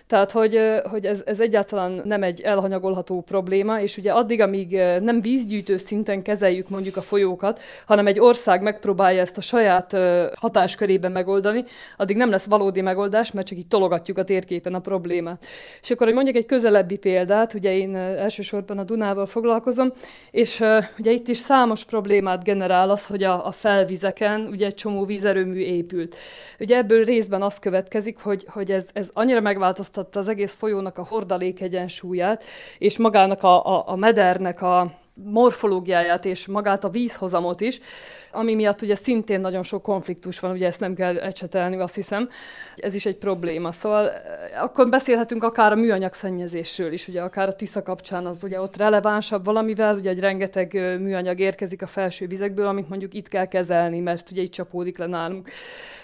Tehát, 0.08 0.32
hogy, 0.32 0.60
hogy 0.90 1.06
ez, 1.06 1.22
ez 1.26 1.40
egyáltalán 1.40 2.02
nem 2.06 2.24
egy 2.24 2.42
elhanyagolható 2.42 3.22
probléma, 3.22 3.82
és 3.82 3.98
ugye 3.98 4.12
addig, 4.12 4.42
amíg 4.42 4.72
nem 5.02 5.22
vízgyűjtő 5.22 5.78
szinten 5.78 6.22
kezeljük 6.22 6.70
mondjuk 6.70 6.98
a 6.98 7.02
folyókat, 7.02 7.62
hanem 7.86 8.08
egy 8.08 8.20
ország 8.20 8.62
megpróbálja 8.62 9.22
ezt 9.22 9.38
a 9.38 9.42
saját 9.42 9.98
hatáskörében 10.40 11.12
megoldani, 11.12 11.64
addig 11.98 12.16
nem 12.16 12.30
lesz 12.30 12.46
valódi 12.46 12.82
megoldás, 12.82 13.32
mert 13.32 13.48
csak 13.48 13.58
így 13.58 13.68
tologatjuk 13.68 14.18
a 14.18 14.24
térképen 14.24 14.74
a 14.74 14.80
problémát. 14.80 15.46
És 15.82 15.92
akkor, 15.92 16.06
hogy 16.06 16.16
mondjuk 16.16 16.36
egy 16.36 16.46
közelebbi 16.46 16.98
példát, 16.98 17.54
ugye 17.54 17.78
én 17.78 17.96
elsősorban 18.32 18.78
a 18.78 18.84
Dunával 18.84 19.26
foglalkozom, 19.26 19.92
és 20.32 20.64
ugye 21.00 21.12
itt 21.12 21.28
is 21.28 21.38
számos 21.38 21.84
problémát 21.84 22.44
generál 22.44 22.90
az, 22.90 23.06
hogy 23.06 23.24
a, 23.24 23.46
a 23.48 23.52
felvizeken 23.52 24.48
ugye 24.52 24.66
egy 24.66 24.74
csomó 24.74 25.06
vízerőmű 25.06 25.60
épült. 25.60 26.16
Ugye 26.60 26.78
ebből 26.78 27.04
részben 27.04 27.42
az 27.42 27.60
következik, 27.60 28.18
hogy, 28.18 28.46
hogy 28.50 28.72
ez, 28.72 28.90
ez 28.94 29.10
annyira 29.14 29.42
megváltoztatta 29.42 30.20
az 30.20 30.28
egész 30.28 30.56
folyónak 30.56 30.98
a 30.98 31.06
hordalék 31.10 31.62
egyensúlyát, 31.62 32.44
és 32.78 32.98
magának 32.98 33.44
a, 33.44 33.66
a, 33.66 33.84
a 33.86 33.96
medernek 33.96 34.62
a, 34.62 34.92
morfológiáját 35.14 36.26
és 36.26 36.48
magát 36.48 36.84
a 36.84 36.90
vízhozamot 36.90 37.62
is, 37.62 37.80
ami 38.32 38.56
miatt 38.56 38.82
ugye 38.82 38.96
szintén 38.96 39.40
nagyon 39.40 39.64
sok 39.64 39.82
konfliktus 39.82 40.40
van, 40.40 40.52
ugye 40.52 40.68
ezt 40.68 40.80
nem 40.80 40.94
kell 40.94 41.18
ecsetelni, 41.18 41.78
azt 41.78 41.96
hiszem. 41.96 42.30
Ez 42.76 42.94
is 42.94 43.06
egy 43.06 43.18
probléma. 43.18 43.72
Szóval 43.72 44.10
eh, 44.10 44.64
akkor 44.64 44.90
beszélhetünk 44.90 45.44
akár 45.44 45.72
a 45.72 45.76
műanyag 45.76 46.14
szennyezésről 46.14 46.92
is, 46.92 47.08
ugye 47.08 47.22
akár 47.22 47.48
a 47.48 47.54
Tisza 47.54 47.84
kapcsán 47.84 48.26
az 48.26 48.44
ugye 48.44 48.62
ott 48.62 48.78
relevánsabb 48.78 49.46
valamivel, 49.46 49.96
ugye 49.96 50.10
egy 50.10 50.20
rengeteg 50.20 50.76
eh, 50.76 50.98
műanyag 50.98 51.40
érkezik 51.40 51.82
a 51.82 51.88
felső 51.88 52.28
vizekből, 52.28 52.68
amit 52.68 52.90
mondjuk 52.90 53.14
itt 53.14 53.28
kell 53.28 53.46
kezelni, 53.46 54.00
mert 54.00 54.32
ugye 54.32 54.42
itt 54.42 54.52
csapódik 54.52 54.98
le 54.98 55.06
nálunk. 55.06 55.50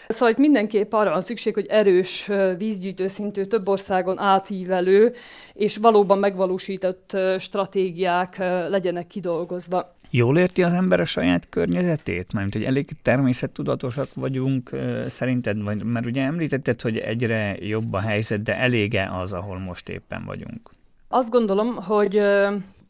Szóval 0.08 0.30
itt 0.30 0.38
mindenképp 0.38 0.94
arra 0.94 1.10
van 1.10 1.22
szükség, 1.22 1.54
hogy 1.54 1.66
erős 1.66 2.30
vízgyűjtő 2.58 3.08
szintű, 3.08 3.44
több 3.44 3.68
országon 3.68 4.20
átívelő 4.20 5.14
és 5.54 5.78
valóban 5.78 6.18
megvalósított 6.18 7.18
stratégiák 7.38 8.38
legyenek 8.70 8.97
kidolgozva. 9.04 9.96
Jól 10.10 10.38
érti 10.38 10.64
az 10.64 10.74
ember 10.74 11.00
a 11.00 11.06
saját 11.06 11.48
környezetét? 11.50 12.34
Mert 12.34 12.54
hogy 12.54 12.64
elég 12.64 12.90
természettudatosak 13.02 14.08
vagyunk 14.14 14.72
szerinted? 15.02 15.64
Vagy, 15.64 15.84
mert 15.84 16.06
ugye 16.06 16.22
említetted, 16.22 16.82
hogy 16.82 16.98
egyre 16.98 17.56
jobb 17.60 17.94
a 17.94 18.00
helyzet, 18.00 18.44
de 18.44 18.58
elége 18.58 19.10
az, 19.20 19.34
ahol 19.34 19.60
most 19.60 19.90
éppen 19.90 20.26
vagyunk? 20.26 20.72
Azt 21.08 21.30
gondolom, 21.30 21.76
hogy 21.76 22.22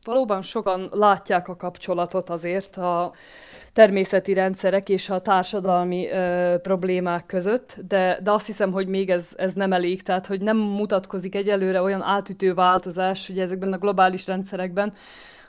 valóban 0.07 0.41
sokan 0.41 0.89
látják 0.91 1.47
a 1.47 1.55
kapcsolatot 1.55 2.29
azért 2.29 2.77
a 2.77 3.11
természeti 3.73 4.33
rendszerek 4.33 4.89
és 4.89 5.09
a 5.09 5.19
társadalmi 5.19 6.09
ö, 6.09 6.55
problémák 6.61 7.25
között, 7.25 7.77
de, 7.87 8.19
de 8.23 8.31
azt 8.31 8.45
hiszem, 8.45 8.71
hogy 8.71 8.87
még 8.87 9.09
ez, 9.09 9.29
ez 9.35 9.53
nem 9.53 9.73
elég, 9.73 10.01
tehát 10.01 10.27
hogy 10.27 10.41
nem 10.41 10.57
mutatkozik 10.57 11.35
egyelőre 11.35 11.81
olyan 11.81 12.01
átütő 12.01 12.53
változás 12.53 13.29
ugye 13.29 13.41
ezekben 13.41 13.73
a 13.73 13.77
globális 13.77 14.27
rendszerekben, 14.27 14.93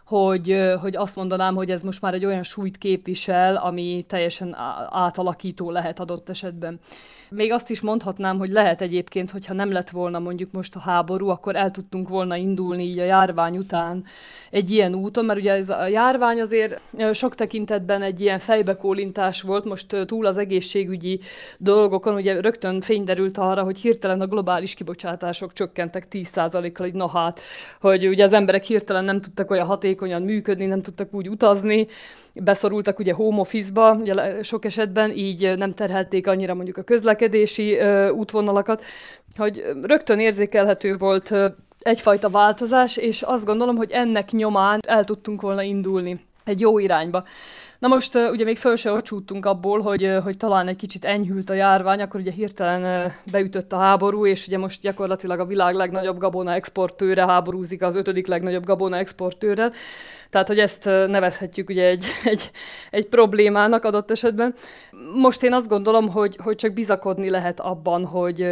hogy, 0.09 0.57
hogy 0.81 0.97
azt 0.97 1.17
mondanám, 1.17 1.55
hogy 1.55 1.71
ez 1.71 1.83
most 1.83 2.01
már 2.01 2.15
egy 2.15 2.25
olyan 2.25 2.43
súlyt 2.43 2.79
képvisel, 2.79 3.57
ami 3.57 4.05
teljesen 4.07 4.57
átalakító 4.91 5.71
lehet 5.71 6.01
adott 6.01 6.29
esetben. 6.29 6.79
Még 7.31 7.53
azt 7.53 7.71
is 7.71 7.81
mondhatnám, 7.81 8.39
hogy 8.39 8.49
lehet 8.49 8.81
egyébként, 8.81 9.31
hogyha 9.31 9.55
nem 9.55 9.73
lett 9.73 9.91
volna 9.91 10.19
mondjuk 10.19 10.53
most 10.53 10.77
a 10.77 10.81
háború, 10.81 11.29
akkor 11.29 11.57
el 11.57 11.71
tudtunk 11.71 12.09
volna 12.09 12.37
indulni 12.37 12.85
így 12.85 12.99
a 12.99 13.05
járvány 13.05 13.57
után 13.57 14.05
egy 14.51 14.71
ilyen 14.71 14.95
úton, 14.95 15.25
mert 15.25 15.39
ugye 15.39 15.53
ez 15.53 15.69
a 15.69 15.87
járvány 15.87 16.41
azért 16.41 16.81
sok 17.13 17.35
tekintetben 17.35 18.03
egy 18.03 18.21
ilyen 18.21 18.39
fejbekólintás 18.39 19.43
volt, 19.43 19.65
most 19.65 19.97
túl 20.07 20.27
az 20.27 20.37
egészségügyi 20.37 21.21
dolgokon, 21.59 22.15
ugye 22.15 22.41
rögtön 22.41 22.81
fény 22.81 23.05
derült 23.05 23.39
arra, 23.39 23.63
hogy 23.63 23.79
hirtelen 23.79 24.21
a 24.21 24.27
globális 24.27 24.75
kibocsátások 24.75 25.53
csökkentek 25.53 26.07
10%-kal, 26.11 26.87
egy 26.87 26.95
na 26.95 27.09
hát, 27.09 27.41
hogy 27.81 28.07
ugye 28.07 28.25
az 28.25 28.33
emberek 28.33 28.65
hirtelen 28.65 29.05
nem 29.05 29.19
tudtak 29.19 29.51
olyan 29.51 29.67
hatékonyan 29.99 30.23
működni, 30.23 30.67
nem 30.67 30.81
tudtak 30.81 31.15
úgy 31.15 31.29
utazni, 31.29 31.87
beszorultak 32.35 32.99
ugye 32.99 33.13
home 33.13 33.41
office-ba, 33.41 33.99
sok 34.43 34.65
esetben, 34.65 35.11
így 35.11 35.57
nem 35.57 35.73
terhelték 35.73 36.27
annyira 36.27 36.55
mondjuk 36.55 36.77
a 36.77 36.83
közlekedési 36.83 37.79
útvonalakat, 38.11 38.85
hogy 39.37 39.65
rögtön 39.83 40.19
érzékelhető 40.19 40.97
volt 40.97 41.35
egyfajta 41.81 42.29
változás, 42.29 42.97
és 42.97 43.23
azt 43.23 43.45
gondolom, 43.45 43.77
hogy 43.77 43.91
ennek 43.91 44.31
nyomán 44.31 44.81
el 44.87 45.05
tudtunk 45.05 45.41
volna 45.41 45.63
indulni 45.63 46.21
egy 46.45 46.61
jó 46.61 46.79
irányba. 46.79 47.25
Na 47.79 47.89
most 47.89 48.15
ugye 48.15 48.45
még 48.45 48.57
föl 48.57 48.77
se 48.77 48.93
ocsúttunk 48.93 49.47
abból, 49.47 49.81
hogy, 49.81 50.17
hogy 50.23 50.37
talán 50.37 50.69
egy 50.69 50.77
kicsit 50.77 51.05
enyhült 51.05 51.51
a 51.51 51.55
járvány, 51.55 52.01
akkor 52.01 52.21
ugye 52.21 52.31
hirtelen 52.31 53.13
beütött 53.33 53.73
a 53.73 53.79
háború, 53.79 54.27
és 54.27 54.47
ugye 54.47 54.59
most 54.59 54.81
gyakorlatilag 54.81 55.41
a 55.41 55.47
világ 55.47 55.75
legnagyobb 55.75 56.19
gabona 56.19 56.55
exportőre 56.55 57.27
háborúzik 57.27 57.83
az 57.83 57.97
ötödik 57.97 58.27
legnagyobb 58.27 58.65
gabona 58.65 58.97
exportőrrel. 58.97 59.73
Tehát, 60.31 60.49
hogy 60.49 60.59
ezt 60.59 60.85
nevezhetjük 60.85 61.69
ugye 61.69 61.85
egy, 61.85 62.07
egy, 62.25 62.51
egy 62.91 63.07
problémának 63.07 63.85
adott 63.85 64.11
esetben. 64.11 64.55
Most 65.15 65.43
én 65.43 65.53
azt 65.53 65.69
gondolom, 65.69 66.09
hogy, 66.09 66.39
hogy 66.43 66.57
csak 66.57 66.73
bizakodni 66.73 67.31
lehet 67.31 67.61
abban, 67.61 68.05
hogy 68.05 68.47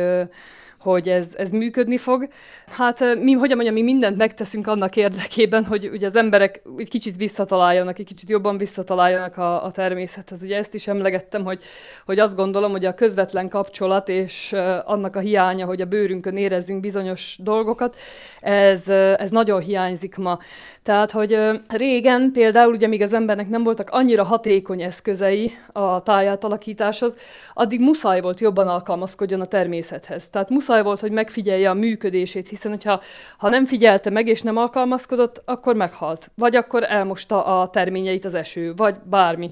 hogy 0.81 1.09
ez, 1.09 1.35
ez 1.37 1.51
működni 1.51 1.97
fog. 1.97 2.29
Hát 2.67 3.01
mi, 3.23 3.33
hogy 3.33 3.55
mondjam, 3.55 3.75
mi 3.75 3.83
mindent 3.83 4.17
megteszünk 4.17 4.67
annak 4.67 4.97
érdekében, 4.97 5.65
hogy 5.65 5.91
ugye 5.93 6.07
az 6.07 6.17
emberek 6.17 6.63
egy 6.77 6.89
kicsit 6.89 7.17
visszataláljanak, 7.17 7.99
egy 7.99 8.07
kicsit 8.07 8.31
jobban 8.31 8.59
visszataláljanak 8.59 9.16
a, 9.19 9.65
a 9.65 9.71
természethez. 9.71 10.43
Ugye 10.43 10.57
ezt 10.57 10.75
is 10.75 10.89
emlegettem, 10.89 11.45
hogy, 11.45 11.63
hogy 12.07 12.19
azt 12.19 12.37
gondolom, 12.37 12.71
hogy 12.71 12.85
a 12.85 12.95
közvetlen 12.95 13.49
kapcsolat 13.49 14.09
és 14.09 14.53
annak 14.85 15.17
a 15.17 15.21
hiánya, 15.21 15.67
hogy 15.67 15.81
a 15.81 15.85
bőrünkön 15.85 16.37
érezzünk 16.37 16.81
bizonyos 16.81 17.39
dolgokat, 17.43 17.97
ez, 18.41 18.89
ez 19.19 19.31
nagyon 19.31 19.61
hiányzik 19.61 20.17
ma. 20.17 20.39
Tehát, 20.83 21.11
hogy 21.11 21.39
régen 21.69 22.31
például, 22.33 22.73
ugye 22.73 22.87
míg 22.87 23.03
az 23.03 23.13
embernek 23.13 23.49
nem 23.49 23.63
voltak 23.63 23.91
annyira 23.91 24.25
hatékony 24.25 24.83
eszközei 24.83 25.53
a 25.73 26.03
tájátalakításhoz, 26.03 27.17
addig 27.55 27.81
muszáj 27.81 28.21
volt 28.21 28.41
jobban 28.41 28.69
alkalmazkodjon 28.69 29.41
a 29.41 29.45
természethez. 29.45 30.31
Tehát 30.31 30.51
muszáj 30.51 30.83
volt, 30.83 31.01
hogy 31.01 31.11
megfigyelje 31.11 31.71
a 31.71 31.75
működését, 31.75 32.49
hiszen 32.49 32.71
hogyha 32.71 33.01
ha 33.39 33.49
nem 33.49 33.65
figyelte 33.65 34.11
meg 34.11 34.27
és 34.27 34.43
nem 34.43 34.57
alkalmazkodott, 34.57 35.43
akkor 35.45 35.75
meghalt. 35.77 36.31
Vagy 36.35 36.57
akkor 36.57 36.83
elmosta 36.83 37.61
a 37.61 37.69
terményeit 37.69 38.25
az 38.25 38.35
eső, 38.35 38.75
vagy 38.77 38.97
bármi 39.07 39.51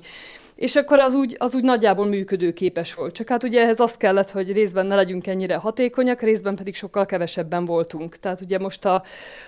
és 0.56 0.76
akkor 0.76 0.98
az 1.00 1.14
úgy, 1.14 1.36
az 1.38 1.54
úgy 1.54 1.62
nagyjából 1.62 2.06
működőképes 2.06 2.94
volt. 2.94 3.14
Csak 3.14 3.28
hát 3.28 3.42
ugye 3.42 3.62
ehhez 3.62 3.80
az 3.80 3.96
kellett, 3.96 4.30
hogy 4.30 4.52
részben 4.52 4.86
ne 4.86 4.94
legyünk 4.94 5.26
ennyire 5.26 5.54
hatékonyak, 5.54 6.20
részben 6.20 6.54
pedig 6.56 6.74
sokkal 6.74 7.06
kevesebben 7.06 7.64
voltunk. 7.64 8.16
Tehát 8.16 8.40
ugye 8.40 8.58
most 8.58 8.84
a, 8.84 9.02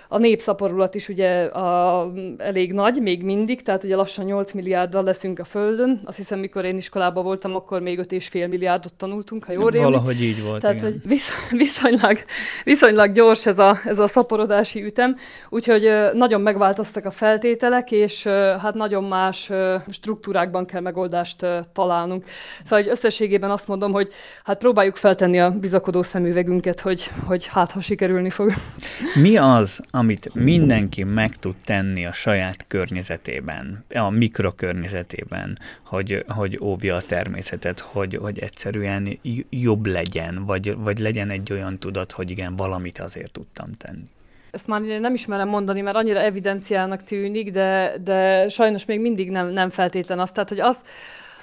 a 0.07 0.17
népszaporulat 0.17 0.95
is 0.95 1.09
ugye 1.09 1.43
a, 1.43 2.11
elég 2.37 2.73
nagy, 2.73 3.01
még 3.01 3.23
mindig, 3.23 3.61
tehát 3.61 3.83
ugye 3.83 3.95
lassan 3.95 4.25
8 4.25 4.51
milliárddal 4.51 5.03
leszünk 5.03 5.39
a 5.39 5.43
Földön. 5.43 5.99
Azt 6.03 6.17
hiszem, 6.17 6.39
mikor 6.39 6.65
én 6.65 6.77
iskolában 6.77 7.23
voltam, 7.23 7.55
akkor 7.55 7.81
még 7.81 7.99
5,5 7.99 8.49
milliárdot 8.49 8.93
tanultunk, 8.93 9.43
ha 9.43 9.51
jól 9.51 9.69
rémlik. 9.69 9.91
Valahogy 9.91 10.21
így 10.21 10.43
volt, 10.43 10.61
Tehát, 10.61 10.75
igen. 10.75 10.91
hogy 10.91 11.01
visz, 11.09 11.31
viszonylag, 11.63 12.17
viszonylag 12.63 13.11
gyors 13.11 13.45
ez 13.45 13.59
a, 13.59 13.75
ez 13.85 13.99
a 13.99 14.07
szaporodási 14.07 14.83
ütem, 14.83 15.15
úgyhogy 15.49 15.89
nagyon 16.13 16.41
megváltoztak 16.41 17.05
a 17.05 17.11
feltételek, 17.11 17.91
és 17.91 18.23
hát 18.61 18.73
nagyon 18.73 19.03
más 19.03 19.51
struktúrákban 19.87 20.65
kell 20.65 20.81
meg 20.81 20.96
megoldást 20.97 21.45
találnunk. 21.73 22.25
Szóval 22.63 22.81
hogy 22.81 22.91
összességében 22.91 23.51
azt 23.51 23.67
mondom, 23.67 23.91
hogy 23.91 24.11
hát 24.43 24.57
próbáljuk 24.57 24.95
feltenni 24.95 25.39
a 25.39 25.49
bizakodó 25.49 26.01
szemüvegünket, 26.01 26.79
hogy, 26.79 27.03
hogy 27.25 27.45
hát 27.45 27.71
ha 27.71 27.81
sikerülni 27.81 28.29
fog. 28.29 28.53
Mi 29.15 29.37
az, 29.37 29.81
amit 29.91 30.33
mindenki 30.33 31.03
meg 31.03 31.35
tud 31.39 31.55
tenni 31.65 32.05
a 32.05 32.13
saját 32.13 32.65
környezetében, 32.67 33.85
a 33.93 34.09
mikrokörnyezetében, 34.09 35.59
hogy, 35.83 36.25
hogy 36.27 36.59
óvja 36.61 36.95
a 36.95 37.01
természetet, 37.01 37.79
hogy, 37.79 38.15
hogy 38.21 38.39
egyszerűen 38.39 39.19
jobb 39.49 39.85
legyen, 39.85 40.45
vagy, 40.45 40.75
vagy 40.75 40.99
legyen 40.99 41.29
egy 41.29 41.51
olyan 41.51 41.77
tudat, 41.77 42.11
hogy 42.11 42.29
igen, 42.29 42.55
valamit 42.55 42.99
azért 42.99 43.31
tudtam 43.31 43.71
tenni 43.77 44.09
ezt 44.51 44.67
már 44.67 44.81
nem 44.81 45.13
ismerem 45.13 45.47
mondani, 45.47 45.81
mert 45.81 45.95
annyira 45.95 46.19
evidenciának 46.19 47.03
tűnik, 47.03 47.51
de, 47.51 47.93
de 48.03 48.49
sajnos 48.49 48.85
még 48.85 48.99
mindig 48.99 49.31
nem, 49.31 49.47
nem 49.47 49.69
feltétlen 49.69 50.19
az. 50.19 50.31
Tehát, 50.31 50.49
hogy 50.49 50.59
az, 50.59 50.83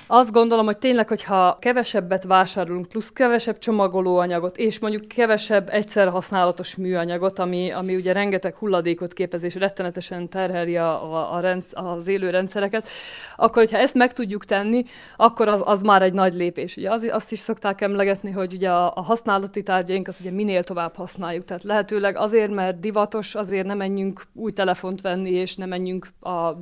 Azt 0.07 0.33
gondolom, 0.33 0.65
hogy 0.65 0.79
tényleg, 0.79 1.09
hogyha 1.09 1.57
kevesebbet 1.59 2.25
vásárolunk, 2.25 2.87
plusz 2.87 3.13
kevesebb 3.13 3.59
csomagolóanyagot, 3.59 4.57
és 4.57 4.79
mondjuk 4.79 5.09
kevesebb 5.09 5.69
egyszer 5.71 6.09
használatos 6.09 6.77
műanyagot, 6.77 7.39
ami, 7.39 7.71
ami 7.71 7.95
ugye 7.95 8.13
rengeteg 8.13 8.57
hulladékot 8.57 9.13
képez, 9.13 9.43
és 9.43 9.55
rettenetesen 9.55 10.29
terheli 10.29 10.77
a, 10.77 11.13
a, 11.15 11.35
a 11.35 11.41
rendsz, 11.41 11.73
az 11.75 12.09
élő 12.09 12.31
rendszereket, 12.31 12.89
akkor, 13.37 13.63
hogyha 13.63 13.79
ezt 13.79 13.95
meg 13.95 14.13
tudjuk 14.13 14.45
tenni, 14.45 14.85
akkor 15.17 15.49
az, 15.49 15.63
az 15.65 15.83
már 15.83 16.03
egy 16.03 16.13
nagy 16.13 16.35
lépés. 16.35 16.77
Ugye 16.77 16.91
az, 16.91 17.09
azt 17.13 17.33
is 17.33 17.39
szokták 17.39 17.81
emlegetni, 17.81 18.31
hogy 18.31 18.55
ugye 18.55 18.71
a, 18.71 18.93
a 18.95 19.03
használati 19.03 19.63
tárgyainkat 19.63 20.17
ugye 20.21 20.31
minél 20.31 20.65
tovább 20.65 20.97
használjuk. 20.97 21.45
Tehát 21.45 21.63
lehetőleg 21.63 22.17
azért, 22.17 22.51
mert 22.51 22.81
divatos, 22.81 23.35
azért 23.35 23.67
nem 23.67 23.77
menjünk 23.77 24.23
új 24.35 24.53
telefont 24.53 25.01
venni, 25.01 25.31
és 25.31 25.57
nem 25.57 25.69
menjünk 25.69 26.09
a 26.21 26.57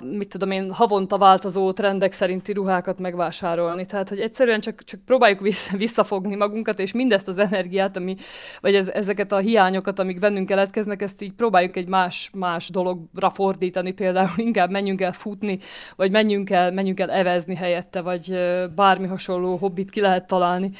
mit 0.00 0.28
tudom 0.28 0.50
én, 0.50 0.72
havonta 0.72 1.18
változó 1.18 1.72
trendek 1.72 2.12
szerinti 2.12 2.52
ruhákat 2.68 3.00
megvásárolni. 3.00 3.86
Tehát, 3.86 4.08
hogy 4.08 4.20
egyszerűen 4.20 4.60
csak, 4.60 4.82
csak 4.84 5.00
próbáljuk 5.00 5.40
visszafogni 5.72 6.36
magunkat, 6.36 6.78
és 6.78 6.92
mindezt 6.92 7.28
az 7.28 7.38
energiát, 7.38 7.96
ami, 7.96 8.16
vagy 8.60 8.74
ez, 8.74 8.88
ezeket 8.88 9.32
a 9.32 9.38
hiányokat, 9.38 9.98
amik 9.98 10.18
bennünk 10.18 10.46
keletkeznek, 10.46 11.02
ezt 11.02 11.22
így 11.22 11.32
próbáljuk 11.32 11.76
egy 11.76 11.88
más, 11.88 12.30
más 12.34 12.68
dologra 12.68 13.30
fordítani, 13.30 13.92
például 13.92 14.30
inkább 14.36 14.70
menjünk 14.70 15.00
el 15.00 15.12
futni, 15.12 15.58
vagy 15.96 16.10
menjünk 16.10 16.50
el, 16.50 16.72
menjünk 16.72 17.00
el 17.00 17.10
evezni 17.10 17.54
helyette, 17.54 18.00
vagy 18.00 18.38
bármi 18.74 19.06
hasonló 19.06 19.56
hobbit 19.56 19.90
ki 19.90 20.00
lehet 20.00 20.26
találni 20.26 20.70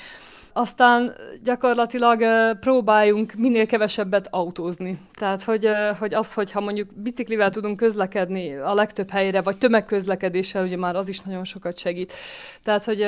aztán 0.59 1.13
gyakorlatilag 1.45 2.23
próbáljunk 2.61 3.33
minél 3.33 3.67
kevesebbet 3.67 4.29
autózni. 4.31 4.99
Tehát, 5.15 5.43
hogy, 5.43 5.69
hogy 5.99 6.15
az, 6.15 6.35
hogyha 6.35 6.61
mondjuk 6.61 6.89
biciklivel 6.97 7.51
tudunk 7.51 7.77
közlekedni 7.77 8.57
a 8.57 8.75
legtöbb 8.75 9.11
helyre, 9.11 9.43
vagy 9.43 9.59
tömegközlekedéssel, 9.59 10.65
ugye 10.65 10.77
már 10.77 10.97
az 10.97 11.09
is 11.09 11.21
nagyon 11.21 11.45
sokat 11.45 11.79
segít. 11.79 12.13
Tehát, 12.63 12.85
hogy 12.85 13.07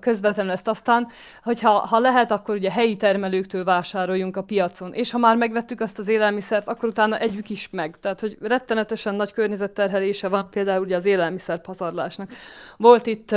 közvetlenül 0.00 0.52
ezt 0.52 0.68
aztán, 0.68 1.08
hogyha 1.42 1.70
ha 1.70 1.98
lehet, 1.98 2.30
akkor 2.30 2.54
ugye 2.54 2.70
helyi 2.70 2.96
termelőktől 2.96 3.64
vásároljunk 3.64 4.36
a 4.36 4.42
piacon. 4.42 4.92
És 4.92 5.10
ha 5.10 5.18
már 5.18 5.36
megvettük 5.36 5.80
azt 5.80 5.98
az 5.98 6.08
élelmiszert, 6.08 6.68
akkor 6.68 6.88
utána 6.88 7.18
együk 7.18 7.50
is 7.50 7.68
meg. 7.70 7.96
Tehát, 8.00 8.20
hogy 8.20 8.36
rettenetesen 8.40 9.14
nagy 9.14 9.32
környezetterhelése 9.32 10.28
van 10.28 10.48
például 10.50 10.82
ugye 10.84 10.96
az 10.96 11.06
élelmiszer 11.06 11.60
pazarlásnak. 11.60 12.30
Volt 12.76 13.06
itt 13.06 13.30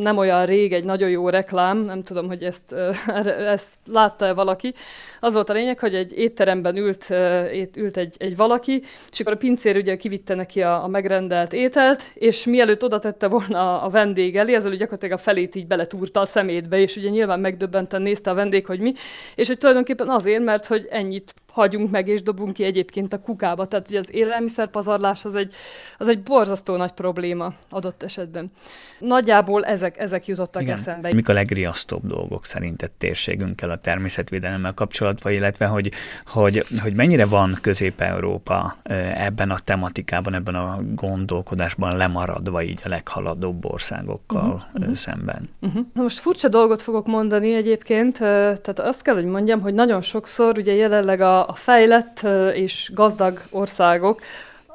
nem 0.00 0.16
olyan 0.16 0.46
rég 0.46 0.72
egy 0.72 0.84
nagyon 0.84 1.08
jó 1.08 1.28
reklám, 1.28 1.78
nem 1.78 2.02
tudom, 2.02 2.26
hogy 2.26 2.42
ezt, 2.54 2.72
ezt 3.56 3.76
látta-e 3.86 4.32
valaki. 4.32 4.74
Az 5.20 5.34
volt 5.34 5.48
a 5.48 5.52
lényeg, 5.52 5.78
hogy 5.78 5.94
egy 5.94 6.18
étteremben 6.18 6.76
ült, 6.76 7.06
ült 7.76 7.96
egy, 7.96 8.14
egy 8.18 8.36
valaki, 8.36 8.82
és 9.10 9.20
akkor 9.20 9.32
a 9.32 9.36
pincér 9.36 9.76
ugye 9.76 9.96
kivitte 9.96 10.34
neki 10.34 10.62
a, 10.62 10.84
a 10.84 10.86
megrendelt 10.86 11.52
ételt, 11.52 12.10
és 12.14 12.44
mielőtt 12.44 12.84
oda 12.84 12.98
tette 12.98 13.28
volna 13.28 13.58
a, 13.58 13.84
a 13.84 13.88
vendég 13.88 14.36
elé, 14.36 14.54
ezzel 14.54 14.70
gyakorlatilag 14.70 15.18
a 15.18 15.22
felét 15.22 15.54
így 15.54 15.66
beletúrta 15.66 16.20
a 16.20 16.26
szemétbe, 16.26 16.78
és 16.78 16.96
ugye 16.96 17.08
nyilván 17.08 17.40
megdöbbenten 17.40 18.02
nézte 18.02 18.30
a 18.30 18.34
vendég, 18.34 18.66
hogy 18.66 18.80
mi, 18.80 18.92
és 19.34 19.46
hogy 19.46 19.58
tulajdonképpen 19.58 20.08
azért, 20.08 20.44
mert 20.44 20.66
hogy 20.66 20.86
ennyit 20.90 21.34
hagyunk 21.54 21.90
meg 21.90 22.08
és 22.08 22.22
dobunk 22.22 22.52
ki 22.52 22.64
egyébként 22.64 23.12
a 23.12 23.20
kukába. 23.20 23.66
Tehát 23.66 23.88
ugye 23.88 23.98
az 23.98 24.14
élelmiszerpazarlás 24.14 25.24
az 25.24 25.34
egy, 25.34 25.54
az 25.98 26.08
egy 26.08 26.22
borzasztó 26.22 26.76
nagy 26.76 26.92
probléma 26.92 27.52
adott 27.68 28.02
esetben. 28.02 28.50
Nagyjából 28.98 29.64
ezek, 29.64 29.98
ezek 29.98 30.26
jutottak 30.26 30.62
Igen. 30.62 30.74
eszembe. 30.74 31.12
Mik 31.12 31.28
a 31.28 31.32
legriasztóbb 31.32 32.06
dolgok 32.06 32.44
szerinted 32.44 32.90
térségünkkel 32.90 33.70
a 33.70 33.80
természetvédelemmel 33.80 34.74
kapcsolatban, 34.74 35.32
illetve 35.32 35.66
hogy, 35.66 35.90
hogy, 36.26 36.62
hogy 36.82 36.94
mennyire 36.94 37.26
van 37.26 37.52
Közép-Európa 37.62 38.76
ebben 39.14 39.50
a 39.50 39.58
tematikában, 39.64 40.34
ebben 40.34 40.54
a 40.54 40.80
gondolkodásban 40.94 41.96
lemaradva 41.96 42.62
így 42.62 42.80
a 42.84 42.88
leghaladóbb 42.88 43.64
országokkal 43.64 44.66
uh-huh, 44.74 44.94
szemben? 44.94 45.48
Uh-huh. 45.60 45.86
Na 45.92 46.02
most 46.02 46.18
furcsa 46.18 46.48
dolgot 46.48 46.82
fogok 46.82 47.06
mondani 47.06 47.54
egyébként, 47.54 48.18
tehát 48.18 48.78
azt 48.78 49.02
kell, 49.02 49.14
hogy 49.14 49.24
mondjam, 49.24 49.60
hogy 49.60 49.74
nagyon 49.74 50.02
sokszor 50.02 50.58
ugye 50.58 50.74
jelenleg 50.74 51.20
a 51.20 51.43
a 51.46 51.54
fejlett 51.54 52.26
és 52.54 52.90
gazdag 52.94 53.40
országok 53.50 54.20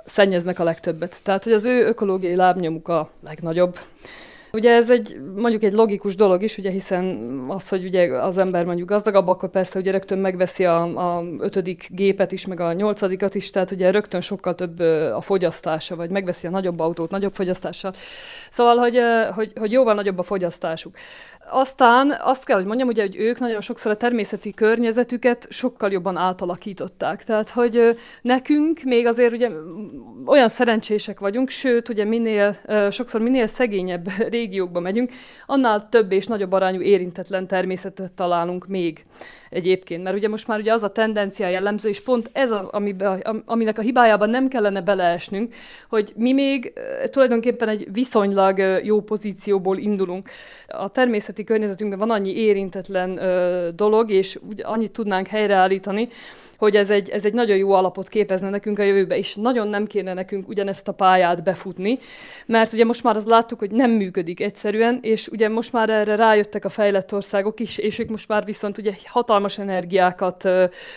szennyeznek 0.06 0.60
a 0.60 0.64
legtöbbet. 0.64 1.20
Tehát, 1.24 1.44
hogy 1.44 1.54
az 1.54 1.66
ő 1.66 1.86
ökológiai 1.86 2.36
lábnyomuk 2.36 2.88
a 2.88 3.10
legnagyobb. 3.24 3.78
Ugye 4.52 4.72
ez 4.72 4.90
egy 4.90 5.22
mondjuk 5.36 5.64
egy 5.64 5.74
logikus 5.74 6.16
dolog 6.16 6.44
is, 6.44 6.58
ugye 6.58 6.70
hiszen 6.70 7.06
az, 7.48 7.70
hogy 7.70 7.84
ugye 7.84 8.08
az 8.08 8.38
ember 8.38 8.66
mondjuk 8.66 8.90
gazdagabb, 8.90 9.28
akkor 9.28 9.50
persze 9.50 9.80
ugye 9.80 9.92
rögtön 9.92 10.20
megveszi 10.20 10.66
a, 10.66 10.78
a 11.18 11.24
ötödik 11.40 11.88
gépet 11.92 12.32
is, 12.32 12.46
meg 12.46 12.60
a 12.60 12.74
nyolcadikat 12.74 13.36
is, 13.36 13.50
tehát 13.50 13.72
ugye 13.72 13.92
rögtön 13.92 14.22
sokkal 14.22 14.56
több 14.56 14.80
a 15.14 15.22
fogyasztása, 15.22 15.96
vagy 15.96 16.12
megveszi 16.12 16.48
a 16.48 16.50
nagyobb 16.50 16.80
autót 16.80 17.10
nagyobb 17.10 17.34
fogyasztással. 17.34 17.94
Szóval, 18.50 18.78
hogy, 18.78 19.00
hogy, 19.36 19.52
hogy 19.60 19.72
jóval 19.72 19.94
nagyobb 19.94 20.20
a 20.20 20.24
fogyasztásuk. 20.24 20.96
Aztán 21.52 22.16
azt 22.20 22.46
kell, 22.46 22.58
hogy 22.58 22.66
mondjam, 22.66 22.88
ugye, 22.88 23.02
hogy 23.02 23.16
ők 23.16 23.40
nagyon 23.40 23.62
sokszor 23.62 23.92
a 23.92 23.98
természeti 23.98 24.54
környezetüket 24.54 25.48
sokkal 25.50 25.92
jobban 25.92 26.18
átalakították. 26.18 27.24
Tehát, 27.24 27.50
hogy 27.50 27.98
nekünk 28.22 28.82
még 28.84 29.08
azért 29.08 29.34
ugye 29.34 29.50
olyan 30.26 30.48
szerencsések 30.48 31.20
vagyunk, 31.20 31.50
sőt, 31.50 31.90
ugye 31.90 32.04
minél, 32.04 32.56
sokszor 32.92 33.22
minél 33.22 33.46
szegényebb 33.46 34.08
régiókba 34.38 34.80
megyünk, 34.80 35.12
annál 35.46 35.90
több 35.90 36.12
és 36.12 36.26
nagyobb 36.26 36.52
arányú 36.52 36.82
érintetlen 36.82 37.48
természetet 37.48 38.12
találunk 38.12 38.68
még 38.68 39.04
egyébként. 39.50 40.04
Mert 40.04 40.16
ugye 40.16 40.28
most 40.28 40.48
már 40.48 40.60
ugye 40.60 40.74
az 40.74 40.84
a 40.84 40.90
tendencia 40.90 41.48
jellemző, 41.48 41.90
és 41.90 42.02
pont 42.02 42.30
ez 42.34 42.52
az, 42.52 42.70
aminek 43.46 43.78
a 43.78 43.82
hibájában 43.82 44.30
nem 44.30 44.48
kellene 44.48 44.82
beleesnünk, 44.82 45.54
hogy 45.90 46.14
mi 46.16 46.34
még 46.34 46.74
tulajdonképpen 47.06 47.70
egy 47.70 47.88
viszonylag 47.92 48.82
jó 48.84 49.02
pozícióból 49.02 49.78
indulunk. 49.78 50.30
A 50.68 50.90
természeti 50.90 51.39
környezetünkben 51.44 52.00
van 52.00 52.10
annyi 52.10 52.36
érintetlen 52.36 53.20
dolog, 53.76 54.12
és 54.12 54.40
úgy 54.50 54.62
annyit 54.64 54.92
tudnánk 54.92 55.28
helyreállítani, 55.28 56.08
hogy 56.60 56.76
ez 56.76 56.90
egy, 56.90 57.10
ez 57.10 57.26
egy 57.26 57.34
nagyon 57.34 57.58
jó 57.58 57.72
alapot 57.72 58.08
képezne 58.08 58.50
nekünk 58.50 58.80
a 58.80 58.84
jövőbe, 58.84 59.18
és 59.18 59.36
nagyon 59.36 59.68
nem 59.68 59.86
kéne 59.86 60.14
nekünk 60.14 60.48
ugyanezt 60.48 60.88
a 60.88 60.92
pályát 60.92 61.44
befutni, 61.44 62.00
mert 62.46 62.74
ugye 62.74 62.86
most 62.86 63.04
már 63.04 63.16
az 63.16 63.26
láttuk, 63.26 63.60
hogy 63.60 63.72
nem 63.72 63.92
működik 63.92 64.42
egyszerűen, 64.42 65.00
és 65.02 65.28
ugye 65.28 65.50
most 65.50 65.74
már 65.74 65.90
erre 65.90 66.16
rájöttek 66.16 66.66
a 66.66 66.70
fejlett 66.70 67.14
országok 67.14 67.60
is, 67.60 67.78
és 67.78 68.00
ők 68.00 68.10
most 68.10 68.28
már 68.28 68.46
viszont 68.46 68.78
ugye 68.78 68.92
hatalmas 69.06 69.58
energiákat 69.58 70.50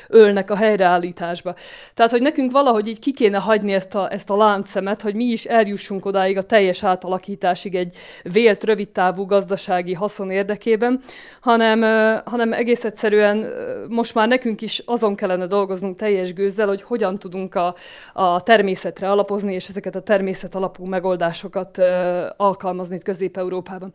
ölnek 0.08 0.50
a 0.50 0.56
helyreállításba. 0.56 1.54
Tehát, 1.94 2.10
hogy 2.10 2.22
nekünk 2.22 2.52
valahogy 2.52 2.86
így 2.88 2.98
ki 2.98 3.12
kéne 3.12 3.38
hagyni 3.38 3.72
ezt 3.72 3.94
a, 3.94 4.12
ezt 4.12 4.30
a 4.30 4.36
láncszemet, 4.36 5.02
hogy 5.02 5.14
mi 5.14 5.24
is 5.24 5.44
eljussunk 5.44 6.06
odáig 6.06 6.36
a 6.36 6.42
teljes 6.42 6.84
átalakításig 6.84 7.74
egy 7.74 7.96
vélt, 8.22 8.64
rövidtávú 8.64 9.24
gazdasági 9.24 9.92
haszon 9.92 10.30
érdekében, 10.30 11.00
hanem, 11.40 11.82
hanem 12.24 12.52
egész 12.52 12.84
egyszerűen 12.84 13.46
most 13.88 14.14
már 14.14 14.28
nekünk 14.28 14.60
is 14.60 14.82
azon 14.84 15.14
kellene 15.14 15.50
dolgoznunk 15.52 15.96
teljes 15.96 16.32
gőzzel, 16.34 16.66
hogy 16.66 16.82
hogyan 16.82 17.14
tudunk 17.18 17.54
a, 17.54 17.74
a 18.12 18.40
természetre 18.40 19.10
alapozni, 19.10 19.54
és 19.54 19.68
ezeket 19.68 19.94
a 19.94 20.00
természet 20.00 20.54
alapú 20.54 20.84
megoldásokat 20.84 21.78
ö, 21.78 22.26
alkalmazni 22.36 22.98
Közép-Európában. 22.98 23.90